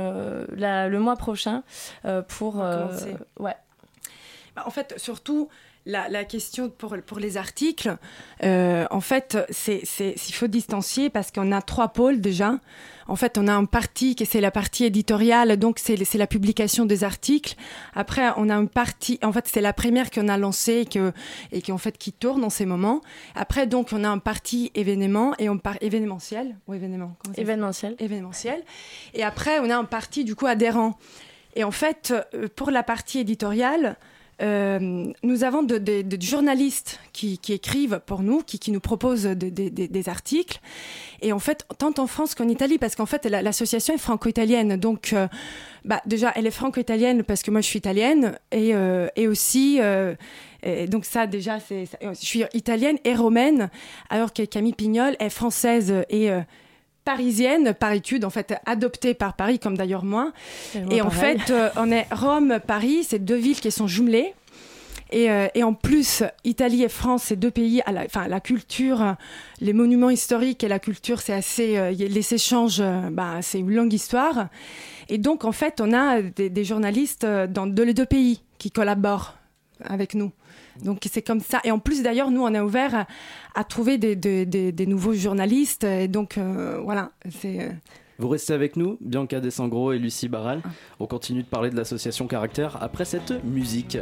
la- 0.56 0.88
le 0.88 0.98
mois 1.00 1.16
prochain 1.16 1.62
pour 2.28 2.56
ouais. 2.56 3.56
Bah, 4.56 4.62
En 4.66 4.70
fait, 4.70 4.94
surtout, 4.98 5.48
la, 5.86 6.08
la 6.08 6.24
question 6.24 6.70
pour, 6.70 6.96
pour 7.04 7.18
les 7.18 7.36
articles, 7.36 7.96
euh, 8.42 8.86
en 8.90 9.00
fait, 9.00 9.38
c'est, 9.50 9.82
c'est, 9.84 10.14
il 10.28 10.34
faut 10.34 10.46
distancier 10.46 11.10
parce 11.10 11.30
qu'on 11.30 11.52
a 11.52 11.60
trois 11.62 11.88
pôles 11.88 12.20
déjà. 12.20 12.58
En 13.06 13.16
fait, 13.16 13.36
on 13.36 13.48
a 13.48 13.52
un 13.52 13.66
parti 13.66 14.14
qui 14.14 14.24
c'est 14.24 14.40
la 14.40 14.50
partie 14.50 14.86
éditoriale, 14.86 15.58
donc 15.58 15.78
c'est, 15.78 16.02
c'est 16.04 16.16
la 16.16 16.26
publication 16.26 16.86
des 16.86 17.04
articles. 17.04 17.54
Après, 17.94 18.30
on 18.38 18.48
a 18.48 18.54
une 18.54 18.68
partie, 18.68 19.18
en 19.22 19.30
fait, 19.30 19.46
c'est 19.46 19.60
la 19.60 19.74
première 19.74 20.10
qu'on 20.10 20.28
a 20.28 20.38
lancée 20.38 20.80
et, 20.80 20.86
que, 20.86 21.12
et 21.52 21.60
qui, 21.60 21.70
en 21.70 21.78
fait, 21.78 21.98
qui 21.98 22.12
tourne 22.12 22.42
en 22.44 22.50
ces 22.50 22.64
moments. 22.64 23.02
Après, 23.34 23.66
donc, 23.66 23.90
on 23.92 24.04
a 24.04 24.08
un 24.08 24.18
parti 24.18 24.70
événement 24.74 25.34
et 25.38 25.50
on 25.50 25.58
part 25.58 25.76
événementiel 25.82 26.56
ou 26.66 26.72
événement. 26.72 27.14
événementiel. 27.36 27.94
Événementiel. 27.98 28.64
Et 29.12 29.22
après, 29.22 29.58
on 29.60 29.68
a 29.68 29.76
un 29.76 29.84
parti, 29.84 30.24
du 30.24 30.34
coup, 30.34 30.46
adhérent. 30.46 30.98
Et 31.56 31.62
en 31.62 31.70
fait, 31.70 32.14
euh, 32.34 32.48
pour 32.56 32.70
la 32.70 32.82
partie 32.82 33.18
éditoriale, 33.18 33.96
euh, 34.42 35.06
nous 35.22 35.44
avons 35.44 35.62
de- 35.62 35.78
de- 35.78 36.02
de 36.02 36.22
journalistes 36.22 37.00
qui, 37.12 37.38
écrivent 37.48 38.00
pour 38.04 38.22
nous, 38.22 38.42
qui, 38.42 38.58
nous 38.70 38.80
proposent 38.80 39.24
de- 39.24 39.34
de- 39.34 39.68
de- 39.68 39.86
des 39.86 40.08
articles. 40.08 40.60
Et 41.22 41.32
en 41.32 41.38
fait, 41.38 41.66
tant 41.78 41.94
en 41.98 42.06
France 42.06 42.34
qu'en 42.34 42.48
Italie, 42.48 42.78
parce 42.78 42.96
qu'en 42.96 43.06
fait, 43.06 43.24
la- 43.26 43.42
l'association 43.42 43.94
est 43.94 43.98
franco-italienne. 43.98 44.76
Donc, 44.76 45.12
euh, 45.12 45.28
bah, 45.84 46.00
déjà, 46.06 46.32
elle 46.34 46.46
est 46.46 46.50
franco-italienne 46.50 47.22
parce 47.22 47.42
que 47.42 47.50
moi, 47.50 47.60
je 47.60 47.66
suis 47.66 47.78
italienne. 47.78 48.38
Et, 48.52 48.74
euh, 48.74 49.06
et 49.16 49.28
aussi, 49.28 49.78
donc 50.88 51.04
ça, 51.04 51.26
déjà, 51.26 51.60
c'est, 51.60 51.84
je 52.02 52.14
suis 52.14 52.42
italienne 52.54 52.98
et 53.04 53.14
romaine, 53.14 53.70
alors 54.10 54.32
que 54.32 54.42
Camille 54.44 54.74
Pignol 54.74 55.16
est 55.20 55.30
française 55.30 55.92
et... 56.10 56.30
parisienne 57.04 57.74
par 57.74 57.92
étude, 57.92 58.24
en 58.24 58.30
fait 58.30 58.54
adoptée 58.66 59.14
par 59.14 59.34
Paris, 59.34 59.58
comme 59.58 59.76
d'ailleurs 59.76 60.04
moi. 60.04 60.32
Et 60.90 61.02
en 61.02 61.08
pareil. 61.10 61.38
fait, 61.38 61.52
euh, 61.52 61.68
on 61.76 61.90
est 61.90 62.06
Rome-Paris, 62.10 63.04
c'est 63.08 63.18
deux 63.18 63.36
villes 63.36 63.60
qui 63.60 63.70
sont 63.70 63.86
jumelées. 63.86 64.34
Et, 65.10 65.30
euh, 65.30 65.46
et 65.54 65.62
en 65.62 65.74
plus, 65.74 66.24
Italie 66.44 66.82
et 66.82 66.88
France, 66.88 67.24
c'est 67.26 67.36
deux 67.36 67.50
pays, 67.50 67.82
à 67.86 67.92
la, 67.92 68.04
enfin, 68.04 68.26
la 68.26 68.40
culture, 68.40 69.16
les 69.60 69.72
monuments 69.72 70.10
historiques 70.10 70.64
et 70.64 70.68
la 70.68 70.78
culture, 70.78 71.20
c'est 71.20 71.34
assez, 71.34 71.76
euh, 71.76 71.90
les 71.92 72.34
échanges, 72.34 72.82
bah, 73.12 73.36
c'est 73.42 73.60
une 73.60 73.70
longue 73.72 73.92
histoire. 73.92 74.48
Et 75.08 75.18
donc, 75.18 75.44
en 75.44 75.52
fait, 75.52 75.80
on 75.80 75.92
a 75.92 76.22
des, 76.22 76.50
des 76.50 76.64
journalistes 76.64 77.24
dans 77.24 77.66
les 77.66 77.94
deux 77.94 78.06
pays 78.06 78.42
qui 78.58 78.70
collaborent 78.70 79.34
avec 79.84 80.14
nous. 80.14 80.32
Donc, 80.82 81.00
c'est 81.10 81.22
comme 81.22 81.40
ça. 81.40 81.60
Et 81.64 81.70
en 81.70 81.78
plus, 81.78 82.02
d'ailleurs, 82.02 82.30
nous, 82.30 82.42
on 82.42 82.52
est 82.54 82.60
ouvert 82.60 82.94
à, 82.94 83.06
à 83.54 83.64
trouver 83.64 83.98
des, 83.98 84.16
des- 84.16 84.46
des- 84.46 84.72
des 84.72 84.86
nouveaux 84.86 85.14
journalistes. 85.14 85.84
Et 85.84 86.08
donc, 86.08 86.38
euh, 86.38 86.80
voilà, 86.82 87.12
c'est... 87.30 87.60
euh, 87.60 87.68
Vous 88.18 88.28
restez 88.28 88.52
avec 88.54 88.76
nous, 88.76 88.96
Bianca 89.00 89.40
Desangro 89.40 89.92
et 89.92 89.98
Lucie 89.98 90.28
Barral. 90.28 90.62
On 91.00 91.06
continue 91.06 91.42
de 91.42 91.48
parler 91.48 91.70
de 91.70 91.76
l'association 91.76 92.26
Caractère 92.26 92.78
après 92.82 93.04
cette 93.04 93.44
musique. 93.44 93.98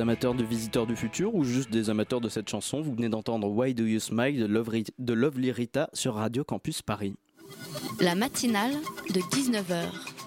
Amateurs 0.00 0.34
de 0.34 0.44
Visiteurs 0.44 0.86
du 0.86 0.94
Futur 0.94 1.34
ou 1.34 1.44
juste 1.44 1.70
des 1.70 1.90
amateurs 1.90 2.20
de 2.20 2.28
cette 2.28 2.48
chanson, 2.48 2.80
vous 2.80 2.94
venez 2.94 3.08
d'entendre 3.08 3.48
Why 3.48 3.74
Do 3.74 3.84
You 3.84 3.98
Smile 3.98 4.38
de, 4.38 4.46
Lovely, 4.46 4.84
de 4.98 5.12
Lovely 5.12 5.50
Rita 5.50 5.90
sur 5.92 6.14
Radio 6.14 6.44
Campus 6.44 6.82
Paris. 6.82 7.16
La 8.00 8.14
matinale 8.14 8.72
de 9.10 9.20
19h, 9.20 9.84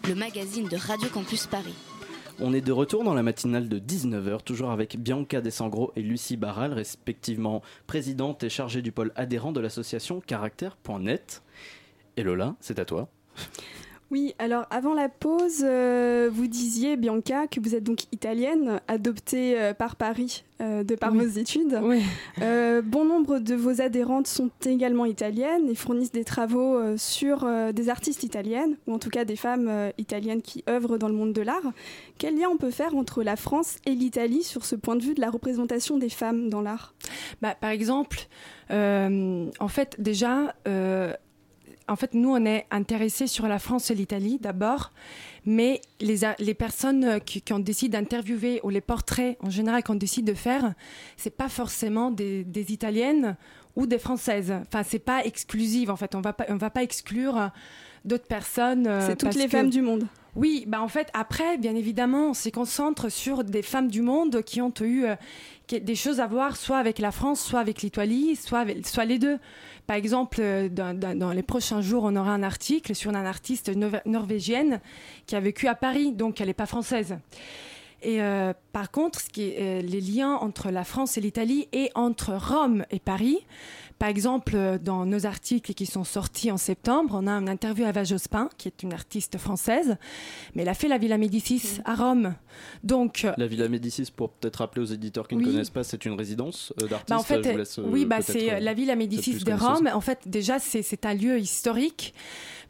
le 0.07 0.15
magazine 0.15 0.67
de 0.67 0.75
Radio 0.75 1.07
Campus 1.09 1.47
Paris. 1.47 1.75
On 2.39 2.53
est 2.53 2.61
de 2.61 2.71
retour 2.71 3.03
dans 3.03 3.13
la 3.13 3.23
matinale 3.23 3.69
de 3.69 3.79
19h, 3.79 4.43
toujours 4.43 4.71
avec 4.71 4.97
Bianca 4.97 5.41
Desangros 5.41 5.91
et 5.95 6.01
Lucie 6.01 6.37
Barral, 6.37 6.73
respectivement 6.73 7.61
présidente 7.87 8.43
et 8.43 8.49
chargée 8.49 8.81
du 8.81 8.91
pôle 8.91 9.11
adhérent 9.15 9.51
de 9.51 9.59
l'association 9.59 10.21
Caractère.net. 10.21 11.43
Et 12.17 12.23
Lola, 12.23 12.55
c'est 12.59 12.79
à 12.79 12.85
toi. 12.85 13.09
Oui, 14.11 14.35
alors 14.39 14.65
avant 14.71 14.93
la 14.93 15.07
pause, 15.07 15.61
euh, 15.63 16.29
vous 16.31 16.47
disiez, 16.47 16.97
Bianca, 16.97 17.47
que 17.47 17.61
vous 17.61 17.75
êtes 17.75 17.85
donc 17.85 18.03
italienne, 18.11 18.81
adoptée 18.89 19.57
euh, 19.57 19.73
par 19.73 19.95
Paris 19.95 20.43
euh, 20.59 20.83
de 20.83 20.95
par 20.95 21.13
Oui. 21.13 21.19
vos 21.19 21.39
études. 21.39 21.79
Oui. 21.81 22.01
Bon 22.83 23.05
nombre 23.05 23.39
de 23.39 23.55
vos 23.55 23.81
adhérentes 23.81 24.27
sont 24.27 24.49
également 24.65 25.05
italiennes 25.05 25.69
et 25.69 25.75
fournissent 25.75 26.11
des 26.11 26.25
travaux 26.25 26.97
sur 26.97 27.47
des 27.73 27.89
artistes 27.89 28.23
italiennes, 28.23 28.75
ou 28.85 28.93
en 28.93 28.99
tout 28.99 29.09
cas 29.09 29.23
des 29.23 29.37
femmes 29.37 29.91
italiennes 29.97 30.41
qui 30.41 30.63
œuvrent 30.69 30.97
dans 30.97 31.07
le 31.07 31.13
monde 31.13 31.31
de 31.31 31.41
l'art. 31.41 31.71
Quel 32.17 32.37
lien 32.37 32.49
on 32.51 32.57
peut 32.57 32.71
faire 32.71 32.95
entre 32.95 33.23
la 33.23 33.37
France 33.37 33.77
et 33.85 33.91
l'Italie 33.91 34.43
sur 34.43 34.65
ce 34.65 34.75
point 34.75 34.95
de 34.97 35.03
vue 35.03 35.13
de 35.13 35.21
la 35.21 35.29
représentation 35.29 35.97
des 35.97 36.09
femmes 36.09 36.49
dans 36.49 36.61
l'art? 36.61 36.93
Bah, 37.41 37.55
par 37.59 37.69
exemple, 37.69 38.27
en 38.69 39.67
fait, 39.69 39.95
déjà, 39.99 40.53
en 41.87 41.95
fait, 41.95 42.13
nous, 42.13 42.29
on 42.29 42.45
est 42.45 42.65
intéressés 42.71 43.27
sur 43.27 43.47
la 43.47 43.59
France 43.59 43.91
et 43.91 43.95
l'Italie 43.95 44.39
d'abord, 44.39 44.91
mais 45.45 45.81
les, 45.99 46.19
les 46.39 46.53
personnes 46.53 47.03
euh, 47.03 47.19
ont 47.51 47.59
décidé 47.59 47.97
d'interviewer 47.97 48.59
ou 48.63 48.69
les 48.69 48.81
portraits 48.81 49.37
en 49.41 49.49
général 49.49 49.83
qu'on 49.83 49.95
décide 49.95 50.25
de 50.25 50.33
faire, 50.33 50.73
c'est 51.17 51.35
pas 51.35 51.49
forcément 51.49 52.11
des, 52.11 52.43
des 52.43 52.71
Italiennes 52.71 53.35
ou 53.75 53.85
des 53.85 53.99
Françaises. 53.99 54.53
Enfin, 54.67 54.83
c'est 54.83 54.99
pas 54.99 55.23
exclusif. 55.25 55.89
En 55.89 55.95
fait, 55.95 56.15
on 56.15 56.21
va 56.21 56.33
pas, 56.33 56.45
on 56.49 56.57
va 56.57 56.69
pas 56.69 56.83
exclure 56.83 57.51
d'autres 58.05 58.27
personnes. 58.27 58.87
euh, 58.87 59.05
C'est 59.07 59.15
toutes 59.17 59.35
les 59.35 59.45
que- 59.45 59.51
femmes 59.51 59.69
du 59.69 59.81
monde. 59.81 60.05
oui, 60.35 60.65
bah 60.67 60.81
en 60.81 60.87
fait, 60.87 61.09
après, 61.13 61.57
bien 61.57 61.75
évidemment, 61.75 62.29
on 62.29 62.33
se 62.33 62.49
concentre 62.49 63.09
sur 63.09 63.43
des 63.43 63.61
femmes 63.61 63.89
du 63.89 64.01
monde 64.01 64.41
qui 64.43 64.61
ont 64.61 64.73
eu 64.81 65.05
euh, 65.05 65.15
des 65.69 65.95
choses 65.95 66.19
à 66.19 66.27
voir, 66.27 66.57
soit 66.57 66.77
avec 66.77 66.99
la 66.99 67.11
France, 67.11 67.39
soit 67.41 67.59
avec 67.59 67.81
l'Italie, 67.81 68.35
soit, 68.35 68.59
avec- 68.59 68.85
soit 68.87 69.05
les 69.05 69.19
deux. 69.19 69.37
Par 69.87 69.95
exemple, 69.95 70.37
euh, 70.41 70.67
dans, 70.69 70.97
dans- 70.97 71.17
dans 71.17 71.31
les 71.31 71.43
prochains 71.43 71.81
jours, 71.81 72.03
on 72.03 72.15
aura 72.15 72.31
un 72.33 72.43
article 72.43 72.93
sur 72.93 73.09
une 73.11 73.15
artiste 73.17 73.69
nor- 73.75 74.01
norvégienne 74.05 74.81
qui 75.27 75.35
a 75.35 75.39
vécu 75.39 75.67
à 75.67 75.75
Paris, 75.75 76.11
donc 76.11 76.41
elle 76.41 76.47
n'est 76.47 76.53
pas 76.53 76.65
française. 76.65 77.17
Et 78.03 78.21
euh, 78.21 78.53
par 78.73 78.89
contre, 78.91 79.21
ce 79.21 79.29
qui 79.29 79.43
est, 79.43 79.57
euh, 79.59 79.81
les 79.81 80.01
liens 80.01 80.33
entre 80.35 80.71
la 80.71 80.83
France 80.83 81.17
et 81.17 81.21
l'Italie 81.21 81.67
et 81.71 81.91
entre 81.93 82.33
Rome 82.33 82.83
et 82.89 82.99
Paris, 82.99 83.37
par 84.01 84.09
exemple, 84.09 84.53
euh, 84.55 84.79
dans 84.79 85.05
nos 85.05 85.27
articles 85.27 85.75
qui 85.75 85.85
sont 85.85 86.03
sortis 86.03 86.49
en 86.49 86.57
septembre, 86.57 87.11
on 87.13 87.27
a 87.27 87.33
une 87.33 87.47
interview 87.47 87.85
à 87.85 88.03
Jospin, 88.03 88.49
qui 88.57 88.67
est 88.67 88.81
une 88.81 88.93
artiste 88.93 89.37
française, 89.37 89.95
mais 90.55 90.63
elle 90.63 90.69
a 90.69 90.73
fait 90.73 90.87
la 90.87 90.97
Villa 90.97 91.19
Médicis 91.19 91.81
à 91.85 91.93
Rome. 91.93 92.33
Donc, 92.83 93.25
euh, 93.25 93.33
La 93.37 93.45
Villa 93.45 93.69
Médicis, 93.69 94.11
pour 94.15 94.31
peut-être 94.31 94.55
rappeler 94.55 94.81
aux 94.81 94.85
éditeurs 94.91 95.27
qui 95.27 95.35
Oui. 95.35 95.45
ne 95.45 95.51
connaissent 95.51 95.69
pas, 95.69 95.83
c'est 95.83 96.03
une 96.05 96.13
résidence 96.13 96.73
euh, 96.81 96.87
d'artistes. 96.87 97.09
bah, 97.09 97.19
en 97.19 97.21
fait, 97.21 97.43
Je 97.43 97.51
vous 97.51 97.57
laisse, 97.59 97.77
oui, 97.77 98.05
bah, 98.05 98.23
c'est 98.23 98.59
la 98.59 98.73
Villa 98.73 98.95
Médicis 98.95 99.35
de 99.35 99.53
Rome. 99.53 99.87
En 99.93 100.01
fait, 100.01 100.21
déjà, 100.25 100.57
c'est 100.57 101.05
un 101.05 101.13
lieu 101.13 101.37
historique. 101.37 102.15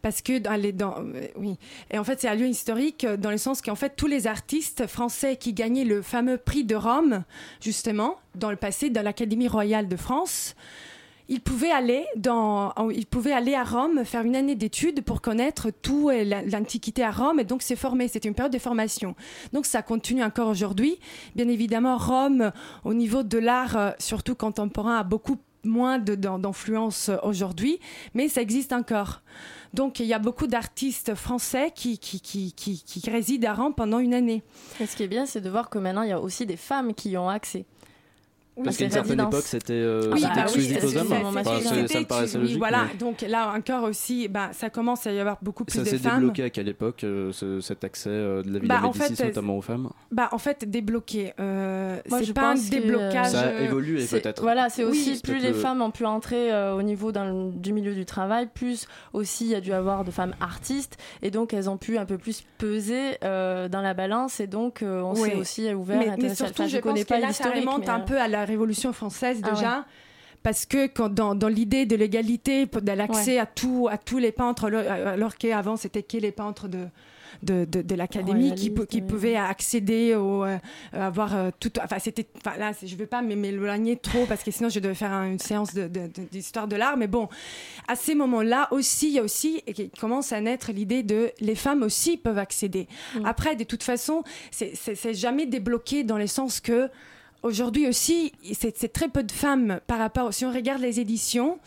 Parce 0.02 0.22
que 0.22 0.38
dans 0.38 0.56
les, 0.60 0.74
dans, 0.74 0.96
oui, 1.36 1.58
et 1.92 2.00
en 2.00 2.04
fait 2.04 2.20
c'est 2.20 2.28
un 2.28 2.34
lieu 2.34 2.48
historique 2.48 3.06
dans 3.06 3.30
le 3.30 3.38
sens 3.38 3.62
qu'en 3.62 3.76
fait 3.76 3.94
tous 3.96 4.08
les 4.08 4.26
artistes 4.26 4.88
français 4.88 5.36
qui 5.36 5.54
gagnaient 5.54 5.84
le 5.84 6.02
fameux 6.02 6.38
prix 6.38 6.64
de 6.64 6.74
Rome 6.74 7.24
justement 7.60 8.16
dans 8.34 8.50
le 8.50 8.56
passé 8.56 8.90
dans 8.90 9.04
l'Académie 9.04 9.48
royale 9.48 9.88
de 9.88 9.96
France, 9.96 10.56
ils 11.34 11.40
pouvaient 11.42 11.72
aller 11.72 12.06
dans, 12.18 12.74
ils 12.94 13.06
pouvaient 13.06 13.32
aller 13.32 13.56
à 13.56 13.64
Rome 13.64 14.04
faire 14.04 14.24
une 14.24 14.36
année 14.36 14.56
d'études 14.56 15.02
pour 15.02 15.22
connaître 15.22 15.70
tout 15.72 16.10
la- 16.10 16.42
l'antiquité 16.44 17.04
à 17.04 17.12
Rome 17.12 17.40
et 17.40 17.46
donc 17.46 17.62
se 17.62 17.74
former. 17.76 18.10
C'était 18.10 18.28
une 18.28 18.36
période 18.36 18.52
de 18.52 18.60
formation. 18.60 19.16
Donc 19.54 19.66
ça 19.66 19.82
continue 19.82 20.24
encore 20.24 20.50
aujourd'hui. 20.50 21.00
Bien 21.36 21.48
évidemment, 21.48 21.98
Rome, 21.98 22.52
au 22.84 22.94
niveau 22.94 23.24
de 23.24 23.38
l'art, 23.38 23.78
euh, 23.78 23.92
surtout 23.98 24.36
contemporain, 24.36 24.98
a 24.98 25.04
beaucoup 25.04 25.38
moins 25.64 26.00
d'influence 26.00 27.10
euh, 27.10 27.18
aujourd'hui, 27.24 27.80
mais 28.14 28.28
ça 28.28 28.42
existe 28.42 28.74
encore. 28.74 29.22
Donc 29.74 30.00
il 30.02 30.08
y 30.08 30.14
a 30.14 30.20
beaucoup 30.20 30.48
d'artistes 30.48 31.16
français 31.16 31.72
qui 31.74 31.98
résident 33.08 33.48
à 33.52 33.54
Rome 33.54 33.74
pendant 33.74 34.00
une 34.00 34.14
année. 34.14 34.44
Et 34.82 34.86
ce 34.86 34.98
qui 34.98 35.04
est 35.04 35.08
bien, 35.08 35.26
c'est 35.26 35.40
de 35.40 35.50
voir 35.50 35.70
que 35.70 35.80
maintenant, 35.80 36.02
il 36.02 36.10
y 36.10 36.14
a 36.14 36.20
aussi 36.20 36.46
des 36.46 36.58
femmes 36.58 36.94
qui 36.94 37.12
y 37.12 37.18
ont 37.18 37.30
accès. 37.30 37.66
Parce 38.64 38.76
à 38.76 38.80
qu'à 38.80 38.86
une 38.86 38.92
certaine 38.92 39.20
époque, 39.22 39.44
c'était 39.46 39.74
euh, 39.74 40.12
Oui, 40.12 40.20
c'était 40.20 40.36
bah 40.36 40.42
exclusif 40.44 40.84
aux 40.84 40.98
hommes. 40.98 41.08
c'est- 41.08 41.16
Enfin, 42.12 42.28
ça 42.28 42.38
me 42.38 42.46
oui, 42.46 42.58
voilà. 42.58 42.86
mais- 42.92 42.98
Donc 43.00 43.22
là 43.22 43.54
encore 43.56 43.84
aussi, 43.86 44.28
bah, 44.28 44.50
ça 44.52 44.70
commence 44.70 45.08
à 45.08 45.14
y 45.14 45.20
avoir 45.20 45.38
beaucoup 45.42 45.64
plus 45.64 45.78
Ça 45.78 45.84
de 45.86 45.90
s'est 45.90 45.98
femmes. 45.98 46.20
débloqué 46.20 46.44
à 46.44 46.50
quelle 46.50 46.68
époque, 46.68 47.04
euh, 47.06 47.32
ce- 47.32 47.62
cet 47.62 47.84
accès 47.86 48.10
euh, 48.10 48.44
de 48.44 48.52
la 48.52 48.60
Villa 48.60 48.76
Bah, 48.82 48.88
en 48.88 48.92
Médicis, 48.92 49.16
fait, 49.16 49.26
notamment 49.28 49.58
aux 49.58 49.62
femmes? 49.62 49.90
Bah, 50.12 50.28
en 50.34 50.38
fait, 50.38 50.70
débloqué. 50.70 51.34
Euh, 51.40 51.98
c'est 52.10 52.34
pas 52.34 52.52
un 52.52 52.58
euh, 52.58 52.70
déblocage. 52.70 53.30
Ça 53.32 53.40
a 53.42 53.46
euh, 53.46 53.66
évolué 53.66 54.06
peut-être. 54.06 54.42
Voilà, 54.42 54.70
c'est 54.70 54.84
aussi 54.84 55.20
plus 55.22 55.40
les 55.40 55.50
le- 55.50 55.54
femmes 55.54 55.82
ont 55.82 55.92
pu 55.92 56.06
entrer 56.06 56.52
euh, 56.52 56.76
au 56.76 56.82
niveau 56.82 57.12
du 57.14 57.72
milieu 57.74 57.96
du 57.96 58.06
travail, 58.06 58.50
plus 58.54 58.88
aussi 59.14 59.46
il 59.46 59.52
y 59.52 59.56
a 59.56 59.62
dû 59.62 59.72
avoir 59.74 60.04
de 60.04 60.12
femmes 60.12 60.36
artistes 60.42 60.98
et 61.22 61.32
donc 61.32 61.54
elles 61.54 61.70
ont 61.70 61.78
pu 61.78 61.98
un 61.98 62.06
peu 62.06 62.18
plus 62.18 62.44
peser 62.58 63.18
euh, 63.24 63.70
dans 63.70 63.82
la 63.82 63.94
balance 63.94 64.40
et 64.40 64.48
donc 64.48 64.82
euh, 64.84 65.02
on 65.02 65.16
s'est 65.16 65.36
aussi 65.36 65.74
ouvert. 65.74 66.00
mais, 66.00 66.16
mais 66.22 66.36
surtout, 66.36 66.68
je, 66.68 66.78
connais 66.80 67.06
pas 67.06 67.20
ça 67.22 67.28
l'historique, 67.28 67.68
un 67.88 68.00
euh, 68.00 68.04
peu 68.06 68.20
à 68.20 68.28
la 68.28 68.41
Révolution 68.46 68.94
française 68.94 69.42
Ah 69.44 69.52
déjà. 69.52 69.78
ouais. 69.80 69.84
Parce 70.44 70.66
que 70.66 70.88
quand 70.88 71.10
dans, 71.10 71.36
dans 71.36 71.48
l'idée 71.50 71.86
de 71.86 71.96
l'égalité, 71.96 72.66
de 72.66 72.92
l'accès 72.94 73.34
Ouais. 73.34 73.40
à, 73.40 73.46
tout, 73.46 73.88
à 73.92 73.98
tous 74.00 74.18
les 74.18 74.32
peintres, 74.32 74.66
alors, 74.74 75.36
qu'avant 75.38 75.78
c'était 75.78 76.02
que 76.02 76.18
les 76.18 76.32
peintres 76.32 76.68
de, 76.68 76.88
de, 77.44 77.66
de, 77.66 77.82
de 77.84 77.96
l'académie 77.96 78.54
qui, 78.56 78.74
qui 78.74 78.98
oui. 78.98 79.02
pouvaient 79.04 79.36
accéder 79.36 80.16
au 80.16 80.44
euh, 80.44 80.58
avoir 80.94 81.36
euh, 81.36 81.50
tout 81.60 81.72
enfin 81.84 81.98
c'était 82.00 82.28
enfin 82.38 82.58
là 82.58 82.72
je 82.84 82.96
veux 82.96 83.06
pas 83.06 83.20
m- 83.20 83.40
m'éloigner 83.40 83.96
trop 83.98 84.26
parce 84.26 84.44
que 84.44 84.52
sinon 84.52 84.70
je 84.70 84.80
devais 84.80 84.94
faire 84.96 85.12
un- 85.12 85.28
une 85.32 85.40
séance 85.40 85.74
de- 85.74 85.88
de- 85.88 86.08
de- 86.08 86.28
d'histoire 86.32 86.68
de, 86.68 86.76
l'art 86.76 86.98
mais 86.98 87.08
bon 87.08 87.30
à 87.88 87.96
ces 87.96 88.16
moments-là 88.16 88.68
aussi 88.72 89.08
il 89.10 89.14
y 89.14 89.20
a 89.20 89.24
aussi 89.24 89.64
et 89.66 89.74
qui 89.74 89.90
commence 89.92 90.34
à 90.34 90.42
naître 90.42 90.72
l'idée 90.72 91.04
de 91.04 91.32
les 91.40 91.56
femmes 91.56 91.84
aussi 91.84 92.18
peuvent 92.18 92.38
accéder 92.38 92.88
Mm. 93.16 93.26
après 93.26 93.56
de 93.56 93.64
toute 93.64 93.84
façon 93.84 94.24
c'est 94.52 95.14
jamais 95.14 95.46
débloqué 95.46 96.04
dans 96.04 96.18
le 96.18 96.28
sens 96.28 96.60
que 96.60 96.90
aujourd'hui 97.44 97.88
aussi 97.88 98.34
c'est 98.54 98.92
très 98.94 99.10
peu 99.10 99.24
de 99.24 99.32
femmes 99.32 99.80
par 99.88 99.98
rapport 100.00 100.34
si 100.34 100.46
on 100.46 100.52
regarde 100.52 100.82
les 100.82 101.00
éditions 101.00 101.60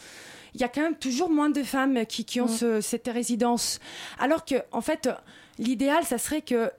il 0.55 0.61
y 0.61 0.65
a 0.65 0.69
quand 0.69 0.83
même 0.83 0.95
toujours 0.97 1.31
moins 1.31 1.51
de 1.51 1.65
femmes 1.65 2.07
qui, 2.07 2.25
qui 2.25 2.41
ont 2.41 2.47
ce- 2.47 2.81
cette 2.81 3.09
résidence. 3.09 3.81
Alors 4.21 4.45
que, 4.45 4.55
en 4.71 4.81
fait, 4.83 5.09
l'idéal, 5.59 6.05
ça 6.05 6.17
serait 6.17 6.43
que 6.43 6.71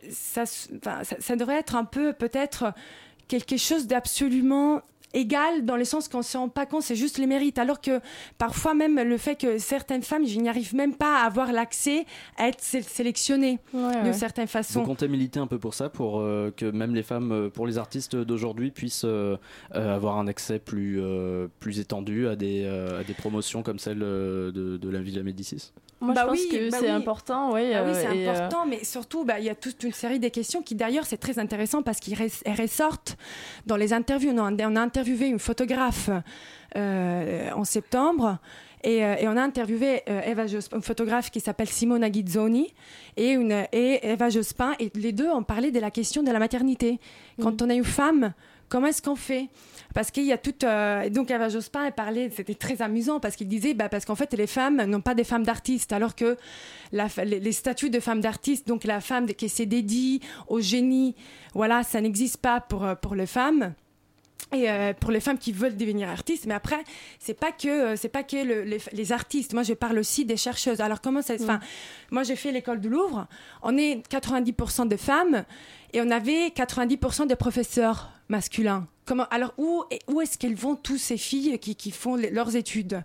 ça 1.20 1.36
devrait 1.36 1.58
être 1.60 1.76
un 1.76 1.84
peu, 1.84 2.14
peut-être, 2.14 2.72
quelque 3.28 3.58
chose 3.58 3.86
d'absolument 3.88 4.82
égal 5.14 5.66
dans 5.66 5.78
le 5.78 5.86
sens 5.86 6.08
qu'on 6.08 6.18
ne 6.20 6.24
se 6.24 6.38
rend 6.38 6.50
pas 6.50 6.66
compte, 6.66 6.82
c'est 6.84 6.96
juste 6.96 7.18
les 7.18 7.28
mérites. 7.28 7.58
Alors 7.60 7.80
que 7.82 8.00
parfois 8.38 8.74
même 8.74 8.96
le 9.02 9.18
fait 9.18 9.36
que 9.36 9.58
certaines 9.58 10.02
femmes, 10.04 10.26
je 10.26 10.40
n'y 10.40 10.50
arrive 10.50 10.76
même 10.76 10.94
pas 10.96 11.22
à 11.22 11.26
avoir 11.26 11.52
l'accès 11.52 12.06
à 12.38 12.48
être 12.48 12.62
sé- 12.62 12.82
sélectionnées 12.82 13.60
Ouais, 13.74 14.02
de 14.02 14.08
ouais. 14.08 14.14
certaines 14.14 14.46
Vous 14.46 14.52
façons. 14.52 14.84
comptez 14.84 15.08
militer 15.08 15.40
un 15.40 15.48
peu 15.48 15.60
pour 15.60 15.74
ça, 15.74 15.90
pour 15.90 16.20
euh, 16.20 16.52
que 16.56 16.66
même 16.66 16.96
les 16.96 17.04
femmes, 17.04 17.32
euh, 17.32 17.50
pour 17.50 17.68
les 17.68 17.78
artistes 17.78 18.16
d'aujourd'hui, 18.16 18.72
puissent 18.72 19.04
euh, 19.06 19.38
euh, 19.76 19.96
avoir 19.96 20.18
un 20.18 20.28
accès 20.28 20.60
plus, 20.60 21.00
euh, 21.02 21.48
plus 21.60 21.80
étendu 21.80 22.28
à 22.28 22.36
des, 22.36 22.64
euh, 22.66 23.00
à 23.02 23.04
des 23.04 23.14
promotions 23.14 23.64
comme 23.64 23.80
celle 23.80 24.00
de, 24.00 24.52
de 24.82 24.90
la 24.90 25.02
Villa 25.02 25.24
Médicis? 25.24 25.72
Moi, 26.02 26.14
Bah 26.14 26.24
je 26.24 26.28
pense 26.28 26.40
oui, 26.40 26.50
que 26.52 26.72
bah 26.72 26.78
c'est 26.82 26.86
oui. 26.88 26.92
important, 26.92 27.54
oui. 27.54 27.74
Ah 27.74 27.84
oui, 27.86 27.92
c'est 27.94 28.08
euh, 28.28 28.30
important, 28.34 28.66
mais 28.66 28.84
surtout, 28.84 29.24
bah, 29.24 29.40
il 29.40 29.46
y 29.46 29.50
a 29.50 29.56
toute 29.56 29.82
une 29.82 29.94
série 29.94 30.20
de 30.20 30.28
questions 30.28 30.62
qui, 30.62 30.76
d'ailleurs, 30.76 31.06
c'est 31.06 31.18
très 31.18 31.40
intéressant 31.40 31.82
parce 31.84 32.02
qu'elles 32.02 32.16
res- 32.18 32.42
elles 32.44 32.62
ressortent 32.62 33.18
dans 33.66 33.78
les 33.78 33.94
interviews. 33.94 34.32
On 34.36 34.38
a, 34.60 34.68
on 34.68 34.76
a 34.76 34.82
interviewé 34.82 35.05
une 35.08 35.40
photographe 35.40 36.10
euh, 36.76 37.50
en 37.52 37.64
septembre. 37.64 38.40
Et, 38.84 39.04
euh, 39.04 39.16
et 39.20 39.28
on 39.28 39.36
a 39.36 39.42
interviewé 39.42 40.04
euh, 40.08 40.22
Eva 40.22 40.46
Jospin, 40.46 40.78
une 40.78 40.84
photographe 40.84 41.32
qui 41.32 41.40
s'appelle 41.40 41.70
Simona 41.70 42.10
Ghizzoni 42.10 42.72
et, 43.18 43.32
une, 43.32 43.66
et 43.72 44.08
Eva 44.08 44.30
Jospin. 44.30 44.74
Et 44.80 44.92
les 44.94 45.12
deux 45.12 45.30
ont 45.30 45.44
parlé 45.44 45.72
de 45.72 45.80
la 45.80 45.90
question 45.90 46.22
de 46.22 46.32
la 46.32 46.38
maternité. 46.38 47.00
Quand 47.42 47.62
on 47.64 47.70
est 47.70 47.78
une 47.78 47.84
femme, 47.84 48.34
comment 48.70 48.88
est-ce 48.88 49.02
qu'on 49.02 49.16
fait? 49.16 49.50
Parce 49.96 50.12
qu'il 50.12 50.26
y 50.26 50.34
a 50.34 50.38
toute. 50.38 50.64
euh, 50.66 51.10
donc, 51.10 51.32
Eva 51.32 51.50
Jospin, 51.50 51.86
elle 51.86 51.94
parlait, 51.94 52.30
c'était 52.30 52.54
très 52.54 52.82
amusant 52.84 53.20
parce 53.20 53.36
qu'il 53.36 53.48
disait, 53.48 53.74
bah, 53.74 53.90
parce 53.90 54.06
qu'en 54.06 54.16
fait, 54.16 54.34
les 54.34 54.46
femmes 54.46 54.84
n'ont 54.84 55.02
pas 55.02 55.16
des 55.16 55.24
femmes 55.24 55.44
d'artistes, 55.46 55.92
alors 55.92 56.14
que 56.14 56.38
la, 56.92 57.08
les, 57.24 57.40
les 57.40 57.52
statuts 57.54 57.90
de 57.90 58.00
femmes 58.00 58.22
d'artistes, 58.22 58.68
donc 58.68 58.84
la 58.84 59.02
femme 59.02 59.26
qui 59.26 59.50
s'est 59.50 59.66
dédiée 59.66 60.20
au 60.48 60.60
génie, 60.60 61.16
voilà, 61.56 61.82
ça 61.82 62.02
n'existe 62.02 62.38
pas 62.38 62.60
pour, 62.60 62.86
pour 63.02 63.16
les 63.16 63.26
femmes. 63.26 63.74
Et 64.54 64.70
euh, 64.70 64.94
pour 64.94 65.12
les 65.12 65.20
femmes 65.20 65.40
qui 65.40 65.52
veulent 65.52 65.76
devenir 65.76 66.08
artistes, 66.08 66.46
mais 66.46 66.54
après, 66.54 66.84
c'est 67.20 67.34
pas 67.34 67.52
que 67.52 67.68
euh, 67.68 67.96
c'est 67.96 68.10
pas 68.10 68.24
que 68.24 68.38
le- 68.38 68.62
les, 68.64 68.78
les 68.94 69.12
artistes. 69.12 69.54
Moi, 69.54 69.64
je 69.64 69.74
parle 69.74 69.98
aussi 69.98 70.24
des 70.24 70.38
chercheuses. 70.38 70.82
Alors 70.82 71.02
comment 71.02 71.22
ça 71.24 71.38
se 71.38 71.44
Enfin, 71.44 71.60
moi, 72.12 72.24
j'ai 72.24 72.36
fait 72.36 72.52
l'école 72.52 72.80
du 72.80 72.88
Louvre. 72.90 73.28
On 73.64 73.76
est 73.78 74.08
90% 74.10 74.88
de 74.88 74.96
femmes 74.98 75.44
et 75.94 76.02
on 76.02 76.12
avait 76.12 76.50
90% 76.50 77.28
de 77.28 77.36
professeurs 77.36 78.12
masculin 78.30 78.88
Comment, 79.06 79.26
Alors, 79.30 79.54
où, 79.58 79.84
où 80.08 80.22
est-ce 80.22 80.38
qu'elles 80.38 80.56
vont, 80.56 80.76
tous 80.76 80.98
ces 80.98 81.18
filles 81.18 81.60
qui, 81.60 81.76
qui 81.76 81.92
font 81.92 82.16
les- 82.16 82.30
leurs 82.30 82.56
études? 82.56 83.04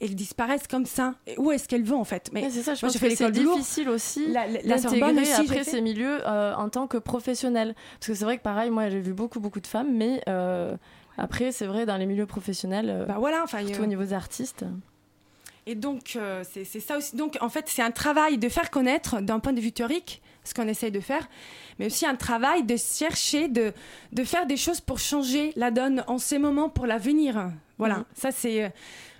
Elles 0.00 0.14
disparaissent 0.14 0.66
comme 0.68 0.84
ça. 0.86 1.14
Et 1.26 1.38
où 1.38 1.50
est-ce 1.52 1.66
qu'elles 1.68 1.84
vont, 1.84 1.98
en 2.00 2.04
fait? 2.04 2.30
Ouais, 2.34 2.48
c'est 2.50 2.62
ça, 2.62 2.74
je 2.74 2.84
moi, 2.84 2.92
pense 2.92 3.00
que 3.00 3.14
c'est 3.14 3.30
difficile 3.30 3.88
aussi 3.88 4.26
La- 4.28 4.46
la- 4.46 4.60
la 4.62 4.78
Sorbonne 4.78 5.00
d'intégrer 5.16 5.22
aussi, 5.22 5.46
j'ai 5.46 5.52
après 5.52 5.64
ces 5.64 5.80
milieux 5.80 6.18
euh, 6.26 6.54
en 6.54 6.68
tant 6.68 6.86
que 6.86 6.98
professionnel. 6.98 7.74
Parce 7.98 8.08
que 8.08 8.14
c'est 8.14 8.24
vrai 8.24 8.36
que 8.38 8.42
pareil, 8.42 8.70
moi 8.70 8.90
j'ai 8.90 9.00
vu 9.00 9.14
beaucoup 9.14 9.40
beaucoup 9.40 9.60
de 9.60 9.66
femmes, 9.66 9.94
mais 9.96 10.20
euh, 10.28 10.76
après 11.16 11.50
c'est 11.52 11.66
vrai 11.66 11.86
dans 11.86 11.96
les 11.96 12.06
milieux 12.06 12.26
professionnels, 12.26 12.90
euh, 12.90 13.06
Bah 13.06 13.16
voilà, 13.18 13.42
enfin, 13.42 13.60
surtout 13.66 13.82
au 13.82 13.86
niveau 13.86 14.02
des 14.02 14.12
artistes. 14.12 14.64
Et 15.68 15.74
donc, 15.74 16.16
c'est 16.44 16.64
ça 16.80 16.96
aussi. 16.96 17.16
Donc, 17.16 17.38
en 17.40 17.48
fait, 17.48 17.64
c'est 17.66 17.82
un 17.82 17.90
travail 17.90 18.38
de 18.38 18.48
faire 18.48 18.70
connaître 18.70 19.20
d'un 19.20 19.40
point 19.40 19.52
de 19.52 19.60
vue 19.60 19.72
théorique 19.72 20.22
ce 20.44 20.54
qu'on 20.54 20.68
essaye 20.68 20.92
de 20.92 21.00
faire, 21.00 21.28
mais 21.80 21.86
aussi 21.86 22.06
un 22.06 22.14
travail 22.14 22.62
de 22.62 22.76
chercher, 22.76 23.48
de, 23.48 23.72
de 24.12 24.22
faire 24.22 24.46
des 24.46 24.56
choses 24.56 24.80
pour 24.80 25.00
changer 25.00 25.52
la 25.56 25.72
donne 25.72 26.04
en 26.06 26.18
ces 26.18 26.38
moments 26.38 26.68
pour 26.68 26.86
l'avenir. 26.86 27.50
Voilà, 27.78 27.96
Mhm. 27.96 28.04
ça 28.14 28.30
c'est. 28.30 28.72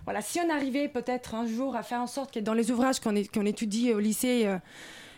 Voilà, 0.06 0.22
si 0.22 0.40
on 0.40 0.48
arrivait 0.50 0.88
peut-être 0.88 1.34
un 1.34 1.46
jour 1.46 1.76
à 1.76 1.82
faire 1.82 2.00
en 2.00 2.06
sorte 2.06 2.32
que 2.32 2.40
dans 2.40 2.54
les 2.54 2.70
ouvrages 2.70 2.98
qu'on 3.00 3.14
est- 3.14 3.30
qu'on 3.32 3.44
étudie 3.44 3.92
au 3.92 3.98
lycée, 4.00 4.44
euh, 4.46 4.56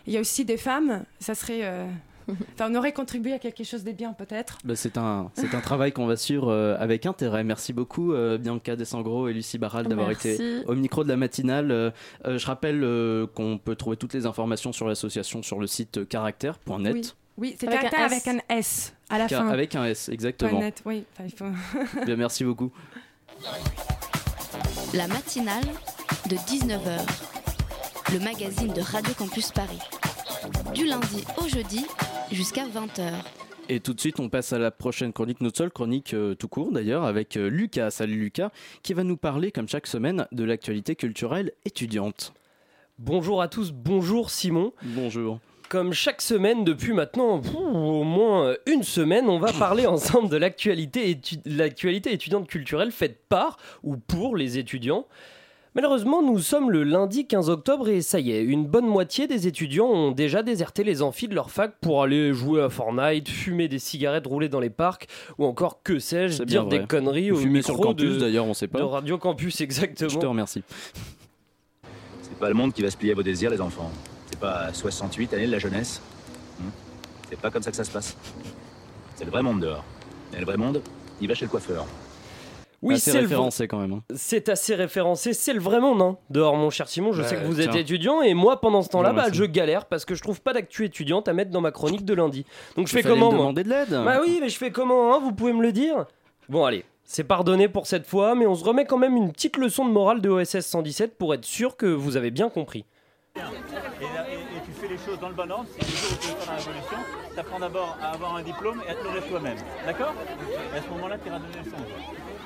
il 0.06 0.12
y 0.12 0.16
a 0.16 0.20
aussi 0.20 0.44
des 0.44 0.56
femmes, 0.56 1.04
ça 1.20 1.34
serait. 1.36 1.60
euh, 1.62 1.86
Enfin, 2.54 2.70
on 2.70 2.74
aurait 2.74 2.92
contribué 2.92 3.32
à 3.32 3.38
quelque 3.38 3.64
chose 3.64 3.84
de 3.84 3.92
bien, 3.92 4.12
peut-être. 4.12 4.58
Bah, 4.62 4.76
c'est 4.76 4.98
un, 4.98 5.30
c'est 5.32 5.54
un 5.54 5.60
travail 5.62 5.92
qu'on 5.92 6.04
va 6.04 6.16
suivre 6.16 6.48
euh, 6.52 6.76
avec 6.78 7.06
intérêt. 7.06 7.42
Merci 7.42 7.72
beaucoup 7.72 8.12
euh, 8.12 8.36
Bianca 8.36 8.76
Desangro 8.76 9.28
et 9.28 9.32
Lucie 9.32 9.56
Barral 9.56 9.86
d'avoir 9.88 10.08
Merci. 10.08 10.28
été 10.32 10.62
au 10.66 10.74
micro 10.74 11.04
de 11.04 11.08
la 11.08 11.16
matinale. 11.16 11.70
Euh, 11.70 11.90
euh, 12.26 12.36
je 12.36 12.46
rappelle 12.46 12.84
euh, 12.84 13.26
qu'on 13.26 13.56
peut 13.56 13.76
trouver 13.76 13.96
toutes 13.96 14.12
les 14.12 14.26
informations 14.26 14.72
sur 14.74 14.86
l'association 14.86 15.42
sur 15.42 15.58
le 15.58 15.66
site 15.66 16.06
caractère.net. 16.06 16.94
Oui, 16.94 17.02
oui 17.38 17.56
c'est 17.58 17.66
Avec 17.66 17.80
caractère 17.90 18.12
S. 18.12 18.12
avec 18.12 18.28
un 18.28 18.54
S 18.54 18.94
à 19.08 19.16
la 19.18 19.26
Car- 19.26 19.42
fin. 19.44 19.48
Avec 19.48 19.74
un 19.74 19.84
S, 19.86 20.10
exactement. 20.10 20.60
Net, 20.60 20.82
oui. 20.84 21.04
Enfin, 21.14 21.24
il 21.24 21.32
faut- 21.32 22.04
Bien, 22.04 22.16
merci 22.16 22.44
beaucoup. 22.44 22.70
La 24.94 25.06
matinale 25.06 25.64
de 26.30 26.36
19h. 26.36 26.98
Le 28.10 28.20
magazine 28.20 28.72
de 28.72 28.80
Radio 28.80 29.12
Campus 29.12 29.52
Paris. 29.52 29.80
Du 30.74 30.86
lundi 30.86 31.24
au 31.36 31.46
jeudi 31.46 31.84
jusqu'à 32.32 32.64
20h. 32.66 33.12
Et 33.68 33.80
tout 33.80 33.92
de 33.92 34.00
suite, 34.00 34.18
on 34.18 34.30
passe 34.30 34.54
à 34.54 34.58
la 34.58 34.70
prochaine 34.70 35.12
chronique, 35.12 35.42
notre 35.42 35.58
seule 35.58 35.70
chronique 35.70 36.14
euh, 36.14 36.34
tout 36.34 36.48
court 36.48 36.72
d'ailleurs, 36.72 37.04
avec 37.04 37.36
euh, 37.36 37.50
Lucas. 37.50 37.90
Salut 37.90 38.16
Lucas, 38.18 38.50
qui 38.82 38.94
va 38.94 39.04
nous 39.04 39.18
parler, 39.18 39.52
comme 39.52 39.68
chaque 39.68 39.86
semaine, 39.86 40.26
de 40.32 40.44
l'actualité 40.44 40.96
culturelle 40.96 41.52
étudiante. 41.66 42.32
Bonjour 42.98 43.42
à 43.42 43.48
tous, 43.48 43.72
bonjour 43.72 44.30
Simon. 44.30 44.72
Bonjour. 44.82 45.38
Comme 45.68 45.92
chaque 45.92 46.22
semaine 46.22 46.64
depuis 46.64 46.92
maintenant 46.94 47.40
pff, 47.40 47.54
au 47.54 48.02
moins 48.02 48.54
une 48.66 48.82
semaine, 48.82 49.28
on 49.28 49.38
va 49.38 49.52
parler 49.58 49.86
ensemble 49.86 50.30
de 50.30 50.36
l'actualité 50.38 51.12
étu- 51.14 51.40
l'actualité 51.44 52.12
étudiante 52.12 52.46
culturelle 52.48 52.90
faite 52.90 53.18
par 53.28 53.58
ou 53.82 53.96
pour 53.98 54.36
les 54.36 54.56
étudiants. 54.58 55.06
Malheureusement, 55.74 56.22
nous 56.22 56.38
sommes 56.38 56.70
le 56.70 56.82
lundi 56.82 57.26
15 57.26 57.50
octobre 57.50 57.88
et 57.90 58.00
ça 58.00 58.18
y 58.18 58.32
est, 58.32 58.42
une 58.42 58.66
bonne 58.66 58.86
moitié 58.86 59.26
des 59.26 59.46
étudiants 59.46 59.86
ont 59.86 60.10
déjà 60.10 60.42
déserté 60.42 60.82
les 60.82 61.02
amphis 61.02 61.28
de 61.28 61.34
leur 61.34 61.50
fac 61.50 61.74
pour 61.82 62.02
aller 62.02 62.32
jouer 62.32 62.62
à 62.62 62.70
Fortnite, 62.70 63.28
fumer 63.28 63.68
des 63.68 63.78
cigarettes 63.78 64.26
roulées 64.26 64.48
dans 64.48 64.58
les 64.60 64.70
parcs 64.70 65.06
ou 65.36 65.44
encore 65.44 65.82
que 65.82 65.98
sais-je, 65.98 66.42
dire 66.44 66.64
des 66.64 66.84
conneries 66.86 67.30
Ou 67.30 67.34
au 67.36 67.38
fumer 67.38 67.60
sur 67.62 67.74
le 67.74 67.78
micro 67.78 67.90
campus, 67.92 68.14
de- 68.14 68.18
d'ailleurs, 68.20 68.46
on 68.46 68.54
sait 68.54 68.66
pas. 68.66 68.78
De 68.78 68.84
Radio 68.84 69.18
Campus, 69.18 69.60
exactement. 69.60 70.08
Je 70.08 70.18
te 70.18 70.26
remercie. 70.26 70.62
C'est 72.22 72.38
pas 72.38 72.48
le 72.48 72.54
monde 72.54 72.72
qui 72.72 72.80
va 72.82 72.90
se 72.90 72.96
plier 72.96 73.12
à 73.12 73.14
vos 73.14 73.22
désirs, 73.22 73.50
les 73.50 73.60
enfants. 73.60 73.92
Pas 74.40 74.72
68 74.72 75.34
années 75.34 75.46
de 75.46 75.52
la 75.52 75.58
jeunesse. 75.58 76.00
Hmm 76.60 76.68
C'est 77.28 77.38
pas 77.40 77.50
comme 77.50 77.62
ça 77.62 77.70
que 77.70 77.76
ça 77.76 77.84
se 77.84 77.90
passe. 77.90 78.16
C'est 79.16 79.24
le 79.24 79.30
vrai 79.30 79.42
monde 79.42 79.60
dehors. 79.60 79.84
Et 80.34 80.38
le 80.38 80.44
vrai 80.46 80.56
monde, 80.56 80.80
il 81.20 81.26
va 81.28 81.34
chez 81.34 81.44
le 81.46 81.50
coiffeur. 81.50 81.84
Oui, 82.80 82.94
Assez 82.94 83.10
c'est 83.10 83.16
le 83.16 83.24
référencé 83.24 83.66
quand 83.66 83.78
même. 83.78 83.92
hein. 83.94 84.02
C'est 84.14 84.48
assez 84.48 84.76
référencé, 84.76 85.32
c'est 85.32 85.52
le 85.52 85.58
vrai 85.58 85.80
monde, 85.80 86.00
hein. 86.00 86.16
Dehors, 86.30 86.54
mon 86.56 86.70
cher 86.70 86.88
Simon, 86.88 87.10
je 87.12 87.22
Ouais, 87.22 87.28
sais 87.28 87.34
que 87.34 87.44
vous 87.44 87.60
êtes 87.60 87.74
étudiant 87.74 88.22
et 88.22 88.34
moi, 88.34 88.60
pendant 88.60 88.82
ce 88.82 88.88
temps-là, 88.90 89.12
bah, 89.12 89.26
je 89.32 89.42
galère 89.42 89.86
parce 89.86 90.04
que 90.04 90.14
je 90.14 90.22
trouve 90.22 90.40
pas 90.40 90.52
d'actu 90.52 90.84
étudiante 90.84 91.26
à 91.26 91.32
mettre 91.32 91.50
dans 91.50 91.60
ma 91.60 91.72
chronique 91.72 92.04
de 92.04 92.14
lundi. 92.14 92.46
Donc 92.76 92.86
je 92.86 92.92
fais 92.92 93.02
comment 93.02 93.32
me 93.32 93.36
moi 93.36 93.38
demander 93.46 93.64
de 93.64 93.68
l'aide. 93.70 93.90
Bah 93.90 94.20
oui, 94.22 94.38
mais 94.40 94.48
je 94.48 94.56
fais 94.56 94.70
comment, 94.70 95.12
hein 95.12 95.18
Vous 95.20 95.32
pouvez 95.32 95.52
me 95.52 95.62
le 95.62 95.72
dire 95.72 96.06
Bon, 96.48 96.64
allez, 96.64 96.84
c'est 97.02 97.24
pardonné 97.24 97.68
pour 97.68 97.88
cette 97.88 98.06
fois, 98.06 98.36
mais 98.36 98.46
on 98.46 98.54
se 98.54 98.62
remet 98.62 98.84
quand 98.84 98.96
même 98.98 99.16
une 99.16 99.32
petite 99.32 99.56
leçon 99.56 99.84
de 99.84 99.90
morale 99.90 100.20
de 100.20 100.28
OSS 100.28 100.60
117 100.60 101.18
pour 101.18 101.34
être 101.34 101.44
sûr 101.44 101.76
que 101.76 101.86
vous 101.86 102.16
avez 102.16 102.30
bien 102.30 102.48
compris. 102.48 102.84
Et, 104.00 104.60
tu 104.64 104.72
fais 104.72 104.88
les 104.88 104.98
choses 104.98 105.18
dans 105.20 105.28
le 105.28 105.34
bon 105.34 105.50
ordre, 105.50 105.66
où 105.78 105.84
tu 105.84 105.84
faire 105.84 106.46
la 106.46 106.56
révolution, 106.56 106.98
tu 107.32 107.40
apprends 107.40 107.60
d'abord 107.60 107.96
à 108.02 108.10
avoir 108.10 108.36
un 108.36 108.42
diplôme 108.42 108.82
et 108.86 108.90
à 108.90 108.94
te 108.94 109.04
nourrir 109.04 109.26
toi-même. 109.26 109.58
D'accord? 109.86 110.14
Et 110.74 110.78
à 110.78 110.82
ce 110.82 110.88
moment-là, 110.88 111.18
tu 111.18 111.28
iras 111.28 111.38
donner 111.38 111.62
le. 111.64 112.37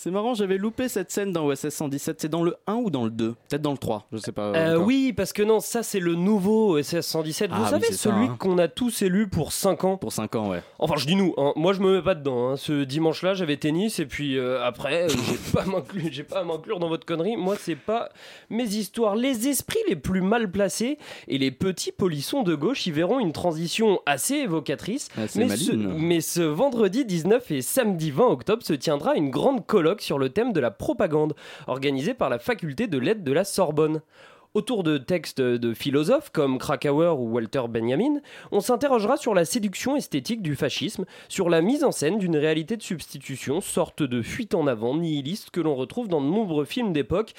C'est 0.00 0.12
marrant, 0.12 0.32
j'avais 0.34 0.58
loupé 0.58 0.86
cette 0.88 1.10
scène 1.10 1.32
dans 1.32 1.44
OSS 1.46 1.70
117. 1.70 2.20
C'est 2.20 2.28
dans 2.28 2.44
le 2.44 2.54
1 2.68 2.74
ou 2.74 2.88
dans 2.88 3.02
le 3.02 3.10
2 3.10 3.34
Peut-être 3.48 3.62
dans 3.62 3.72
le 3.72 3.78
3, 3.78 4.06
je 4.12 4.18
sais 4.18 4.30
pas. 4.30 4.52
Euh, 4.54 4.76
oui, 4.76 5.12
parce 5.12 5.32
que 5.32 5.42
non, 5.42 5.58
ça 5.58 5.82
c'est 5.82 5.98
le 5.98 6.14
nouveau 6.14 6.78
OSS 6.78 7.00
117. 7.00 7.50
Ah 7.52 7.56
vous 7.58 7.64
oui, 7.64 7.70
savez, 7.70 7.92
celui 7.92 8.26
hein. 8.26 8.36
qu'on 8.38 8.58
a 8.58 8.68
tous 8.68 9.02
élu 9.02 9.26
pour 9.26 9.50
5 9.50 9.82
ans? 9.82 9.96
Pour 9.96 10.12
5 10.12 10.36
ans, 10.36 10.50
ouais. 10.50 10.62
Enfin, 10.78 10.94
je 10.98 11.04
dis 11.04 11.16
nous, 11.16 11.34
hein. 11.36 11.52
moi 11.56 11.72
je 11.72 11.80
me 11.80 11.96
mets 11.96 12.02
pas 12.02 12.14
dedans. 12.14 12.50
hein. 12.50 12.56
Ce 12.56 12.84
dimanche-là, 12.84 13.34
j'avais 13.34 13.56
tennis 13.56 13.98
et 13.98 14.06
puis 14.06 14.38
euh, 14.38 14.62
après, 14.64 15.06
euh, 15.06 15.08
j'ai 15.08 15.36
pas 16.22 16.42
à 16.42 16.44
m'inclure- 16.44 16.78
dans 16.78 16.88
votre 16.88 17.04
connerie. 17.04 17.36
Moi, 17.36 17.56
c'est 17.58 17.74
pas 17.74 18.10
mes 18.50 18.66
histoires. 18.76 19.16
Les 19.16 19.48
esprits 19.48 19.80
les 19.88 19.96
plus 19.96 20.20
mal 20.20 20.48
placés 20.48 20.98
et 21.26 21.38
les 21.38 21.50
petits 21.50 21.90
polissons 21.90 22.44
de 22.44 22.54
gauche 22.54 22.86
y 22.86 22.92
verront 22.92 23.18
une 23.18 23.32
transition 23.32 23.98
assez 24.06 24.36
évocatrice. 24.36 25.08
Mais, 25.16 25.48
ce, 25.56 25.72
mais 25.72 26.20
ce 26.20 26.42
vendredi 26.42 27.04
19 27.04 27.50
et 27.50 27.62
samedi 27.62 28.12
20 28.12 28.26
octobre 28.28 28.62
se 28.62 28.74
tiendra 28.74 29.16
une 29.16 29.30
grande 29.30 29.66
sur 30.00 30.18
le 30.18 30.30
thème 30.30 30.52
de 30.52 30.60
la 30.60 30.70
propagande, 30.70 31.34
organisée 31.66 32.14
par 32.14 32.28
la 32.28 32.38
faculté 32.38 32.86
de 32.86 32.98
lettres 32.98 33.24
de 33.24 33.32
la 33.32 33.44
Sorbonne. 33.44 34.00
Autour 34.54 34.82
de 34.82 34.96
textes 34.96 35.42
de 35.42 35.74
philosophes 35.74 36.30
comme 36.30 36.58
Krakauer 36.58 37.14
ou 37.18 37.30
Walter 37.30 37.62
Benjamin, 37.68 38.20
on 38.50 38.60
s'interrogera 38.60 39.18
sur 39.18 39.34
la 39.34 39.44
séduction 39.44 39.94
esthétique 39.94 40.40
du 40.40 40.56
fascisme, 40.56 41.04
sur 41.28 41.50
la 41.50 41.60
mise 41.60 41.84
en 41.84 41.92
scène 41.92 42.18
d'une 42.18 42.36
réalité 42.36 42.76
de 42.76 42.82
substitution, 42.82 43.60
sorte 43.60 44.02
de 44.02 44.22
fuite 44.22 44.54
en 44.54 44.66
avant 44.66 44.96
nihiliste 44.96 45.50
que 45.50 45.60
l'on 45.60 45.74
retrouve 45.74 46.08
dans 46.08 46.22
de 46.22 46.26
nombreux 46.26 46.64
films 46.64 46.94
d'époque 46.94 47.34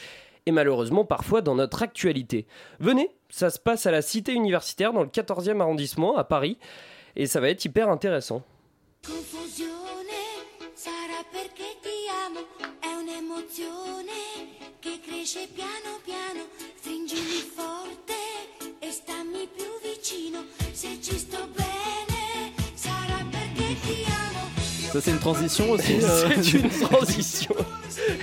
et 0.45 0.51
malheureusement 0.51 1.03
parfois 1.03 1.41
dans 1.41 1.55
notre 1.55 1.81
actualité. 1.81 2.45
Venez, 2.79 3.09
ça 3.29 3.49
se 3.49 3.59
passe 3.59 3.85
à 3.85 3.91
la 3.91 4.01
cité 4.01 4.33
universitaire 4.33 4.93
dans 4.93 5.03
le 5.03 5.09
14e 5.09 5.61
arrondissement 5.61 6.15
à 6.15 6.23
Paris 6.23 6.57
et 7.15 7.25
ça 7.25 7.39
va 7.39 7.49
être 7.49 7.65
hyper 7.65 7.89
intéressant. 7.89 8.43
Un'emozione 13.64 14.47
che 14.80 14.99
cresce 15.05 15.47
piano 15.53 15.99
piano, 16.03 16.45
stringimi 16.80 17.43
forte 17.53 18.14
e 18.80 18.91
stammi 18.91 19.47
più 19.53 19.66
vicino, 19.84 20.43
se 20.72 20.97
ci 21.01 21.18
sto 21.18 21.47
bene 21.53 22.53
sarà 22.74 23.26
perché 23.30 23.76
ti 23.82 24.05
amo. 24.05 24.91
Ça, 24.93 25.01
c'est 25.01 25.12
une 25.12 25.20
transition 25.20 25.72
aussi. 25.72 25.97
euh, 26.01 26.30
C'est 26.41 26.53
une 26.57 26.70
transition. 26.89 27.55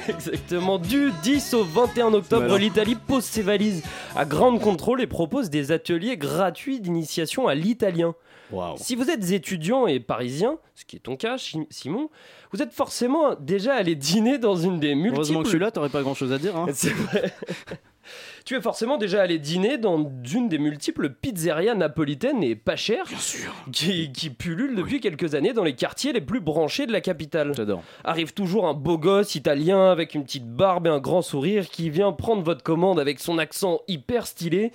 Exactement. 0.09 0.79
Du 0.79 1.13
10 1.23 1.55
au 1.55 1.65
21 1.65 2.15
octobre, 2.15 2.47
Voilà. 2.47 2.59
l'Italie 2.65 2.97
pose 2.97 3.25
ses 3.25 3.43
valises 3.43 3.83
à 4.17 4.25
grande 4.25 4.61
contrôle 4.61 5.01
et 5.03 5.07
propose 5.07 5.51
des 5.51 5.71
ateliers 5.71 6.17
gratuits 6.17 6.81
d'initiation 6.81 7.47
à 7.47 7.55
l'italien. 7.55 8.15
Si 8.77 8.95
vous 8.95 9.11
êtes 9.11 9.31
étudiant 9.31 9.87
et 9.87 9.99
parisien, 10.01 10.59
ce 10.75 10.85
qui 10.85 10.97
est 10.97 11.01
ton 11.01 11.17
cas, 11.17 11.37
Simon, 11.71 12.11
vous 12.53 12.63
êtes 12.63 12.73
forcément 12.73 13.35
déjà 13.39 13.75
allé 13.75 13.95
dîner 13.95 14.39
dans 14.39 14.57
une 14.57 14.79
des 14.79 14.95
multiples. 14.95 15.17
Heureusement 15.17 15.41
que 15.41 15.47
je 15.47 15.51
suis 15.51 15.59
là, 15.59 15.71
t'aurais 15.71 15.89
pas 15.89 16.03
grand 16.03 16.15
chose 16.15 16.33
à 16.33 16.39
dire. 16.39 16.57
hein. 16.57 16.67
C'est 16.73 16.91
vrai. 16.91 17.33
Tu 18.45 18.57
es 18.57 18.61
forcément 18.61 18.97
déjà 18.97 19.23
allé 19.23 19.39
dîner 19.39 19.79
dans 19.79 20.11
une 20.33 20.49
des 20.49 20.59
multiples 20.59 21.11
pizzerias 21.11 21.75
napolitaines 21.75 22.43
et 22.43 22.55
pas 22.55 22.77
chères 22.77 23.07
qui, 23.73 24.13
qui 24.13 24.31
pullulent 24.31 24.77
depuis 24.77 25.01
quelques 25.01 25.35
années 25.35 25.53
dans 25.53 25.65
les 25.65 25.75
quartiers 25.75 26.13
les 26.13 26.21
plus 26.21 26.41
branchés 26.41 26.87
de 26.87 26.93
la 26.93 27.01
capitale. 27.01 27.53
J'adore. 27.55 27.83
Arrive 28.05 28.33
toujours 28.33 28.67
un 28.67 28.75
beau 28.75 28.99
gosse 28.99 29.35
italien 29.35 29.91
avec 29.91 30.15
une 30.15 30.25
petite 30.25 30.49
barbe 30.49 30.87
et 30.87 30.91
un 30.91 31.01
grand 31.01 31.23
sourire 31.23 31.69
qui 31.69 31.91
vient 31.91 32.13
prendre 32.13 32.43
votre 32.43 32.63
commande 32.63 33.01
avec 33.01 33.21
son 33.21 33.39
accent 33.39 33.81
hyper 33.89 34.27
stylé 34.27 34.73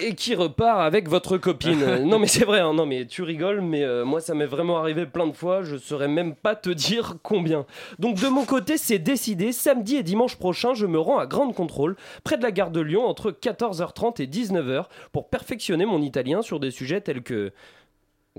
et 0.00 0.14
qui 0.14 0.34
repart 0.34 0.80
avec 0.80 1.08
votre 1.08 1.38
copine. 1.38 2.00
Non 2.12 2.18
mais 2.18 2.26
c'est 2.26 2.44
vrai, 2.44 2.60
hein, 2.60 2.74
non 2.74 2.84
mais 2.84 3.06
tu 3.06 3.22
rigoles, 3.22 3.60
mais 3.60 3.84
euh, 3.84 4.04
moi 4.04 4.20
ça 4.20 4.34
m'est 4.34 4.46
vraiment 4.46 4.78
arrivé 4.78 5.06
plein 5.06 5.26
de 5.26 5.32
fois, 5.32 5.62
je 5.62 5.76
saurais 5.76 6.08
même 6.08 6.34
pas 6.34 6.54
te 6.56 6.68
dire 6.68 7.14
combien. 7.22 7.64
Donc 7.98 8.16
de 8.16 8.28
mon 8.28 8.44
côté 8.44 8.76
c'est 8.76 8.98
décidé, 8.98 9.52
samedi 9.52 9.96
et 9.96 10.02
dimanche 10.02 10.36
prochain 10.36 10.74
je 10.74 10.86
me 10.86 10.98
rends 10.98 11.18
à 11.18 11.26
Grande 11.26 11.54
Contrôle, 11.54 11.96
près 12.32 12.38
de 12.38 12.42
la 12.42 12.50
gare 12.50 12.70
de 12.70 12.80
Lyon, 12.80 13.04
entre 13.06 13.30
14h30 13.30 14.22
et 14.22 14.26
19h, 14.26 14.86
pour 15.12 15.28
perfectionner 15.28 15.84
mon 15.84 16.00
italien 16.00 16.40
sur 16.40 16.60
des 16.60 16.70
sujets 16.70 17.00
tels 17.02 17.22
que... 17.22 17.52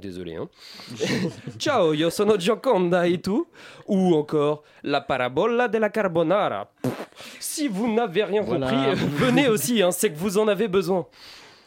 Désolé, 0.02 0.36
hein. 0.36 0.50
Ciao, 1.60 1.94
io 1.94 2.10
sono 2.10 2.36
Gioconda 2.40 3.08
et 3.08 3.20
tout. 3.22 3.46
Ou 3.88 4.16
encore 4.16 4.64
la 4.82 5.02
parabola 5.02 5.68
della 5.68 5.90
carbonara. 5.90 6.72
Pff, 6.82 7.38
Si 7.40 7.68
vous 7.68 7.94
n'avez 7.94 8.24
rien 8.24 8.42
Voilà. 8.42 8.68
compris, 8.72 8.90
euh, 8.90 8.96
venez 8.96 9.48
aussi, 9.48 9.84
hein, 9.84 9.92
c'est 9.92 10.10
que 10.12 10.18
vous 10.18 10.40
en 10.40 10.48
avez 10.48 10.68
besoin. 10.68 11.06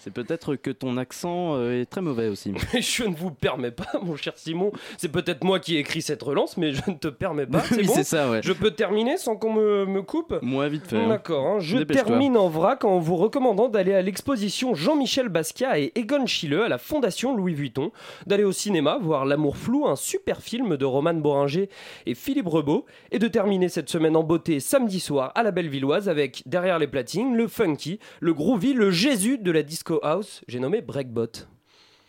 C'est 0.07 0.12
peut-être 0.12 0.54
que 0.54 0.70
ton 0.70 0.98
accent 0.98 1.57
euh, 1.57 1.80
est 1.80 1.86
très 1.86 2.00
mauvais 2.00 2.28
aussi. 2.28 2.52
Mais 2.72 2.80
je 2.80 3.02
ne 3.02 3.12
vous 3.16 3.32
permets 3.32 3.72
pas, 3.72 3.88
mon 4.00 4.14
cher 4.14 4.34
Simon. 4.36 4.70
C'est 4.98 5.11
peut-être 5.11 5.42
moi 5.42 5.59
qui 5.59 5.74
ai 5.74 5.80
écrit 5.80 6.00
cette 6.00 6.22
relance, 6.22 6.57
mais 6.57 6.72
je 6.72 6.82
ne 6.88 6.94
te 6.94 7.09
permets 7.09 7.44
pas. 7.46 7.59
C'est 7.64 7.78
Oui, 7.78 7.86
bon 7.86 7.94
c'est 7.94 8.04
ça, 8.04 8.30
ouais. 8.30 8.40
Je 8.44 8.52
peux 8.52 8.70
terminer 8.70 9.16
sans 9.16 9.34
qu'on 9.34 9.52
me, 9.52 9.84
me 9.84 10.02
coupe 10.02 10.38
Moi, 10.42 10.68
vite 10.68 10.86
fait. 10.86 10.96
hein. 10.96 11.09
D'accord, 11.09 11.46
hein. 11.48 11.59
je 11.59 11.78
termine 11.78 12.36
en 12.36 12.48
vrac 12.48 12.84
en 12.84 13.00
vous 13.00 13.16
recommandant 13.16 13.68
d'aller 13.68 13.94
à 13.94 14.02
l'exposition 14.02 14.76
Jean-Michel 14.76 15.28
Basquiat 15.28 15.80
et 15.80 15.90
Egon 15.96 16.24
Schiele 16.24 16.62
à 16.62 16.68
la 16.68 16.78
Fondation 16.78 17.36
Louis 17.36 17.54
Vuitton, 17.54 17.90
d'aller 18.28 18.44
au 18.44 18.52
cinéma 18.52 18.98
voir 19.00 19.24
L'amour 19.26 19.57
flou, 19.57 19.88
un 19.88 19.96
super 19.96 20.40
film 20.40 20.76
de 20.76 20.84
Roman 20.84 21.14
Boringer 21.14 21.68
et 22.07 22.14
Philippe 22.14 22.46
Rebaud, 22.46 22.86
et 23.11 23.18
de 23.18 23.26
terminer 23.26 23.68
cette 23.68 23.90
semaine 23.90 24.14
en 24.14 24.22
beauté 24.22 24.61
samedi 24.61 25.00
soir 25.00 25.32
à 25.34 25.42
la 25.42 25.50
Bellevilloise 25.50 26.09
avec 26.09 26.44
derrière 26.46 26.78
les 26.78 26.86
platines 26.86 27.34
le 27.34 27.48
funky, 27.48 27.98
le 28.20 28.34
groovy, 28.34 28.72
le 28.72 28.92
Jésus 28.92 29.38
de 29.38 29.50
la 29.50 29.64
disco 29.64 29.95
house, 30.03 30.42
j'ai 30.49 30.61
nommé 30.61 30.82
Breakbot. 30.82 31.47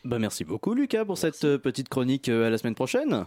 Bah, 0.03 0.19
merci 0.19 0.45
beaucoup, 0.45 0.73
Lucas, 0.73 1.05
pour 1.05 1.17
cette 1.17 1.43
euh, 1.43 1.57
petite 1.57 1.89
chronique. 1.89 2.29
euh, 2.29 2.47
à 2.47 2.49
la 2.49 2.57
semaine 2.57 2.75
prochaine. 2.75 3.25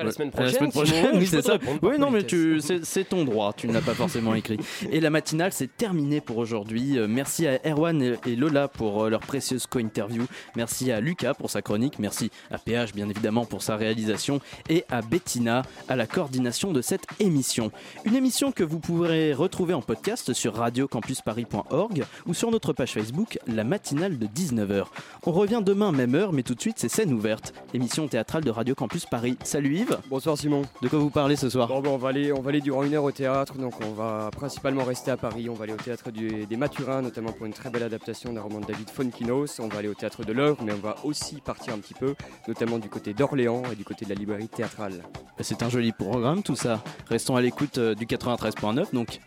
À 0.00 0.04
la 0.04 0.12
semaine 0.12 0.30
à 0.36 0.42
la 0.44 0.50
semaine 0.52 0.70
prochaine, 0.70 1.10
oui, 1.14 1.26
c'est 1.26 1.42
ça. 1.42 1.58
Oui, 1.82 1.98
non, 1.98 2.10
mais 2.10 2.22
tu, 2.24 2.60
c'est, 2.60 2.84
c'est 2.84 3.04
ton 3.04 3.24
droit, 3.24 3.52
tu 3.56 3.68
ne 3.68 3.72
l'as 3.72 3.80
pas 3.82 3.94
forcément 3.94 4.34
écrit. 4.34 4.58
Et 4.90 5.00
la 5.00 5.10
matinale, 5.10 5.52
c'est 5.52 5.76
terminé 5.76 6.20
pour 6.20 6.38
aujourd'hui. 6.38 6.98
Euh, 6.98 7.06
Merci 7.08 7.46
à 7.46 7.58
Erwan 7.66 8.00
et- 8.02 8.14
et 8.26 8.36
Lola 8.36 8.68
pour 8.68 9.04
euh, 9.04 9.10
leur 9.10 9.20
précieuse 9.20 9.66
co-interview. 9.66 10.24
Merci 10.56 10.90
à 10.90 11.00
Lucas 11.00 11.34
pour 11.34 11.50
sa 11.50 11.60
chronique. 11.62 11.98
Merci 11.98 12.30
à 12.50 12.58
PH, 12.58 12.94
bien 12.94 13.08
évidemment, 13.08 13.44
pour 13.44 13.62
sa 13.62 13.76
réalisation. 13.76 14.40
Et 14.68 14.84
à 14.90 15.02
Bettina 15.02 15.62
à 15.88 15.96
la 15.96 16.06
coordination 16.06 16.72
de 16.72 16.80
cette 16.82 17.04
émission. 17.18 17.70
Une 18.04 18.16
émission 18.16 18.52
que 18.52 18.64
vous 18.64 18.78
pourrez 18.80 19.34
retrouver 19.34 19.74
en 19.74 19.82
podcast 19.82 20.32
sur 20.32 20.54
radiocampusparis.org 20.54 22.04
ou 22.26 22.34
sur 22.34 22.50
notre 22.50 22.72
page 22.72 22.92
Facebook, 22.92 23.38
la 23.46 23.64
matinale 23.64 24.18
de 24.18 24.26
19h. 24.26 24.84
On 25.26 25.32
revient 25.32 25.62
demain, 25.64 25.92
même 25.92 26.14
heure, 26.14 26.32
mais 26.32 26.42
tout 26.42 26.54
de 26.54 26.60
suite, 26.60 26.76
c'est 26.78 26.88
scène 26.88 27.12
ouverte. 27.12 27.52
Émission 27.74 28.08
théâtrale 28.08 28.44
de 28.44 28.50
Radio 28.50 28.74
Campus 28.74 29.06
Paris. 29.06 29.36
Salut 29.42 29.76
Yves. 29.76 29.89
Bonsoir 30.08 30.36
Simon. 30.36 30.62
De 30.82 30.88
quoi 30.88 30.98
vous 30.98 31.10
parlez 31.10 31.36
ce 31.36 31.48
soir 31.48 31.68
Bon, 31.68 31.80
ben, 31.80 31.90
on, 31.90 31.96
va 31.96 32.08
aller, 32.08 32.32
on 32.32 32.40
va 32.40 32.50
aller 32.50 32.60
durant 32.60 32.82
une 32.84 32.94
heure 32.94 33.04
au 33.04 33.12
théâtre, 33.12 33.54
donc 33.58 33.74
on 33.84 33.92
va 33.92 34.30
principalement 34.34 34.84
rester 34.84 35.10
à 35.10 35.16
Paris. 35.16 35.48
On 35.48 35.54
va 35.54 35.64
aller 35.64 35.72
au 35.72 35.76
théâtre 35.76 36.10
du- 36.10 36.46
des 36.46 36.56
Mathurins, 36.56 37.02
notamment 37.02 37.32
pour 37.32 37.46
une 37.46 37.52
très 37.52 37.70
belle 37.70 37.82
adaptation 37.82 38.32
d'un 38.32 38.42
roman 38.42 38.60
de 38.60 38.66
David 38.66 38.90
Fonkinos. 38.90 39.58
On 39.60 39.68
va 39.68 39.78
aller 39.78 39.88
au 39.88 39.94
théâtre 39.94 40.24
de 40.24 40.32
l'œuvre, 40.32 40.62
mais 40.64 40.72
on 40.72 40.76
va 40.78 40.96
aussi 41.04 41.40
partir 41.40 41.74
un 41.74 41.78
petit 41.78 41.94
peu, 41.94 42.14
notamment 42.48 42.78
du 42.78 42.88
côté 42.88 43.14
d'Orléans 43.14 43.62
et 43.72 43.76
du 43.76 43.84
côté 43.84 44.04
de 44.04 44.10
la 44.10 44.16
librairie 44.16 44.48
théâtrale. 44.48 45.02
C'est 45.40 45.62
un 45.62 45.68
joli 45.68 45.92
programme 45.92 46.42
tout 46.42 46.56
ça. 46.56 46.82
Restons 47.08 47.36
à 47.36 47.40
l'écoute 47.40 47.78
euh, 47.78 47.94
du 47.94 48.06
93.9, 48.06 48.92
donc 48.92 49.20